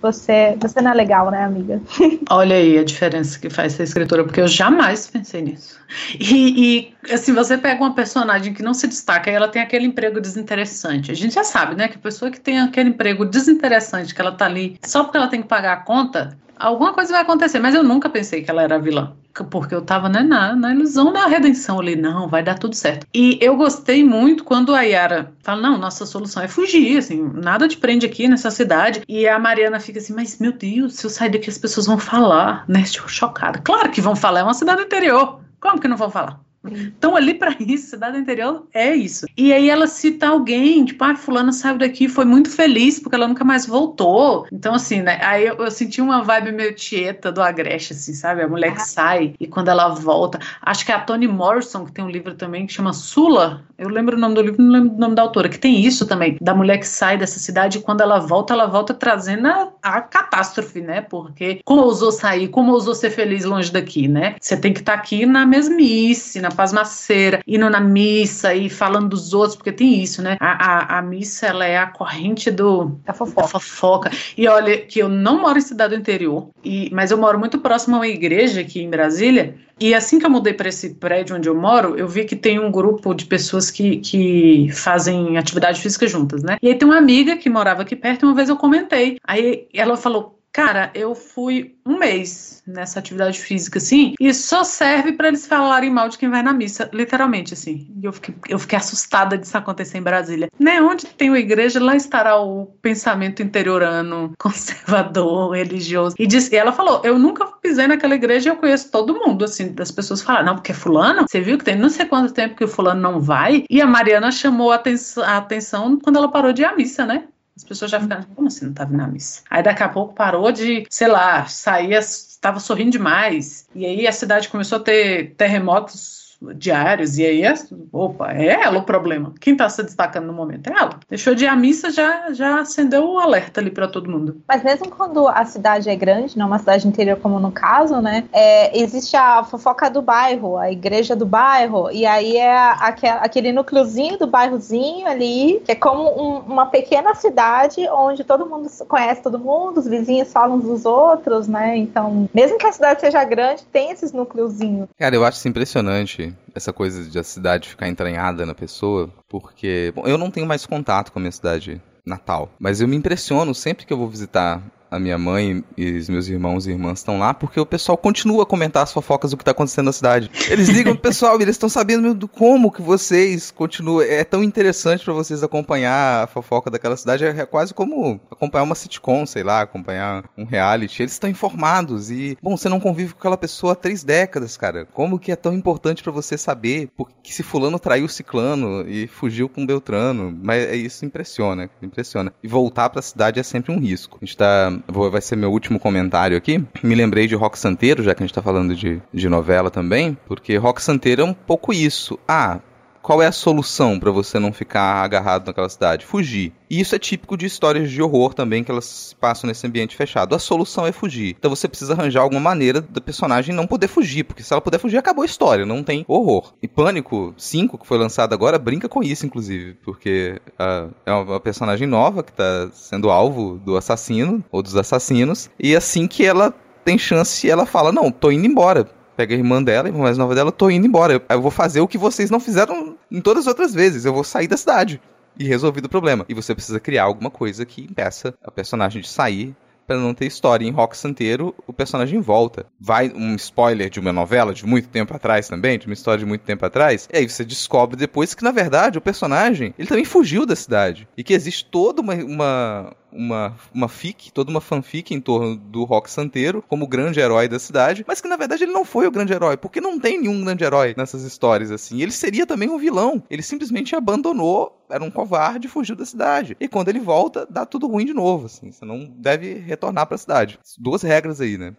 você, 0.04 0.54
você 0.60 0.82
não 0.82 0.90
é 0.90 0.94
legal, 0.94 1.30
né, 1.30 1.42
amiga? 1.44 1.80
Olha 2.28 2.56
aí 2.56 2.78
a 2.78 2.84
diferença 2.84 3.38
que 3.38 3.48
faz 3.48 3.72
ser 3.72 3.84
escritora, 3.84 4.22
porque 4.22 4.40
eu 4.40 4.46
jamais 4.46 5.06
pensei 5.06 5.40
nisso. 5.40 5.80
E, 6.20 6.92
e 7.08 7.12
assim, 7.12 7.32
você 7.32 7.56
pega 7.56 7.82
uma 7.82 7.94
personagem 7.94 8.52
que 8.52 8.62
não 8.62 8.74
se 8.74 8.86
destaca 8.86 9.30
e 9.30 9.34
ela 9.34 9.48
tem 9.48 9.62
aquele 9.62 9.86
emprego 9.86 10.20
desinteressante. 10.20 11.10
A 11.10 11.14
gente 11.14 11.34
já 11.34 11.42
sabe, 11.42 11.74
né, 11.74 11.88
que 11.88 11.96
a 11.96 12.00
pessoa 12.00 12.30
que 12.30 12.38
tem 12.38 12.60
aquele 12.60 12.90
emprego 12.90 13.24
desinteressante, 13.24 14.14
que 14.14 14.20
ela 14.20 14.32
tá 14.32 14.44
ali 14.44 14.78
só 14.84 15.04
porque 15.04 15.16
ela 15.16 15.28
tem 15.28 15.40
que 15.40 15.48
pagar 15.48 15.72
a 15.72 15.76
conta, 15.78 16.36
alguma 16.58 16.92
coisa 16.92 17.12
vai 17.12 17.22
acontecer, 17.22 17.58
mas 17.58 17.74
eu 17.74 17.82
nunca 17.82 18.08
pensei 18.08 18.42
que 18.42 18.50
ela 18.50 18.62
era 18.62 18.78
vilã. 18.78 19.12
Porque 19.50 19.74
eu 19.74 19.82
tava 19.82 20.08
né, 20.08 20.22
na, 20.22 20.54
na 20.54 20.72
ilusão 20.72 21.12
da 21.12 21.26
redenção 21.26 21.80
ali, 21.80 21.96
não, 21.96 22.28
vai 22.28 22.42
dar 22.42 22.56
tudo 22.56 22.76
certo. 22.76 23.04
E 23.12 23.36
eu 23.40 23.56
gostei 23.56 24.04
muito 24.04 24.44
quando 24.44 24.72
a 24.72 24.82
Yara 24.82 25.32
fala: 25.42 25.60
não, 25.60 25.76
nossa 25.76 26.06
solução 26.06 26.42
é 26.42 26.46
fugir, 26.46 26.98
assim, 26.98 27.20
nada 27.34 27.66
te 27.66 27.76
prende 27.76 28.06
aqui 28.06 28.28
nessa 28.28 28.50
cidade. 28.50 29.02
E 29.08 29.26
a 29.26 29.38
Mariana 29.38 29.80
fica 29.80 29.98
assim: 29.98 30.14
mas 30.14 30.38
meu 30.38 30.52
Deus, 30.52 30.94
se 30.94 31.04
eu 31.04 31.10
sair 31.10 31.30
daqui 31.30 31.50
as 31.50 31.58
pessoas 31.58 31.86
vão 31.86 31.98
falar, 31.98 32.64
né? 32.68 32.84
Chocada. 32.84 33.58
Claro 33.58 33.90
que 33.90 34.00
vão 34.00 34.14
falar, 34.14 34.40
é 34.40 34.42
uma 34.44 34.54
cidade 34.54 34.82
interior. 34.82 35.40
Como 35.60 35.80
que 35.80 35.88
não 35.88 35.96
vão 35.96 36.10
falar? 36.10 36.43
Então, 36.70 37.16
ali 37.16 37.34
para 37.34 37.54
isso, 37.60 37.90
cidade 37.90 38.18
interior 38.18 38.66
é 38.72 38.94
isso. 38.94 39.26
E 39.36 39.52
aí 39.52 39.68
ela 39.68 39.86
cita 39.86 40.28
alguém, 40.28 40.84
tipo, 40.84 41.02
ah, 41.04 41.14
fulana 41.14 41.52
saiu 41.52 41.78
daqui, 41.78 42.08
foi 42.08 42.24
muito 42.24 42.50
feliz 42.50 42.98
porque 42.98 43.16
ela 43.16 43.28
nunca 43.28 43.44
mais 43.44 43.66
voltou. 43.66 44.46
Então, 44.52 44.74
assim, 44.74 45.02
né? 45.02 45.18
Aí 45.22 45.46
eu, 45.46 45.56
eu 45.56 45.70
senti 45.70 46.00
uma 46.00 46.22
vibe 46.22 46.52
meio 46.52 46.74
tieta 46.74 47.30
do 47.30 47.42
Agreste, 47.42 47.92
assim, 47.92 48.14
sabe? 48.14 48.42
A 48.42 48.48
mulher 48.48 48.74
que 48.74 48.82
ah. 48.82 48.84
sai 48.84 49.34
e 49.38 49.46
quando 49.46 49.68
ela 49.68 49.88
volta. 49.88 50.38
Acho 50.62 50.84
que 50.84 50.92
é 50.92 50.94
a 50.94 51.00
Toni 51.00 51.28
Morrison, 51.28 51.84
que 51.84 51.92
tem 51.92 52.04
um 52.04 52.10
livro 52.10 52.34
também 52.34 52.66
que 52.66 52.72
chama 52.72 52.92
Sula. 52.92 53.64
Eu 53.76 53.88
lembro 53.88 54.16
o 54.16 54.20
nome 54.20 54.34
do 54.34 54.42
livro, 54.42 54.62
não 54.62 54.72
lembro 54.72 54.94
o 54.94 55.00
nome 55.00 55.14
da 55.14 55.22
autora, 55.22 55.48
que 55.48 55.58
tem 55.58 55.80
isso 55.80 56.06
também, 56.06 56.38
da 56.40 56.54
mulher 56.54 56.78
que 56.78 56.86
sai 56.86 57.18
dessa 57.18 57.38
cidade 57.38 57.78
e 57.78 57.80
quando 57.80 58.00
ela 58.00 58.20
volta, 58.20 58.54
ela 58.54 58.66
volta 58.66 58.94
trazendo 58.94 59.48
a, 59.48 59.72
a 59.82 60.00
catástrofe, 60.00 60.80
né? 60.80 61.00
Porque 61.00 61.60
como 61.64 61.82
ousou 61.82 62.12
sair, 62.12 62.48
como 62.48 62.72
ousou 62.72 62.94
ser 62.94 63.10
feliz 63.10 63.44
longe 63.44 63.72
daqui, 63.72 64.06
né? 64.06 64.36
Você 64.40 64.56
tem 64.56 64.72
que 64.72 64.80
estar 64.80 64.92
tá 64.92 64.98
aqui 64.98 65.26
na 65.26 65.44
mesmice, 65.44 66.40
na 66.40 66.50
pasmaceira, 66.54 67.40
indo 67.46 67.68
na 67.68 67.80
missa 67.80 68.54
e 68.54 68.70
falando 68.70 69.10
dos 69.10 69.34
outros, 69.34 69.56
porque 69.56 69.72
tem 69.72 70.02
isso, 70.02 70.22
né? 70.22 70.36
A, 70.40 70.96
a, 70.96 70.98
a 70.98 71.02
missa, 71.02 71.46
ela 71.46 71.64
é 71.64 71.76
a 71.76 71.86
corrente 71.86 72.50
do, 72.50 72.96
da, 73.04 73.12
fofoca. 73.12 73.42
da 73.42 73.48
fofoca. 73.48 74.10
E 74.36 74.48
olha, 74.48 74.78
que 74.78 74.98
eu 75.00 75.08
não 75.08 75.40
moro 75.40 75.58
em 75.58 75.62
cidade 75.62 75.94
interior, 75.94 76.48
e, 76.64 76.90
mas 76.92 77.10
eu 77.10 77.18
moro 77.18 77.38
muito 77.38 77.58
próximo 77.58 77.96
a 77.96 78.00
uma 78.00 78.08
igreja 78.08 78.60
aqui 78.60 78.80
em 78.80 78.90
Brasília, 78.90 79.56
e 79.78 79.94
assim 79.94 80.18
que 80.18 80.26
eu 80.26 80.30
mudei 80.30 80.54
para 80.54 80.68
esse 80.68 80.94
prédio 80.94 81.36
onde 81.36 81.48
eu 81.48 81.54
moro, 81.54 81.96
eu 81.96 82.06
vi 82.06 82.24
que 82.24 82.36
tem 82.36 82.58
um 82.58 82.70
grupo 82.70 83.12
de 83.12 83.26
pessoas 83.26 83.70
que, 83.70 83.96
que 83.98 84.68
fazem 84.72 85.36
atividade 85.36 85.80
física 85.80 86.06
juntas, 86.06 86.42
né? 86.42 86.58
E 86.62 86.68
aí 86.68 86.74
tem 86.76 86.86
uma 86.86 86.98
amiga 86.98 87.36
que 87.36 87.50
morava 87.50 87.82
aqui 87.82 87.96
perto, 87.96 88.24
e 88.24 88.26
uma 88.26 88.34
vez 88.34 88.48
eu 88.48 88.56
comentei. 88.56 89.18
Aí 89.26 89.66
ela 89.74 89.96
falou: 89.96 90.38
Cara, 90.54 90.88
eu 90.94 91.16
fui 91.16 91.74
um 91.84 91.98
mês 91.98 92.62
nessa 92.64 93.00
atividade 93.00 93.40
física, 93.40 93.78
assim, 93.78 94.14
e 94.20 94.32
só 94.32 94.62
serve 94.62 95.10
para 95.12 95.26
eles 95.26 95.48
falarem 95.48 95.90
mal 95.90 96.08
de 96.08 96.16
quem 96.16 96.30
vai 96.30 96.44
na 96.44 96.52
missa, 96.52 96.88
literalmente, 96.92 97.52
assim. 97.52 97.92
E 98.00 98.06
eu 98.06 98.12
fiquei, 98.12 98.36
eu 98.48 98.58
fiquei 98.60 98.78
assustada 98.78 99.36
disso 99.36 99.58
acontecer 99.58 99.98
em 99.98 100.02
Brasília. 100.02 100.48
Né, 100.56 100.80
onde 100.80 101.06
tem 101.06 101.28
uma 101.28 101.40
igreja, 101.40 101.82
lá 101.82 101.96
estará 101.96 102.40
o 102.40 102.66
pensamento 102.80 103.42
interiorano, 103.42 104.32
conservador, 104.38 105.50
religioso. 105.56 106.14
E, 106.16 106.24
disse, 106.24 106.54
e 106.54 106.56
ela 106.56 106.70
falou: 106.70 107.02
Eu 107.02 107.18
nunca 107.18 107.46
pisei 107.46 107.88
naquela 107.88 108.14
igreja 108.14 108.48
e 108.48 108.52
eu 108.52 108.56
conheço 108.56 108.92
todo 108.92 109.18
mundo, 109.18 109.44
assim, 109.44 109.72
das 109.72 109.90
pessoas 109.90 110.22
falam, 110.22 110.44
não, 110.44 110.54
porque 110.54 110.70
é 110.70 110.74
fulano, 110.74 111.26
você 111.28 111.40
viu 111.40 111.58
que 111.58 111.64
tem 111.64 111.76
não 111.76 111.90
sei 111.90 112.06
quanto 112.06 112.32
tempo 112.32 112.54
que 112.54 112.64
o 112.64 112.68
fulano 112.68 113.00
não 113.00 113.20
vai, 113.20 113.64
e 113.68 113.82
a 113.82 113.86
Mariana 113.88 114.30
chamou 114.30 114.70
a 114.70 114.76
atenção, 114.76 115.24
a 115.24 115.36
atenção 115.36 115.98
quando 115.98 116.16
ela 116.16 116.30
parou 116.30 116.52
de 116.52 116.62
ir 116.62 116.64
à 116.64 116.76
missa, 116.76 117.04
né? 117.04 117.24
As 117.56 117.62
pessoas 117.64 117.90
já 117.90 118.00
ficaram, 118.00 118.24
como 118.34 118.48
assim 118.48 118.64
não 118.64 118.72
estava 118.72 118.96
na 118.96 119.06
missa? 119.06 119.42
Aí 119.48 119.62
daqui 119.62 119.82
a 119.82 119.88
pouco 119.88 120.14
parou 120.14 120.50
de, 120.50 120.86
sei 120.90 121.06
lá, 121.08 121.46
saía, 121.46 121.98
estava 121.98 122.58
sorrindo 122.58 122.90
demais. 122.90 123.68
E 123.74 123.86
aí 123.86 124.06
a 124.06 124.12
cidade 124.12 124.48
começou 124.48 124.78
a 124.78 124.82
ter 124.82 125.34
terremotos 125.36 126.23
diários, 126.54 127.18
e 127.18 127.24
aí, 127.24 127.44
é, 127.44 127.54
opa, 127.92 128.32
é 128.32 128.60
ela 128.62 128.78
o 128.78 128.82
problema. 128.82 129.32
Quem 129.40 129.52
está 129.52 129.68
se 129.68 129.82
destacando 129.82 130.26
no 130.26 130.32
momento 130.32 130.68
é 130.68 130.72
ela. 130.72 130.98
Deixou 131.08 131.34
de 131.34 131.44
ir 131.44 131.48
à 131.48 131.56
missa, 131.56 131.90
já, 131.90 132.32
já 132.32 132.60
acendeu 132.60 133.08
o 133.08 133.18
alerta 133.18 133.60
ali 133.60 133.70
para 133.70 133.88
todo 133.88 134.10
mundo. 134.10 134.42
Mas 134.48 134.62
mesmo 134.62 134.90
quando 134.90 135.28
a 135.28 135.44
cidade 135.44 135.88
é 135.88 135.96
grande, 135.96 136.36
não 136.36 136.46
é 136.46 136.48
uma 136.48 136.58
cidade 136.58 136.86
interior 136.86 137.18
como 137.18 137.38
no 137.38 137.52
caso, 137.52 138.00
né, 138.00 138.24
é, 138.32 138.78
existe 138.78 139.16
a 139.16 139.44
fofoca 139.44 139.88
do 139.88 140.02
bairro, 140.02 140.56
a 140.56 140.70
igreja 140.70 141.14
do 141.14 141.24
bairro, 141.24 141.90
e 141.90 142.04
aí 142.04 142.36
é 142.36 142.56
aquele, 142.80 143.12
aquele 143.12 143.52
núcleozinho 143.52 144.18
do 144.18 144.26
bairrozinho 144.26 145.06
ali, 145.06 145.62
que 145.64 145.72
é 145.72 145.74
como 145.74 146.02
um, 146.02 146.38
uma 146.40 146.66
pequena 146.66 147.14
cidade 147.14 147.86
onde 147.88 148.24
todo 148.24 148.46
mundo 148.46 148.68
conhece 148.88 149.22
todo 149.22 149.38
mundo, 149.38 149.78
os 149.78 149.86
vizinhos 149.86 150.32
falam 150.32 150.56
uns 150.56 150.64
dos 150.64 150.84
outros, 150.84 151.46
né, 151.48 151.76
então, 151.76 152.28
mesmo 152.34 152.58
que 152.58 152.66
a 152.66 152.72
cidade 152.72 153.00
seja 153.00 153.24
grande, 153.24 153.62
tem 153.72 153.90
esses 153.90 154.12
núcleozinhos. 154.12 154.88
Cara, 154.98 155.14
eu 155.14 155.24
acho 155.24 155.38
isso 155.38 155.48
impressionante 155.48 156.33
essa 156.54 156.72
coisa 156.72 157.08
de 157.08 157.18
a 157.18 157.22
cidade 157.22 157.68
ficar 157.68 157.88
entranhada 157.88 158.46
na 158.46 158.54
pessoa, 158.54 159.12
porque 159.28 159.92
bom, 159.94 160.06
eu 160.06 160.18
não 160.18 160.30
tenho 160.30 160.46
mais 160.46 160.66
contato 160.66 161.12
com 161.12 161.18
a 161.18 161.22
minha 161.22 161.32
cidade 161.32 161.80
natal, 162.04 162.50
mas 162.58 162.80
eu 162.80 162.88
me 162.88 162.96
impressiono 162.96 163.54
sempre 163.54 163.86
que 163.86 163.92
eu 163.92 163.98
vou 163.98 164.08
visitar 164.08 164.62
a 164.94 164.98
minha 165.00 165.18
mãe 165.18 165.64
e 165.76 165.98
os 165.98 166.08
meus 166.08 166.28
irmãos 166.28 166.66
e 166.66 166.70
irmãs 166.70 167.00
estão 167.00 167.18
lá, 167.18 167.34
porque 167.34 167.58
o 167.58 167.66
pessoal 167.66 167.98
continua 167.98 168.44
a 168.44 168.46
comentar 168.46 168.82
as 168.82 168.92
fofocas 168.92 169.32
do 169.32 169.36
que 169.36 169.42
está 169.42 169.50
acontecendo 169.50 169.86
na 169.86 169.92
cidade. 169.92 170.30
Eles 170.48 170.68
ligam 170.68 170.94
pro 170.94 171.02
pessoal 171.02 171.38
e 171.38 171.42
eles 171.42 171.54
estão 171.54 171.68
sabendo 171.68 172.14
do 172.14 172.28
como 172.28 172.70
que 172.70 172.80
vocês 172.80 173.50
continuam. 173.50 174.02
É 174.02 174.24
tão 174.24 174.42
interessante 174.42 175.04
para 175.04 175.12
vocês 175.12 175.42
acompanhar 175.42 176.24
a 176.24 176.26
fofoca 176.26 176.70
daquela 176.70 176.96
cidade. 176.96 177.24
É 177.24 177.46
quase 177.46 177.74
como 177.74 178.20
acompanhar 178.30 178.64
uma 178.64 178.74
sitcom, 178.74 179.26
sei 179.26 179.42
lá, 179.42 179.62
acompanhar 179.62 180.24
um 180.36 180.44
reality. 180.44 181.02
Eles 181.02 181.12
estão 181.12 181.28
informados 181.28 182.10
e, 182.10 182.38
bom, 182.42 182.56
você 182.56 182.68
não 182.68 182.80
convive 182.80 183.12
com 183.14 183.18
aquela 183.18 183.36
pessoa 183.36 183.72
há 183.72 183.76
três 183.76 184.04
décadas, 184.04 184.56
cara. 184.56 184.86
Como 184.92 185.18
que 185.18 185.32
é 185.32 185.36
tão 185.36 185.52
importante 185.52 186.02
para 186.02 186.12
você 186.12 186.38
saber 186.38 186.88
porque 186.96 187.32
se 187.32 187.42
fulano 187.42 187.78
traiu 187.78 188.08
ciclano 188.08 188.88
e 188.88 189.06
fugiu 189.06 189.48
com 189.48 189.66
Beltrano? 189.66 190.36
Mas 190.42 190.64
é 190.64 190.76
isso 190.76 191.04
impressiona, 191.04 191.68
impressiona. 191.82 192.32
E 192.42 192.48
voltar 192.48 192.90
para 192.90 193.00
a 193.00 193.02
cidade 193.02 193.40
é 193.40 193.42
sempre 193.42 193.72
um 193.72 193.78
risco. 193.78 194.18
A 194.20 194.24
gente 194.24 194.36
tá 194.36 194.72
vou, 194.86 195.10
vai 195.10 195.20
ser 195.20 195.36
meu 195.36 195.50
último 195.50 195.78
comentário 195.78 196.36
aqui. 196.36 196.62
Me 196.82 196.94
lembrei 196.94 197.26
de 197.26 197.34
Rock 197.34 197.58
Santeiro, 197.58 198.02
já 198.02 198.14
que 198.14 198.22
a 198.22 198.26
gente 198.26 198.34
tá 198.34 198.42
falando 198.42 198.74
de, 198.74 199.00
de 199.12 199.28
novela 199.28 199.70
também, 199.70 200.16
porque 200.26 200.56
Rock 200.56 200.82
Santeiro 200.82 201.22
é 201.22 201.24
um 201.24 201.34
pouco 201.34 201.72
isso. 201.72 202.18
Ah, 202.26 202.60
qual 203.04 203.20
é 203.20 203.26
a 203.26 203.32
solução 203.32 204.00
para 204.00 204.10
você 204.10 204.38
não 204.38 204.50
ficar 204.50 205.04
agarrado 205.04 205.46
naquela 205.46 205.68
cidade? 205.68 206.06
Fugir. 206.06 206.54
E 206.70 206.80
isso 206.80 206.94
é 206.94 206.98
típico 206.98 207.36
de 207.36 207.44
histórias 207.44 207.90
de 207.90 208.00
horror 208.00 208.32
também 208.32 208.64
que 208.64 208.70
elas 208.70 209.14
passam 209.20 209.46
nesse 209.46 209.66
ambiente 209.66 209.94
fechado. 209.94 210.34
A 210.34 210.38
solução 210.38 210.86
é 210.86 210.90
fugir. 210.90 211.36
Então 211.38 211.50
você 211.50 211.68
precisa 211.68 211.92
arranjar 211.92 212.22
alguma 212.22 212.40
maneira 212.40 212.80
do 212.80 213.02
personagem 213.02 213.54
não 213.54 213.66
poder 213.66 213.88
fugir, 213.88 214.24
porque 214.24 214.42
se 214.42 214.54
ela 214.54 214.62
puder 214.62 214.78
fugir, 214.78 214.96
acabou 214.96 215.22
a 215.22 215.26
história, 215.26 215.66
não 215.66 215.82
tem 215.82 216.02
horror. 216.08 216.54
E 216.62 216.66
Pânico 216.66 217.34
5, 217.36 217.76
que 217.76 217.86
foi 217.86 217.98
lançado 217.98 218.32
agora, 218.32 218.58
brinca 218.58 218.88
com 218.88 219.02
isso, 219.02 219.26
inclusive, 219.26 219.74
porque 219.84 220.40
uh, 220.58 220.90
é 221.04 221.12
uma 221.12 221.38
personagem 221.38 221.86
nova 221.86 222.22
que 222.22 222.32
tá 222.32 222.70
sendo 222.72 223.10
alvo 223.10 223.60
do 223.62 223.76
assassino 223.76 224.42
ou 224.50 224.62
dos 224.62 224.76
assassinos, 224.76 225.50
e 225.60 225.76
assim 225.76 226.08
que 226.08 226.24
ela 226.24 226.54
tem 226.82 226.96
chance, 226.96 227.50
ela 227.50 227.66
fala: 227.66 227.92
Não, 227.92 228.10
tô 228.10 228.30
indo 228.30 228.46
embora 228.46 228.88
pega 229.16 229.34
a 229.34 229.38
irmã 229.38 229.62
dela, 229.62 229.88
a 229.88 229.90
irmã 229.90 230.02
mais 230.02 230.18
nova 230.18 230.34
dela, 230.34 230.52
tô 230.52 230.68
indo 230.70 230.86
embora. 230.86 231.22
Eu 231.28 231.40
vou 231.40 231.50
fazer 231.50 231.80
o 231.80 231.88
que 231.88 231.98
vocês 231.98 232.30
não 232.30 232.40
fizeram 232.40 232.93
em 233.10 233.20
todas 233.20 233.44
as 233.44 233.48
outras 233.48 233.74
vezes. 233.74 234.04
Eu 234.04 234.14
vou 234.14 234.24
sair 234.24 234.48
da 234.48 234.56
cidade. 234.56 235.00
E 235.38 235.44
resolvido 235.44 235.86
o 235.86 235.90
problema. 235.90 236.24
E 236.28 236.34
você 236.34 236.54
precisa 236.54 236.78
criar 236.78 237.04
alguma 237.04 237.30
coisa 237.30 237.66
que 237.66 237.82
impeça 237.82 238.34
a 238.42 238.50
personagem 238.50 239.02
de 239.02 239.08
sair 239.08 239.54
para 239.86 239.96
não 239.96 240.14
ter 240.14 240.26
história. 240.26 240.66
Em 240.66 240.70
Rock 240.70 240.96
Santeiro, 240.96 241.54
o 241.66 241.72
personagem 241.72 242.20
volta. 242.20 242.66
Vai 242.80 243.12
um 243.14 243.34
spoiler 243.34 243.90
de 243.90 244.00
uma 244.00 244.12
novela 244.12 244.54
de 244.54 244.66
muito 244.66 244.88
tempo 244.88 245.14
atrás 245.14 245.48
também, 245.48 245.78
de 245.78 245.86
uma 245.86 245.92
história 245.92 246.20
de 246.20 246.26
muito 246.26 246.42
tempo 246.42 246.64
atrás. 246.64 247.08
E 247.12 247.18
aí 247.18 247.28
você 247.28 247.44
descobre 247.44 247.96
depois 247.96 248.34
que, 248.34 248.44
na 248.44 248.50
verdade, 248.50 248.98
o 248.98 249.02
personagem, 249.02 249.74
ele 249.78 249.88
também 249.88 250.04
fugiu 250.04 250.46
da 250.46 250.56
cidade. 250.56 251.08
E 251.16 251.22
que 251.22 251.34
existe 251.34 251.64
toda 251.66 252.00
uma, 252.00 252.14
uma 252.14 252.96
uma, 253.14 253.56
uma 253.72 253.88
fic, 253.88 254.32
toda 254.32 254.50
uma 254.50 254.60
fanfic 254.60 255.14
em 255.14 255.20
torno 255.20 255.56
do 255.56 255.84
Rock 255.84 256.10
Santeiro 256.10 256.62
como 256.68 256.84
o 256.84 256.88
grande 256.88 257.20
herói 257.20 257.48
da 257.48 257.58
cidade, 257.58 258.04
mas 258.06 258.20
que 258.20 258.28
na 258.28 258.36
verdade 258.36 258.64
ele 258.64 258.72
não 258.72 258.84
foi 258.84 259.06
o 259.06 259.10
grande 259.10 259.32
herói, 259.32 259.56
porque 259.56 259.80
não 259.80 259.98
tem 259.98 260.20
nenhum 260.20 260.44
grande 260.44 260.64
herói 260.64 260.94
nessas 260.96 261.22
histórias 261.22 261.70
assim. 261.70 262.02
Ele 262.02 262.10
seria 262.10 262.46
também 262.46 262.68
um 262.68 262.78
vilão. 262.78 263.22
Ele 263.30 263.42
simplesmente 263.42 263.94
abandonou, 263.94 264.84
era 264.90 265.02
um 265.02 265.10
covarde 265.10 265.68
fugiu 265.68 265.96
da 265.96 266.04
cidade. 266.04 266.56
E 266.60 266.68
quando 266.68 266.88
ele 266.88 267.00
volta, 267.00 267.46
dá 267.48 267.64
tudo 267.64 267.86
ruim 267.86 268.04
de 268.04 268.12
novo, 268.12 268.46
assim. 268.46 268.70
Você 268.70 268.84
não 268.84 269.04
deve 269.04 269.54
retornar 269.54 270.06
para 270.06 270.16
a 270.16 270.18
cidade. 270.18 270.58
Duas 270.78 271.02
regras 271.02 271.40
aí, 271.40 271.56
né, 271.56 271.74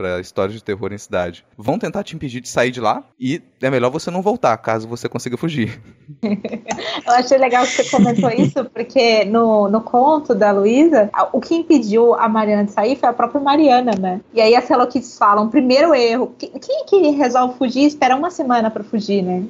pra 0.00 0.18
histórias 0.18 0.56
de 0.56 0.64
terror 0.64 0.94
em 0.94 0.98
cidade. 0.98 1.44
Vão 1.58 1.78
tentar 1.78 2.02
te 2.02 2.16
impedir 2.16 2.40
de 2.40 2.48
sair 2.48 2.70
de 2.70 2.80
lá 2.80 3.04
e 3.20 3.42
é 3.60 3.68
melhor 3.68 3.90
você 3.90 4.10
não 4.10 4.22
voltar, 4.22 4.56
caso 4.56 4.88
você 4.88 5.10
consiga 5.10 5.36
fugir. 5.36 5.78
Eu 6.24 7.12
achei 7.12 7.36
legal 7.36 7.66
que 7.66 7.72
você 7.72 7.84
comentou 7.90 8.30
isso, 8.30 8.64
porque 8.64 9.26
no, 9.26 9.68
no 9.68 9.82
conto 9.82 10.34
da 10.34 10.52
Luísa, 10.52 11.10
o 11.34 11.40
que 11.40 11.54
impediu 11.54 12.14
a 12.14 12.30
Mariana 12.30 12.64
de 12.64 12.72
sair 12.72 12.96
foi 12.96 13.10
a 13.10 13.12
própria 13.12 13.42
Mariana, 13.42 13.92
né? 14.00 14.22
E 14.32 14.40
aí 14.40 14.54
as 14.54 14.70
Hello 14.70 14.86
Kitties 14.86 15.18
falam, 15.18 15.50
primeiro 15.50 15.94
erro, 15.94 16.34
quem 16.38 16.84
que 16.86 17.10
resolve 17.10 17.58
fugir 17.58 17.84
espera 17.84 18.16
uma 18.16 18.30
semana 18.30 18.70
para 18.70 18.82
fugir, 18.82 19.22
né? 19.22 19.44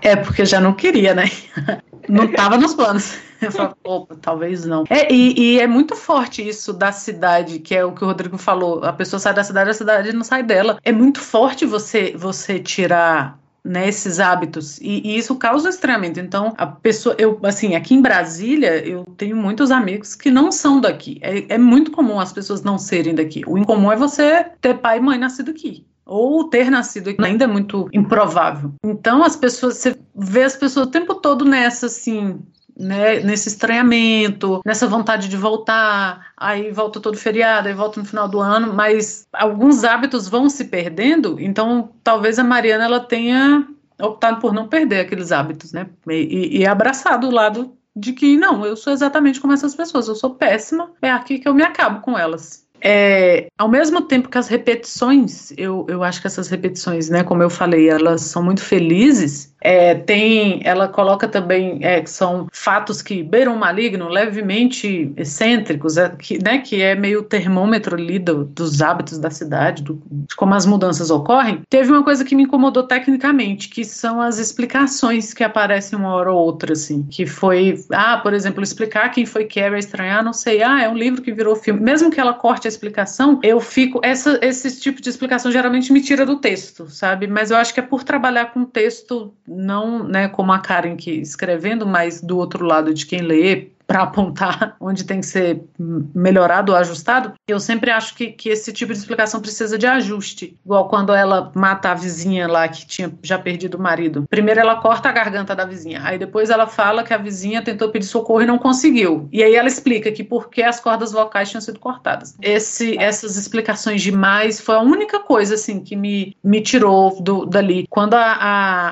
É, 0.00 0.16
porque 0.16 0.46
já 0.46 0.58
não 0.58 0.72
queria, 0.72 1.14
né? 1.14 1.24
Não 2.08 2.30
tava 2.32 2.56
nos 2.56 2.74
planos. 2.74 3.18
Eu 3.40 3.52
falo, 3.52 3.76
opa, 3.84 4.16
talvez 4.20 4.64
não. 4.64 4.84
É, 4.88 5.12
e, 5.12 5.38
e, 5.38 5.60
é 5.60 5.66
muito 5.66 5.94
forte 5.94 6.46
isso 6.46 6.72
da 6.72 6.90
cidade, 6.90 7.58
que 7.58 7.74
é 7.74 7.84
o 7.84 7.92
que 7.92 8.02
o 8.02 8.06
Rodrigo 8.06 8.38
falou. 8.38 8.82
A 8.82 8.92
pessoa 8.92 9.20
sai 9.20 9.34
da 9.34 9.44
cidade, 9.44 9.70
a 9.70 9.74
cidade 9.74 10.12
não 10.12 10.24
sai 10.24 10.42
dela. 10.42 10.78
É 10.82 10.90
muito 10.90 11.20
forte 11.20 11.66
você, 11.66 12.14
você 12.16 12.58
tirar 12.58 13.38
né, 13.62 13.88
esses 13.88 14.20
hábitos 14.20 14.78
e, 14.80 15.02
e, 15.04 15.18
isso 15.18 15.34
causa 15.36 15.68
estranhamento. 15.68 16.20
Então, 16.20 16.54
a 16.56 16.66
pessoa, 16.66 17.14
eu 17.18 17.38
assim, 17.42 17.74
aqui 17.74 17.94
em 17.94 18.00
Brasília, 18.00 18.86
eu 18.86 19.04
tenho 19.16 19.36
muitos 19.36 19.70
amigos 19.70 20.14
que 20.14 20.30
não 20.30 20.50
são 20.50 20.80
daqui. 20.80 21.18
É, 21.20 21.54
é 21.54 21.58
muito 21.58 21.90
comum 21.90 22.18
as 22.18 22.32
pessoas 22.32 22.62
não 22.62 22.78
serem 22.78 23.14
daqui. 23.14 23.42
O 23.46 23.58
incomum 23.58 23.92
é 23.92 23.96
você 23.96 24.46
ter 24.60 24.78
pai 24.78 24.98
e 24.98 25.00
mãe 25.00 25.18
nascido 25.18 25.50
aqui 25.50 25.84
ou 26.06 26.44
ter 26.44 26.70
nascido 26.70 27.12
ainda 27.18 27.44
é 27.44 27.48
muito 27.48 27.88
improvável. 27.92 28.72
Então 28.84 29.24
as 29.24 29.34
pessoas, 29.34 29.78
você 29.78 29.96
vê 30.14 30.44
as 30.44 30.56
pessoas 30.56 30.86
o 30.86 30.90
tempo 30.90 31.16
todo 31.16 31.44
nessa 31.44 31.86
assim, 31.86 32.40
né, 32.78 33.20
nesse 33.20 33.48
estranhamento, 33.48 34.60
nessa 34.64 34.86
vontade 34.86 35.28
de 35.28 35.36
voltar, 35.36 36.32
aí 36.36 36.70
volta 36.70 37.00
todo 37.00 37.16
feriado, 37.16 37.68
aí 37.68 37.74
volta 37.74 37.98
no 37.98 38.06
final 38.06 38.28
do 38.28 38.38
ano, 38.38 38.72
mas 38.72 39.26
alguns 39.32 39.82
hábitos 39.82 40.28
vão 40.28 40.48
se 40.48 40.66
perdendo, 40.66 41.40
então 41.40 41.90
talvez 42.04 42.38
a 42.38 42.44
Mariana 42.44 42.84
ela 42.84 43.00
tenha 43.00 43.66
optado 44.00 44.40
por 44.40 44.52
não 44.52 44.68
perder 44.68 45.00
aqueles 45.00 45.32
hábitos, 45.32 45.72
né, 45.72 45.88
e, 46.06 46.58
e 46.58 46.66
abraçado 46.66 47.26
o 47.26 47.32
lado 47.32 47.74
de 47.96 48.12
que 48.12 48.36
não, 48.36 48.64
eu 48.66 48.76
sou 48.76 48.92
exatamente 48.92 49.40
como 49.40 49.54
essas 49.54 49.74
pessoas, 49.74 50.06
eu 50.06 50.14
sou 50.14 50.34
péssima, 50.34 50.90
é 51.00 51.10
aqui 51.10 51.38
que 51.38 51.48
eu 51.48 51.54
me 51.54 51.62
acabo 51.62 52.00
com 52.00 52.16
elas. 52.16 52.65
É, 52.88 53.48
ao 53.58 53.68
mesmo 53.68 54.00
tempo 54.02 54.28
que 54.28 54.38
as 54.38 54.46
repetições, 54.46 55.52
eu, 55.58 55.84
eu 55.88 56.04
acho 56.04 56.20
que 56.20 56.28
essas 56.28 56.46
repetições, 56.46 57.10
né, 57.10 57.24
como 57.24 57.42
eu 57.42 57.50
falei, 57.50 57.90
elas 57.90 58.20
são 58.20 58.44
muito 58.44 58.62
felizes, 58.62 59.52
é, 59.60 59.94
tem, 59.94 60.60
ela 60.64 60.88
coloca 60.88 61.26
também 61.26 61.78
é, 61.82 62.00
que 62.00 62.10
são 62.10 62.46
fatos 62.52 63.00
que 63.02 63.22
beiram 63.22 63.56
maligno, 63.56 64.08
levemente 64.08 65.12
excêntricos, 65.16 65.96
é, 65.96 66.08
que, 66.10 66.42
né, 66.42 66.58
que 66.58 66.82
é 66.82 66.94
meio 66.94 67.22
termômetro 67.22 67.96
ali 67.96 68.18
do, 68.18 68.44
dos 68.44 68.82
hábitos 68.82 69.18
da 69.18 69.30
cidade, 69.30 69.82
do, 69.82 70.00
de 70.10 70.36
como 70.36 70.54
as 70.54 70.66
mudanças 70.66 71.10
ocorrem. 71.10 71.62
Teve 71.68 71.90
uma 71.90 72.04
coisa 72.04 72.24
que 72.24 72.34
me 72.34 72.44
incomodou 72.44 72.82
tecnicamente, 72.82 73.68
que 73.68 73.84
são 73.84 74.20
as 74.20 74.38
explicações 74.38 75.32
que 75.32 75.42
aparecem 75.42 75.98
uma 75.98 76.14
hora 76.14 76.32
ou 76.32 76.38
outra, 76.38 76.74
assim, 76.74 77.02
que 77.10 77.26
foi, 77.26 77.74
ah, 77.92 78.18
por 78.18 78.34
exemplo, 78.34 78.62
explicar 78.62 79.10
quem 79.10 79.24
foi 79.24 79.46
Carrie 79.46 79.78
estranhar, 79.78 80.22
não 80.22 80.32
sei, 80.32 80.62
ah, 80.62 80.82
é 80.82 80.88
um 80.88 80.96
livro 80.96 81.22
que 81.22 81.32
virou 81.32 81.56
filme. 81.56 81.80
Mesmo 81.80 82.10
que 82.10 82.20
ela 82.20 82.34
corte 82.34 82.66
a 82.66 82.70
explicação, 82.70 83.40
eu 83.42 83.60
fico, 83.60 84.00
essa, 84.02 84.38
esse 84.42 84.80
tipo 84.80 85.00
de 85.00 85.08
explicação 85.08 85.50
geralmente 85.50 85.92
me 85.92 86.00
tira 86.00 86.26
do 86.26 86.36
texto, 86.36 86.88
sabe? 86.88 87.26
Mas 87.26 87.50
eu 87.50 87.56
acho 87.56 87.72
que 87.72 87.80
é 87.80 87.82
por 87.82 88.04
trabalhar 88.04 88.52
com 88.52 88.64
texto 88.64 89.32
não 89.46 90.02
né, 90.02 90.28
como 90.28 90.52
a 90.52 90.58
Karen 90.58 90.96
que 90.96 91.10
escrevendo, 91.10 91.86
mas 91.86 92.20
do 92.20 92.36
outro 92.36 92.64
lado 92.64 92.92
de 92.92 93.06
quem 93.06 93.20
lê, 93.20 93.68
para 93.86 94.02
apontar 94.02 94.76
onde 94.80 95.04
tem 95.04 95.20
que 95.20 95.26
ser 95.26 95.64
melhorado 95.78 96.72
ou 96.72 96.78
ajustado, 96.78 97.34
eu 97.46 97.60
sempre 97.60 97.90
acho 97.90 98.14
que, 98.14 98.28
que 98.32 98.48
esse 98.48 98.72
tipo 98.72 98.92
de 98.92 98.98
explicação 98.98 99.40
precisa 99.40 99.78
de 99.78 99.86
ajuste. 99.86 100.58
Igual 100.64 100.88
quando 100.88 101.14
ela 101.14 101.52
mata 101.54 101.90
a 101.90 101.94
vizinha 101.94 102.48
lá 102.48 102.66
que 102.68 102.86
tinha 102.86 103.12
já 103.22 103.38
perdido 103.38 103.76
o 103.76 103.80
marido. 103.80 104.24
Primeiro 104.28 104.60
ela 104.60 104.76
corta 104.76 105.08
a 105.08 105.12
garganta 105.12 105.54
da 105.54 105.64
vizinha, 105.64 106.00
aí 106.02 106.18
depois 106.18 106.50
ela 106.50 106.66
fala 106.66 107.04
que 107.04 107.14
a 107.14 107.18
vizinha 107.18 107.62
tentou 107.62 107.90
pedir 107.90 108.06
socorro 108.06 108.42
e 108.42 108.46
não 108.46 108.58
conseguiu. 108.58 109.28
E 109.32 109.42
aí 109.42 109.54
ela 109.54 109.68
explica 109.68 110.10
que 110.10 110.24
porque 110.24 110.62
as 110.62 110.80
cordas 110.80 111.12
vocais 111.12 111.48
tinham 111.48 111.60
sido 111.60 111.78
cortadas. 111.78 112.36
Esse, 112.42 112.98
essas 112.98 113.36
explicações 113.36 114.02
demais 114.02 114.60
foi 114.60 114.74
a 114.74 114.80
única 114.80 115.20
coisa 115.20 115.54
assim 115.54 115.80
que 115.80 115.94
me, 115.94 116.36
me 116.42 116.60
tirou 116.60 117.20
do, 117.20 117.46
dali. 117.46 117.86
Quando 117.88 118.14
a, 118.14 118.32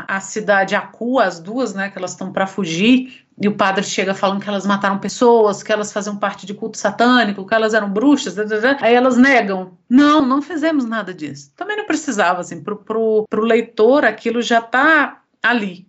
a, 0.08 0.16
a 0.16 0.20
cidade 0.20 0.74
acua 0.74 1.24
as 1.24 1.40
duas, 1.40 1.74
né, 1.74 1.88
que 1.88 1.98
elas 1.98 2.12
estão 2.12 2.32
para 2.32 2.46
fugir, 2.46 3.23
e 3.40 3.48
o 3.48 3.56
padre 3.56 3.82
chega 3.82 4.14
falando 4.14 4.40
que 4.40 4.48
elas 4.48 4.64
mataram 4.64 4.98
pessoas, 4.98 5.62
que 5.62 5.72
elas 5.72 5.92
faziam 5.92 6.16
parte 6.16 6.46
de 6.46 6.54
culto 6.54 6.78
satânico, 6.78 7.46
que 7.46 7.54
elas 7.54 7.74
eram 7.74 7.90
bruxas, 7.90 8.36
aí 8.80 8.94
elas 8.94 9.16
negam. 9.16 9.76
Não, 9.88 10.24
não 10.24 10.40
fizemos 10.40 10.84
nada 10.84 11.12
disso. 11.12 11.52
Também 11.56 11.76
não 11.76 11.84
precisava, 11.84 12.40
assim, 12.40 12.62
pro, 12.62 12.76
pro, 12.76 13.26
pro 13.28 13.44
leitor 13.44 14.04
aquilo 14.04 14.40
já 14.40 14.60
está 14.60 15.22
ali, 15.42 15.86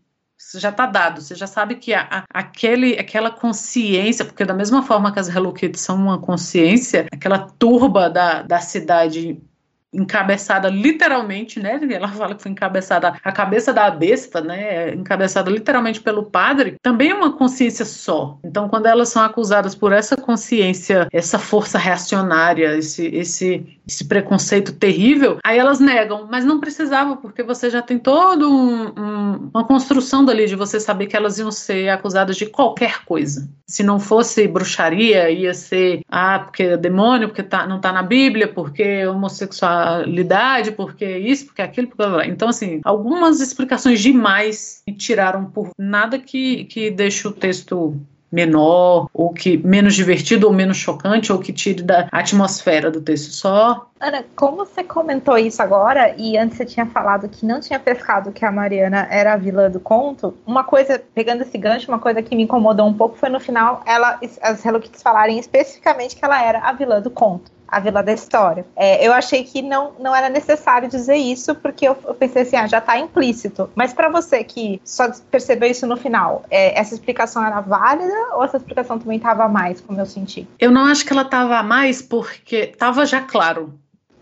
já 0.55 0.69
está 0.69 0.85
dado, 0.85 1.21
você 1.21 1.35
já 1.35 1.47
sabe 1.47 1.75
que 1.75 1.93
a, 1.93 2.07
a, 2.11 2.25
aquele, 2.33 2.99
aquela 2.99 3.31
consciência, 3.31 4.25
porque 4.25 4.43
da 4.43 4.53
mesma 4.53 4.83
forma 4.83 5.11
que 5.11 5.19
as 5.19 5.29
Hello 5.29 5.53
Kitty 5.53 5.79
são 5.79 5.95
uma 5.95 6.19
consciência, 6.19 7.07
aquela 7.11 7.39
turba 7.39 8.09
da, 8.09 8.41
da 8.41 8.59
cidade 8.59 9.39
encabeçada 9.95 10.69
literalmente, 10.69 11.59
né? 11.59 11.79
Ela 11.89 12.07
fala 12.09 12.35
que 12.35 12.43
foi 12.43 12.51
encabeçada 12.51 13.15
a 13.23 13.31
cabeça 13.31 13.73
da 13.73 13.89
besta, 13.89 14.41
né? 14.41 14.93
Encabeçada 14.93 15.49
literalmente 15.49 16.01
pelo 16.01 16.23
padre, 16.23 16.75
também 16.81 17.11
é 17.11 17.15
uma 17.15 17.33
consciência 17.33 17.85
só. 17.85 18.37
Então, 18.43 18.67
quando 18.67 18.85
elas 18.87 19.09
são 19.09 19.23
acusadas 19.23 19.73
por 19.73 19.91
essa 19.91 20.17
consciência, 20.17 21.07
essa 21.11 21.39
força 21.39 21.77
reacionária, 21.77 22.77
esse, 22.77 23.05
esse, 23.07 23.79
esse 23.87 24.05
preconceito 24.05 24.73
terrível, 24.73 25.37
aí 25.43 25.57
elas 25.57 25.79
negam, 25.79 26.27
mas 26.29 26.43
não 26.43 26.59
precisava, 26.59 27.15
porque 27.17 27.43
você 27.43 27.69
já 27.69 27.81
tem 27.81 27.97
todo 27.97 28.49
um, 28.49 28.87
um, 28.97 29.49
uma 29.53 29.63
construção 29.63 30.25
dali 30.25 30.47
de 30.47 30.55
você 30.55 30.79
saber 30.79 31.07
que 31.07 31.15
elas 31.15 31.39
iam 31.39 31.51
ser 31.51 31.89
acusadas 31.89 32.35
de 32.35 32.45
qualquer 32.45 33.05
coisa. 33.05 33.47
Se 33.67 33.81
não 33.83 33.99
fosse 33.99 34.47
bruxaria, 34.47 35.29
ia 35.29 35.53
ser 35.53 36.01
ah, 36.09 36.39
porque 36.39 36.63
é 36.63 36.77
demônio, 36.77 37.29
porque 37.29 37.43
tá, 37.43 37.65
não 37.65 37.79
tá 37.79 37.91
na 37.91 38.03
Bíblia, 38.03 38.47
porque 38.47 39.05
homossexual 39.07 39.84
sexualidade, 39.85 40.71
porque 40.71 41.05
isso, 41.17 41.45
porque 41.45 41.61
aquilo, 41.61 41.87
porque 41.87 42.27
Então, 42.27 42.49
assim, 42.49 42.81
algumas 42.83 43.39
explicações 43.39 44.01
demais 44.01 44.81
me 44.87 44.93
tiraram 44.93 45.45
por 45.45 45.69
nada 45.77 46.17
que, 46.17 46.65
que 46.65 46.89
deixe 46.89 47.27
o 47.27 47.31
texto 47.31 47.99
menor, 48.31 49.07
ou 49.13 49.31
que 49.31 49.55
menos 49.57 49.95
divertido, 49.95 50.47
ou 50.47 50.53
menos 50.53 50.75
chocante, 50.75 51.31
ou 51.31 51.39
que 51.39 51.53
tire 51.53 51.81
da 51.81 52.09
atmosfera 52.11 52.91
do 52.91 52.99
texto 52.99 53.31
só. 53.31 53.87
Ana, 53.97 54.25
como 54.35 54.57
você 54.57 54.83
comentou 54.83 55.37
isso 55.37 55.61
agora, 55.61 56.13
e 56.17 56.37
antes 56.37 56.57
você 56.57 56.65
tinha 56.65 56.85
falado 56.85 57.29
que 57.29 57.45
não 57.45 57.61
tinha 57.61 57.79
pescado 57.79 58.33
que 58.33 58.43
a 58.43 58.51
Mariana 58.51 59.07
era 59.09 59.33
a 59.33 59.37
vilã 59.37 59.71
do 59.71 59.79
conto, 59.79 60.35
uma 60.45 60.65
coisa, 60.65 61.01
pegando 61.13 61.43
esse 61.43 61.57
gancho, 61.57 61.89
uma 61.89 61.99
coisa 61.99 62.21
que 62.21 62.35
me 62.35 62.43
incomodou 62.43 62.85
um 62.85 62.93
pouco 62.93 63.15
foi 63.15 63.29
no 63.29 63.39
final 63.39 63.81
ela, 63.85 64.19
as 64.41 64.65
Hello 64.65 64.81
Kitties 64.81 65.01
falarem 65.01 65.39
especificamente 65.39 66.17
que 66.17 66.25
ela 66.25 66.43
era 66.43 66.59
a 66.59 66.73
vilã 66.73 66.99
do 67.01 67.09
conto 67.09 67.54
a 67.67 67.79
Vila 67.79 68.01
da 68.03 68.13
História. 68.13 68.65
É, 68.75 69.05
eu 69.05 69.13
achei 69.13 69.43
que 69.43 69.61
não, 69.61 69.93
não 69.99 70.15
era 70.15 70.29
necessário 70.29 70.87
dizer 70.87 71.15
isso, 71.15 71.55
porque 71.55 71.87
eu, 71.87 71.97
eu 72.05 72.13
pensei 72.13 72.43
assim, 72.43 72.55
ah, 72.55 72.67
já 72.67 72.79
está 72.79 72.97
implícito. 72.97 73.69
Mas 73.75 73.93
para 73.93 74.09
você 74.09 74.43
que 74.43 74.81
só 74.83 75.11
percebeu 75.31 75.69
isso 75.69 75.85
no 75.87 75.97
final, 75.97 76.43
é, 76.49 76.79
essa 76.79 76.93
explicação 76.93 77.45
era 77.45 77.61
válida 77.61 78.13
ou 78.35 78.43
essa 78.43 78.57
explicação 78.57 78.99
também 78.99 79.17
estava 79.17 79.43
a 79.43 79.49
mais, 79.49 79.81
como 79.81 79.99
eu 79.99 80.05
senti? 80.05 80.47
Eu 80.59 80.71
não 80.71 80.85
acho 80.85 81.05
que 81.05 81.13
ela 81.13 81.23
estava 81.23 81.57
a 81.57 81.63
mais, 81.63 82.01
porque 82.01 82.71
estava 82.73 83.05
já 83.05 83.21
claro 83.21 83.73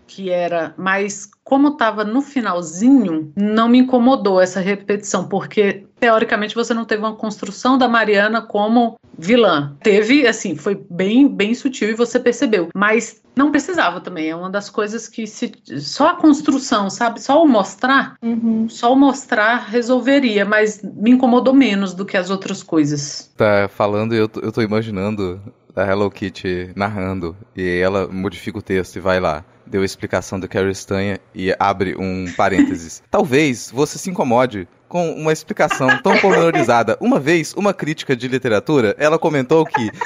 que 0.06 0.30
era, 0.30 0.74
mas 0.76 1.28
como 1.42 1.68
estava 1.68 2.04
no 2.04 2.22
finalzinho, 2.22 3.32
não 3.36 3.68
me 3.68 3.78
incomodou 3.78 4.40
essa 4.40 4.60
repetição, 4.60 5.28
porque 5.28 5.86
teoricamente 6.00 6.54
você 6.54 6.72
não 6.74 6.84
teve 6.84 7.02
uma 7.02 7.14
construção 7.14 7.78
da 7.78 7.88
Mariana 7.88 8.42
como 8.42 8.98
vilã. 9.18 9.76
Teve, 9.82 10.26
assim, 10.26 10.56
foi 10.56 10.82
bem, 10.90 11.28
bem 11.28 11.54
sutil 11.54 11.90
e 11.90 11.94
você 11.94 12.18
percebeu, 12.18 12.68
mas 12.74 13.22
não 13.36 13.50
precisava 13.50 14.00
também. 14.00 14.28
É 14.28 14.36
uma 14.36 14.50
das 14.50 14.70
coisas 14.70 15.08
que 15.08 15.26
se 15.26 15.52
só 15.78 16.08
a 16.08 16.16
construção, 16.16 16.90
sabe, 16.90 17.22
só 17.22 17.42
o 17.42 17.48
mostrar, 17.48 18.16
uhum. 18.22 18.68
só 18.68 18.92
o 18.92 18.96
mostrar 18.96 19.66
resolveria, 19.68 20.44
mas 20.44 20.82
me 20.82 21.10
incomodou 21.10 21.54
menos 21.54 21.94
do 21.94 22.04
que 22.04 22.16
as 22.16 22.30
outras 22.30 22.62
coisas. 22.62 23.32
Tá 23.36 23.68
falando, 23.68 24.14
eu, 24.14 24.30
eu 24.42 24.52
tô 24.52 24.62
imaginando 24.62 25.40
a 25.76 25.82
Hello 25.82 26.10
Kitty 26.10 26.72
narrando 26.76 27.36
e 27.56 27.78
ela 27.80 28.06
modifica 28.06 28.58
o 28.58 28.62
texto 28.62 28.96
e 28.96 29.00
vai 29.00 29.20
lá 29.20 29.44
deu 29.66 29.82
a 29.82 29.84
explicação 29.84 30.38
do 30.38 30.48
Carrie 30.48 30.74
Stanha 30.74 31.18
e 31.34 31.54
abre 31.58 31.96
um 31.98 32.30
parênteses. 32.36 33.02
Talvez 33.10 33.70
você 33.70 33.98
se 33.98 34.10
incomode 34.10 34.68
com 34.88 35.12
uma 35.12 35.32
explicação 35.32 36.00
tão 36.02 36.16
pormenorizada. 36.18 36.96
Uma 37.00 37.18
vez, 37.18 37.54
uma 37.54 37.72
crítica 37.72 38.14
de 38.14 38.28
literatura, 38.28 38.94
ela 38.98 39.18
comentou 39.18 39.64
que. 39.64 39.90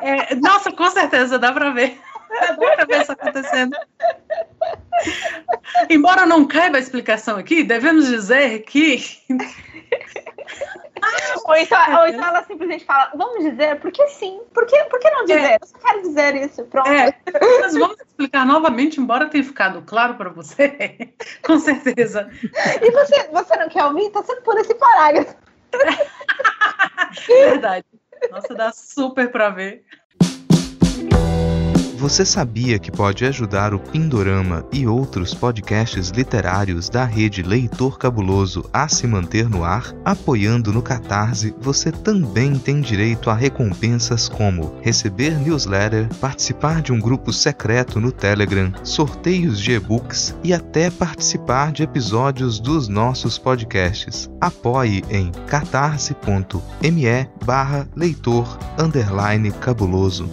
É, 0.00 0.34
nossa, 0.36 0.72
com 0.72 0.90
certeza, 0.90 1.38
dá 1.38 1.52
pra 1.52 1.70
ver. 1.70 1.98
Dá 2.30 2.54
pra 2.54 2.84
ver 2.84 3.02
isso 3.02 3.12
acontecendo. 3.12 3.76
Embora 5.90 6.24
não 6.24 6.46
caiba 6.46 6.78
a 6.78 6.80
explicação 6.80 7.36
aqui, 7.36 7.62
devemos 7.62 8.06
dizer 8.06 8.60
que 8.60 9.02
ou, 11.44 11.56
então, 11.56 12.00
ou 12.00 12.06
então 12.08 12.26
ela 12.26 12.44
simplesmente 12.44 12.84
fala, 12.84 13.10
vamos 13.14 13.44
dizer, 13.44 13.80
porque 13.80 14.06
sim, 14.08 14.40
por 14.52 14.66
que, 14.66 14.76
por 14.84 14.98
que 14.98 15.10
não 15.10 15.24
dizer? 15.24 15.40
É. 15.40 15.58
Eu 15.60 15.66
só 15.66 15.78
quero 15.78 16.02
dizer 16.02 16.34
isso, 16.36 16.64
pronto. 16.64 16.90
É. 16.90 17.14
Mas 17.60 17.74
vamos 17.74 17.96
explicar 18.00 18.46
novamente, 18.46 19.00
embora 19.00 19.28
tenha 19.28 19.44
ficado 19.44 19.82
claro 19.82 20.14
para 20.14 20.30
você, 20.30 21.12
com 21.44 21.58
certeza. 21.58 22.30
E 22.82 22.90
você, 22.90 23.28
você 23.28 23.56
não 23.56 23.68
quer 23.68 23.84
ouvir? 23.84 24.10
Tá 24.10 24.22
sendo 24.22 24.42
por 24.42 24.56
esse 24.58 24.74
parágrafo. 24.74 25.34
Verdade. 27.28 27.84
Nossa, 28.30 28.54
dá 28.54 28.72
super 28.72 29.30
para 29.30 29.50
ver. 29.50 29.84
Você 31.98 32.24
sabia 32.24 32.78
que 32.78 32.92
pode 32.92 33.24
ajudar 33.24 33.74
o 33.74 33.80
Pindorama 33.80 34.64
e 34.72 34.86
outros 34.86 35.34
podcasts 35.34 36.10
literários 36.10 36.88
da 36.88 37.04
rede 37.04 37.42
Leitor 37.42 37.98
Cabuloso 37.98 38.64
a 38.72 38.86
se 38.86 39.04
manter 39.04 39.48
no 39.48 39.64
ar? 39.64 39.92
Apoiando 40.04 40.72
no 40.72 40.80
Catarse, 40.80 41.52
você 41.60 41.90
também 41.90 42.56
tem 42.56 42.80
direito 42.80 43.28
a 43.28 43.34
recompensas 43.34 44.28
como 44.28 44.78
receber 44.80 45.36
newsletter, 45.40 46.08
participar 46.20 46.82
de 46.82 46.92
um 46.92 47.00
grupo 47.00 47.32
secreto 47.32 48.00
no 48.00 48.12
Telegram, 48.12 48.72
sorteios 48.84 49.58
de 49.58 49.72
e-books 49.72 50.36
e 50.44 50.54
até 50.54 50.92
participar 50.92 51.72
de 51.72 51.82
episódios 51.82 52.60
dos 52.60 52.86
nossos 52.86 53.38
podcasts. 53.38 54.30
Apoie 54.40 55.02
em 55.10 55.32
catarse.me 55.48 57.28
barra 57.44 57.88
leitor 57.96 58.56
cabuloso. 59.60 60.30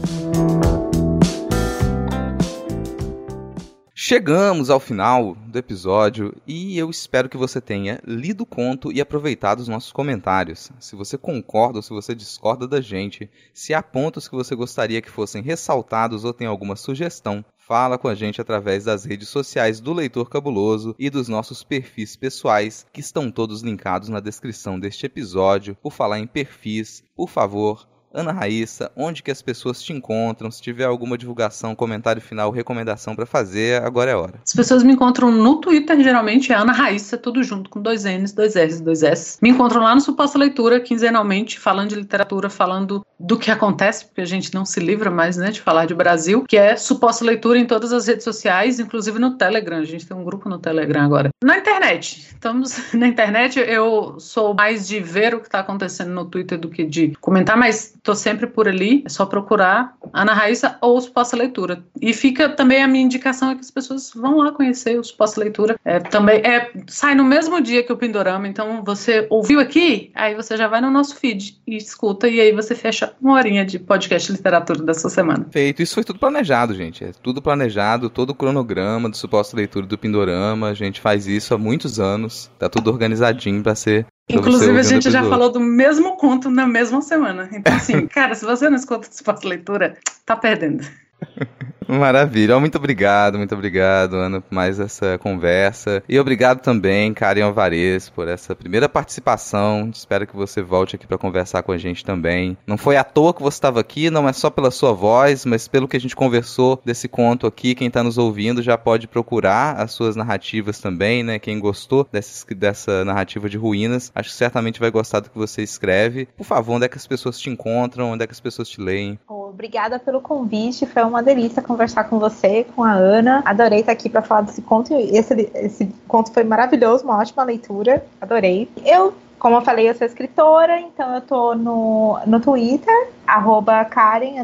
Chegamos 4.08 4.70
ao 4.70 4.80
final 4.80 5.34
do 5.34 5.58
episódio 5.58 6.32
e 6.46 6.78
eu 6.78 6.92
espero 6.92 7.28
que 7.28 7.36
você 7.36 7.60
tenha 7.60 8.00
lido 8.06 8.42
o 8.42 8.46
conto 8.46 8.92
e 8.92 9.02
aproveitado 9.02 9.62
os 9.62 9.68
nossos 9.68 9.92
comentários. 9.92 10.72
Se 10.80 10.96
você 10.96 11.18
concorda 11.18 11.80
ou 11.80 11.82
se 11.82 11.90
você 11.90 12.14
discorda 12.14 12.68
da 12.68 12.80
gente, 12.80 13.28
se 13.52 13.74
há 13.74 13.82
pontos 13.82 14.28
que 14.28 14.36
você 14.36 14.54
gostaria 14.56 15.02
que 15.02 15.10
fossem 15.10 15.42
ressaltados 15.42 16.24
ou 16.24 16.32
tem 16.32 16.46
alguma 16.46 16.76
sugestão, 16.76 17.44
fala 17.58 17.98
com 17.98 18.08
a 18.08 18.14
gente 18.14 18.40
através 18.40 18.84
das 18.84 19.06
redes 19.06 19.28
sociais 19.28 19.80
do 19.80 19.92
Leitor 19.92 20.30
Cabuloso 20.30 20.96
e 21.00 21.10
dos 21.10 21.28
nossos 21.28 21.64
perfis 21.64 22.16
pessoais, 22.16 22.86
que 22.94 23.02
estão 23.02 23.32
todos 23.32 23.64
linkados 23.64 24.08
na 24.08 24.20
descrição 24.20 24.80
deste 24.80 25.08
episódio. 25.08 25.76
Por 25.82 25.92
falar 25.92 26.20
em 26.20 26.28
perfis, 26.28 27.04
por 27.16 27.28
favor, 27.28 27.88
Ana 28.16 28.32
Raíssa, 28.32 28.92
onde 28.96 29.22
que 29.22 29.30
as 29.30 29.42
pessoas 29.42 29.82
te 29.82 29.94
encontram? 29.94 30.50
Se 30.50 30.62
tiver 30.62 30.86
alguma 30.86 31.18
divulgação, 31.18 31.76
comentário 31.76 32.22
final, 32.22 32.50
recomendação 32.50 33.16
para 33.16 33.26
fazer, 33.26 33.84
agora 33.84 34.12
é 34.12 34.16
hora. 34.16 34.40
As 34.44 34.54
pessoas 34.54 34.84
me 34.84 34.94
encontram 34.94 35.32
no 35.32 35.60
Twitter, 35.60 36.02
geralmente 36.02 36.52
é 36.52 36.56
Ana 36.56 36.72
Raíssa, 36.72 37.18
tudo 37.18 37.44
junto, 37.44 37.70
com 37.70 37.82
dois 37.82 38.06
N's, 38.06 38.32
dois 38.32 38.56
R's, 38.56 38.80
dois 38.80 39.04
S. 39.04 39.38
Me 39.42 39.50
encontram 39.50 39.82
lá 39.82 39.94
no 39.94 40.02
Suposta 40.02 40.38
Leitura, 40.38 40.80
quinzenalmente, 40.80 41.60
falando 41.60 41.90
de 41.90 41.96
literatura, 41.96 42.50
falando 42.50 43.06
do 43.20 43.38
que 43.38 43.52
acontece, 43.52 44.06
porque 44.06 44.22
a 44.22 44.26
gente 44.26 44.54
não 44.54 44.66
se 44.66 44.80
livra 44.80 45.10
mais, 45.10 45.38
né, 45.38 45.52
de 45.52 45.62
falar 45.62 45.86
de 45.86 45.94
Brasil, 45.94 46.44
que 46.48 46.58
é 46.58 46.76
Suposta 46.76 47.24
Leitura 47.26 47.58
em 47.58 47.66
todas 47.66 47.92
as 47.92 48.08
redes 48.08 48.24
sociais, 48.24 48.80
inclusive 48.80 49.20
no 49.20 49.38
Telegram. 49.38 49.78
A 49.78 49.86
gente 49.86 50.06
tem 50.06 50.16
um 50.16 50.24
grupo 50.24 50.50
no 50.50 50.60
Telegram 50.60 51.04
agora. 51.04 51.30
Na 51.44 51.58
internet. 51.58 52.28
Estamos 52.34 52.78
na 52.94 53.08
internet, 53.08 53.60
eu 53.60 54.16
sou 54.20 54.54
mais 54.54 54.88
de 54.88 55.00
ver 55.00 55.34
o 55.34 55.40
que 55.40 55.48
está 55.48 55.60
acontecendo 55.60 56.12
no 56.12 56.26
Twitter 56.26 56.58
do 56.58 56.70
que 56.70 56.84
de 56.84 57.16
comentar, 57.20 57.58
mas 57.58 57.94
tô 58.06 58.14
sempre 58.14 58.46
por 58.46 58.68
ali, 58.68 59.04
é 59.04 59.10
só 59.10 59.26
procurar 59.26 59.96
Ana 60.14 60.34
Raíssa 60.34 60.78
ou 60.80 60.96
os 60.96 61.10
pós-leitura. 61.10 61.84
E 62.00 62.14
fica 62.14 62.48
também 62.48 62.84
a 62.84 62.88
minha 62.88 63.04
indicação 63.04 63.50
é 63.50 63.56
que 63.56 63.62
as 63.62 63.72
pessoas 63.72 64.12
vão 64.16 64.38
lá 64.38 64.52
conhecer 64.52 65.00
os 65.00 65.12
pós-leitura. 65.12 65.76
É, 65.84 66.00
também 66.00 66.38
é, 66.38 66.72
sai 66.88 67.16
no 67.16 67.24
mesmo 67.24 67.60
dia 67.60 67.84
que 67.84 67.92
o 67.92 67.98
Pindorama, 67.98 68.48
então 68.48 68.84
você 68.86 69.26
ouviu 69.30 69.60
aqui, 69.60 70.12
aí 70.14 70.36
você 70.36 70.56
já 70.56 70.68
vai 70.68 70.80
no 70.80 70.92
nosso 70.92 71.16
feed 71.16 71.60
e 71.66 71.76
escuta, 71.76 72.30
e 72.30 72.40
aí 72.40 72.52
você 72.54 72.76
fecha 72.76 73.12
uma 73.20 73.34
horinha 73.34 73.66
de 73.66 73.80
podcast 73.80 74.32
literatura 74.32 74.84
dessa 74.84 75.10
semana. 75.10 75.48
Feito. 75.52 75.82
Isso 75.82 75.96
foi 75.96 76.04
tudo 76.04 76.20
planejado, 76.20 76.76
gente. 76.76 77.04
É 77.04 77.12
tudo 77.24 77.42
planejado, 77.42 78.10
todo 78.10 78.30
o 78.30 78.36
cronograma 78.36 79.10
do 79.10 79.18
suposto 79.18 79.56
leitura 79.56 79.88
do 79.88 79.98
Pindorama. 79.98 80.70
A 80.70 80.74
gente 80.76 81.02
faz 81.02 81.26
isso 81.26 81.56
há 81.56 81.58
muitos 81.58 82.00
anos. 82.00 82.52
Tá 82.60 82.70
tudo 82.70 82.92
organizadinho 82.92 83.64
para 83.64 83.74
ser 83.74 84.06
Inclusive, 84.28 84.80
a 84.80 84.84
gente 84.84 85.12
já 85.12 85.24
falou 85.24 85.52
do 85.52 85.60
mesmo 85.60 86.18
conto 86.18 86.50
na 86.50 86.66
mesma 86.66 87.02
semana. 87.02 87.48
Então, 87.52 87.76
assim, 87.76 88.06
cara, 88.08 88.34
se 88.34 88.44
você 88.44 88.70
não 88.70 88.78
escuta 88.78 89.08
esse 89.08 89.24
pós-leitura, 89.24 89.98
tá 90.26 90.36
perdendo. 90.36 90.86
Maravilha. 91.88 92.60
Muito 92.60 92.78
obrigado, 92.78 93.38
muito 93.38 93.54
obrigado, 93.54 94.16
Ana, 94.16 94.42
por 94.42 94.54
mais 94.54 94.80
essa 94.80 95.18
conversa. 95.18 96.04
E 96.10 96.20
obrigado 96.20 96.62
também, 96.62 97.14
Karen 97.14 97.44
Alvarez, 97.44 98.10
por 98.10 98.28
essa 98.28 98.56
primeira 98.56 98.90
participação. 98.90 99.90
Espero 99.94 100.26
que 100.26 100.36
você 100.36 100.62
volte 100.62 100.96
aqui 100.96 101.06
para 101.06 101.18
conversar 101.18 101.64
com 101.64 101.72
a 101.72 101.78
gente 101.78 102.04
também. 102.04 102.58
Não 102.66 102.78
foi 102.78 102.98
à 102.98 103.04
toa 103.04 103.34
que 103.34 103.42
você 103.42 103.58
estava 103.58 103.80
aqui, 103.80 104.10
não 104.10 104.28
é 104.28 104.34
só 104.34 104.50
pela 104.50 104.72
sua 104.72 104.94
voz, 104.94 105.46
mas 105.46 105.68
pelo 105.68 105.88
que 105.88 105.98
a 105.98 106.00
gente 106.00 106.16
conversou 106.16 106.82
desse 106.84 107.08
conto 107.08 107.46
aqui. 107.46 107.76
Quem 107.76 107.88
está 107.88 108.04
nos 108.04 108.18
ouvindo 108.18 108.64
já 108.64 108.78
pode 108.78 109.08
procurar 109.08 109.76
as 109.76 109.92
suas 109.92 110.16
narrativas 110.16 110.80
também, 110.80 111.24
né? 111.24 111.40
Quem 111.40 111.60
gostou 111.60 112.08
dessa, 112.12 113.06
narrativa 113.06 113.50
de 113.50 113.58
ruínas, 113.58 114.12
acho 114.16 114.30
que 114.30 114.36
certamente 114.36 114.80
vai 114.80 114.90
gostar 114.90 115.20
do 115.20 115.30
que 115.30 115.38
você 115.38 115.62
escreve. 115.62 116.28
Por 116.38 116.46
favor, 116.46 116.74
onde 116.74 116.86
é 116.86 116.90
que 116.90 116.98
as 116.98 117.08
pessoas 117.08 117.40
te 117.40 117.50
encontram? 117.50 118.12
Onde 118.12 118.24
é 118.24 118.28
que 118.28 118.34
as 118.34 118.40
pessoas 118.40 118.70
te 118.70 118.82
leem? 118.82 119.20
Obrigada 119.56 119.98
pelo 119.98 120.20
convite, 120.20 120.86
foi 120.86 121.02
uma 121.04 121.24
delícia 121.24 121.62
conversar 121.62 122.04
com 122.04 122.20
você, 122.20 122.66
com 122.76 122.84
a 122.84 122.92
Ana. 122.92 123.42
Adorei 123.46 123.80
estar 123.80 123.94
aqui 123.94 124.10
para 124.10 124.22
falar 124.22 124.42
desse 124.42 124.62
conto. 124.62 124.94
Esse, 124.94 125.50
esse 125.56 125.86
conto 126.10 126.34
foi 126.34 126.44
maravilhoso, 126.44 127.06
uma 127.06 127.18
ótima 127.18 127.42
leitura. 127.46 128.06
Adorei. 128.20 128.70
Eu 128.86 129.14
como 129.40 129.56
eu 129.56 129.62
falei, 129.62 129.90
eu 129.90 129.96
sou 129.96 130.06
escritora, 130.06 130.78
então 130.80 131.16
eu 131.16 131.22
tô 131.22 131.56
no, 131.56 132.20
no 132.26 132.42
Twitter, 132.42 133.10
arroba 133.28 133.86
Karen 133.86 134.36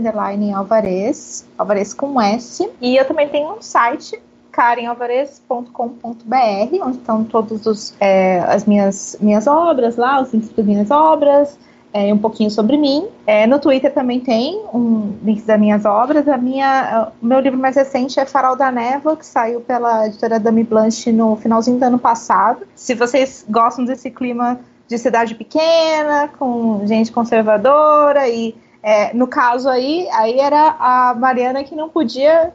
Alvarez, 0.55 1.45
Alvarez 1.57 1.93
com 1.93 2.22
S. 2.22 2.70
E 2.80 2.95
eu 2.95 3.05
também 3.05 3.28
tenho 3.28 3.57
um 3.57 3.62
site, 3.62 4.18
karenalvarez.com.br, 4.51 6.84
onde 6.84 6.97
estão 6.97 7.24
todas 7.26 7.93
é, 7.99 8.39
as 8.39 8.64
minhas, 8.66 9.18
minhas 9.20 9.45
obras 9.45 9.97
lá, 9.97 10.22
os 10.22 10.34
links 10.34 10.49
das 10.49 10.66
minhas 10.66 10.89
obras, 10.89 11.57
é, 11.94 12.14
um 12.14 12.18
pouquinho 12.18 12.50
sobre 12.50 12.78
mim. 12.78 13.08
É, 13.28 13.46
no 13.46 13.60
Twitter 13.60 13.94
também 13.94 14.20
tem 14.20 14.64
um 14.74 15.14
link 15.24 15.42
das 15.42 15.60
minhas 15.60 15.86
obras. 15.86 16.28
A 16.28 16.38
minha, 16.38 17.12
o 17.22 17.26
meu 17.26 17.39
livro 17.39 17.60
mais 17.60 17.76
recente 17.76 18.20
é 18.20 18.26
Farol 18.26 18.56
da 18.56 18.72
Névoa, 18.72 19.18
que 19.18 19.26
saiu 19.26 19.62
pela 19.62 20.08
editora 20.08 20.39
Dami 20.39 20.64
Blanche 20.64 21.12
no 21.12 21.36
finalzinho 21.36 21.78
do 21.78 21.84
ano 21.84 22.00
passado. 22.00 22.66
Se 22.76 22.96
vocês 22.96 23.46
gostam 23.50 23.86
desse 23.86 24.10
clima 24.10 24.60
de 24.88 24.98
cidade 24.98 25.36
pequena, 25.36 26.30
com 26.38 26.86
gente 26.86 27.12
conservadora 27.12 28.28
e 28.28 28.56
é, 28.84 29.14
no 29.14 29.28
caso 29.28 29.70
aí, 29.70 30.10
aí 30.12 30.39
era 30.39 30.76
a 30.80 31.14
Mariana 31.14 31.64
que 31.64 31.76
não 31.76 31.88
podia, 31.88 32.52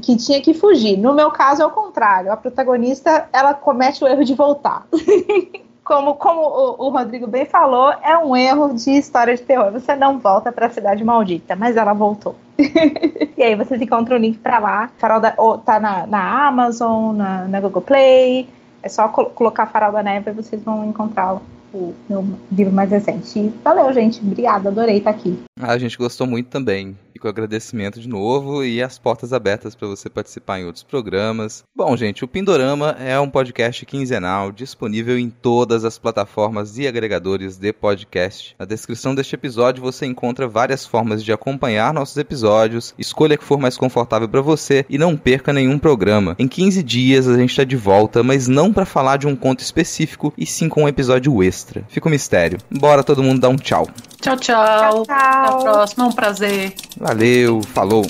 que 0.00 0.16
tinha 0.16 0.40
que 0.40 0.54
fugir. 0.54 0.96
No 0.96 1.12
meu 1.12 1.30
caso 1.30 1.62
é 1.62 1.66
o 1.66 1.70
contrário. 1.70 2.32
A 2.32 2.36
protagonista 2.36 3.28
ela 3.32 3.52
comete 3.52 4.02
o 4.02 4.08
erro 4.08 4.24
de 4.24 4.34
voltar. 4.34 4.86
como, 5.84 6.14
como 6.14 6.40
o, 6.42 6.86
o, 6.86 6.88
Rodrigo 6.90 7.26
bem 7.26 7.44
falou, 7.44 7.92
é 8.02 8.16
um 8.16 8.36
erro 8.36 8.74
de 8.74 8.90
história 8.90 9.34
de 9.34 9.42
terror. 9.42 9.72
Você 9.72 9.96
não 9.96 10.18
volta 10.18 10.52
para 10.52 10.66
a 10.66 10.70
cidade 10.70 11.04
maldita, 11.04 11.56
mas 11.56 11.76
ela 11.76 11.92
voltou. 11.92 12.36
e 12.56 13.42
aí 13.42 13.54
vocês 13.56 13.80
encontram 13.82 14.16
o 14.16 14.20
link 14.20 14.38
para 14.38 14.58
lá. 14.58 14.90
Farol 14.98 15.20
da, 15.20 15.34
ou, 15.36 15.58
tá 15.58 15.80
na, 15.80 16.06
na 16.06 16.46
Amazon, 16.46 17.16
na, 17.16 17.48
na, 17.48 17.60
Google 17.60 17.82
Play. 17.82 18.48
É 18.82 18.88
só 18.88 19.08
col 19.08 19.26
colocar 19.26 19.66
Farol 19.66 19.92
da 19.92 20.02
Neve 20.02 20.30
e 20.30 20.34
vocês 20.34 20.62
vão 20.62 20.84
encontrar 20.84 21.38
o 21.72 21.94
meu 22.08 22.24
livro 22.50 22.72
mais 22.72 22.90
recente. 22.90 23.52
Valeu, 23.64 23.92
gente. 23.92 24.20
Obrigada, 24.20 24.68
adorei 24.68 24.98
estar 24.98 25.10
aqui. 25.10 25.38
A 25.60 25.78
gente 25.78 25.96
gostou 25.96 26.26
muito 26.26 26.48
também 26.48 26.96
fica 27.22 27.28
o 27.28 27.30
agradecimento 27.30 28.00
de 28.00 28.08
novo 28.08 28.64
e 28.64 28.82
as 28.82 28.98
portas 28.98 29.32
abertas 29.32 29.76
para 29.76 29.86
você 29.86 30.10
participar 30.10 30.58
em 30.58 30.64
outros 30.64 30.82
programas. 30.82 31.62
Bom, 31.74 31.96
gente, 31.96 32.24
o 32.24 32.28
Pindorama 32.28 32.96
é 32.98 33.18
um 33.20 33.30
podcast 33.30 33.86
quinzenal 33.86 34.50
disponível 34.50 35.16
em 35.16 35.30
todas 35.30 35.84
as 35.84 35.98
plataformas 35.98 36.78
e 36.78 36.86
agregadores 36.86 37.56
de 37.56 37.72
podcast. 37.72 38.56
Na 38.58 38.64
descrição 38.64 39.14
deste 39.14 39.36
episódio 39.36 39.82
você 39.82 40.04
encontra 40.04 40.48
várias 40.48 40.84
formas 40.84 41.22
de 41.22 41.32
acompanhar 41.32 41.94
nossos 41.94 42.16
episódios, 42.16 42.92
escolha 42.98 43.36
que 43.36 43.44
for 43.44 43.58
mais 43.58 43.76
confortável 43.76 44.28
para 44.28 44.40
você 44.40 44.84
e 44.90 44.98
não 44.98 45.16
perca 45.16 45.52
nenhum 45.52 45.78
programa. 45.78 46.34
Em 46.38 46.48
15 46.48 46.82
dias 46.82 47.28
a 47.28 47.36
gente 47.36 47.50
está 47.50 47.62
de 47.62 47.76
volta, 47.76 48.24
mas 48.24 48.48
não 48.48 48.72
para 48.72 48.84
falar 48.84 49.18
de 49.18 49.28
um 49.28 49.36
conto 49.36 49.60
específico 49.60 50.32
e 50.36 50.44
sim 50.44 50.68
com 50.68 50.82
um 50.82 50.88
episódio 50.88 51.40
extra. 51.42 51.61
Fica 51.88 52.06
o 52.06 52.08
um 52.08 52.12
mistério. 52.12 52.58
Bora 52.70 53.02
todo 53.02 53.22
mundo 53.22 53.40
dar 53.40 53.48
um 53.48 53.56
tchau. 53.56 53.86
Tchau, 54.20 54.36
tchau. 54.36 54.64
tchau, 54.64 55.02
tchau. 55.04 55.16
Até 55.16 55.48
a 55.48 55.56
próxima. 55.56 56.04
Um 56.06 56.12
prazer. 56.12 56.74
Valeu. 56.96 57.62
Falou. 57.62 58.04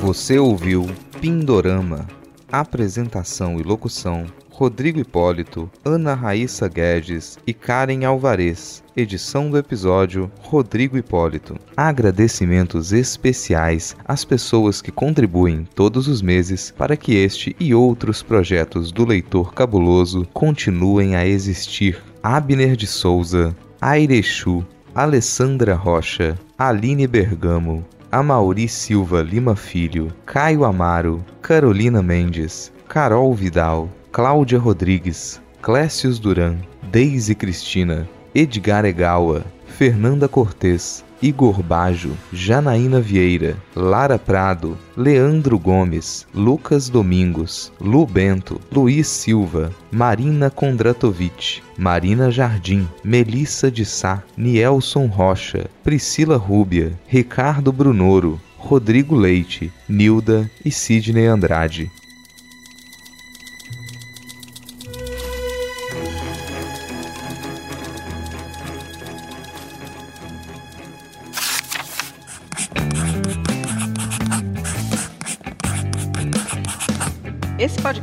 Você 0.00 0.38
ouviu 0.38 0.86
Pindorama. 1.20 2.06
Apresentação 2.50 3.60
e 3.60 3.62
locução 3.62 4.26
Rodrigo 4.58 4.98
Hipólito, 4.98 5.70
Ana 5.84 6.14
Raíssa 6.14 6.66
Guedes 6.66 7.38
e 7.46 7.54
Karen 7.54 8.04
Alvarez. 8.04 8.82
Edição 8.96 9.48
do 9.48 9.56
episódio 9.56 10.28
Rodrigo 10.40 10.98
Hipólito. 10.98 11.54
Agradecimentos 11.76 12.92
especiais 12.92 13.96
às 14.04 14.24
pessoas 14.24 14.82
que 14.82 14.90
contribuem 14.90 15.64
todos 15.76 16.08
os 16.08 16.20
meses 16.20 16.74
para 16.76 16.96
que 16.96 17.14
este 17.14 17.54
e 17.60 17.72
outros 17.72 18.20
projetos 18.20 18.90
do 18.90 19.04
Leitor 19.04 19.54
Cabuloso 19.54 20.26
continuem 20.32 21.14
a 21.14 21.24
existir. 21.24 22.02
Abner 22.20 22.74
de 22.74 22.88
Souza, 22.88 23.56
Airechu, 23.80 24.66
Alessandra 24.92 25.76
Rocha, 25.76 26.36
Aline 26.58 27.06
Bergamo, 27.06 27.86
Amauri 28.10 28.66
Silva 28.66 29.22
Lima 29.22 29.54
Filho, 29.54 30.12
Caio 30.26 30.64
Amaro, 30.64 31.24
Carolina 31.40 32.02
Mendes, 32.02 32.72
Carol 32.88 33.32
Vidal, 33.34 33.88
Cláudia 34.18 34.58
Rodrigues, 34.58 35.40
Clécius 35.62 36.18
Duran, 36.18 36.58
Deise 36.90 37.36
Cristina, 37.36 38.08
Edgar 38.34 38.84
Egawa, 38.84 39.44
Fernanda 39.68 40.26
Cortês, 40.28 41.04
Igor 41.22 41.62
Bajo, 41.62 42.10
Janaína 42.32 43.00
Vieira, 43.00 43.56
Lara 43.76 44.18
Prado, 44.18 44.76
Leandro 44.96 45.56
Gomes, 45.56 46.26
Lucas 46.34 46.88
Domingos, 46.88 47.72
Lu 47.80 48.04
Bento, 48.04 48.60
Luiz 48.72 49.06
Silva, 49.06 49.70
Marina 49.88 50.50
Kondratovic, 50.50 51.62
Marina 51.78 52.28
Jardim, 52.28 52.88
Melissa 53.04 53.70
de 53.70 53.84
Sá, 53.84 54.24
Nielson 54.36 55.06
Rocha, 55.06 55.70
Priscila 55.84 56.36
Rúbia, 56.36 56.92
Ricardo 57.06 57.70
Brunoro, 57.70 58.40
Rodrigo 58.58 59.14
Leite, 59.14 59.72
Nilda 59.88 60.50
e 60.64 60.72
Sidney 60.72 61.28
Andrade. 61.28 61.88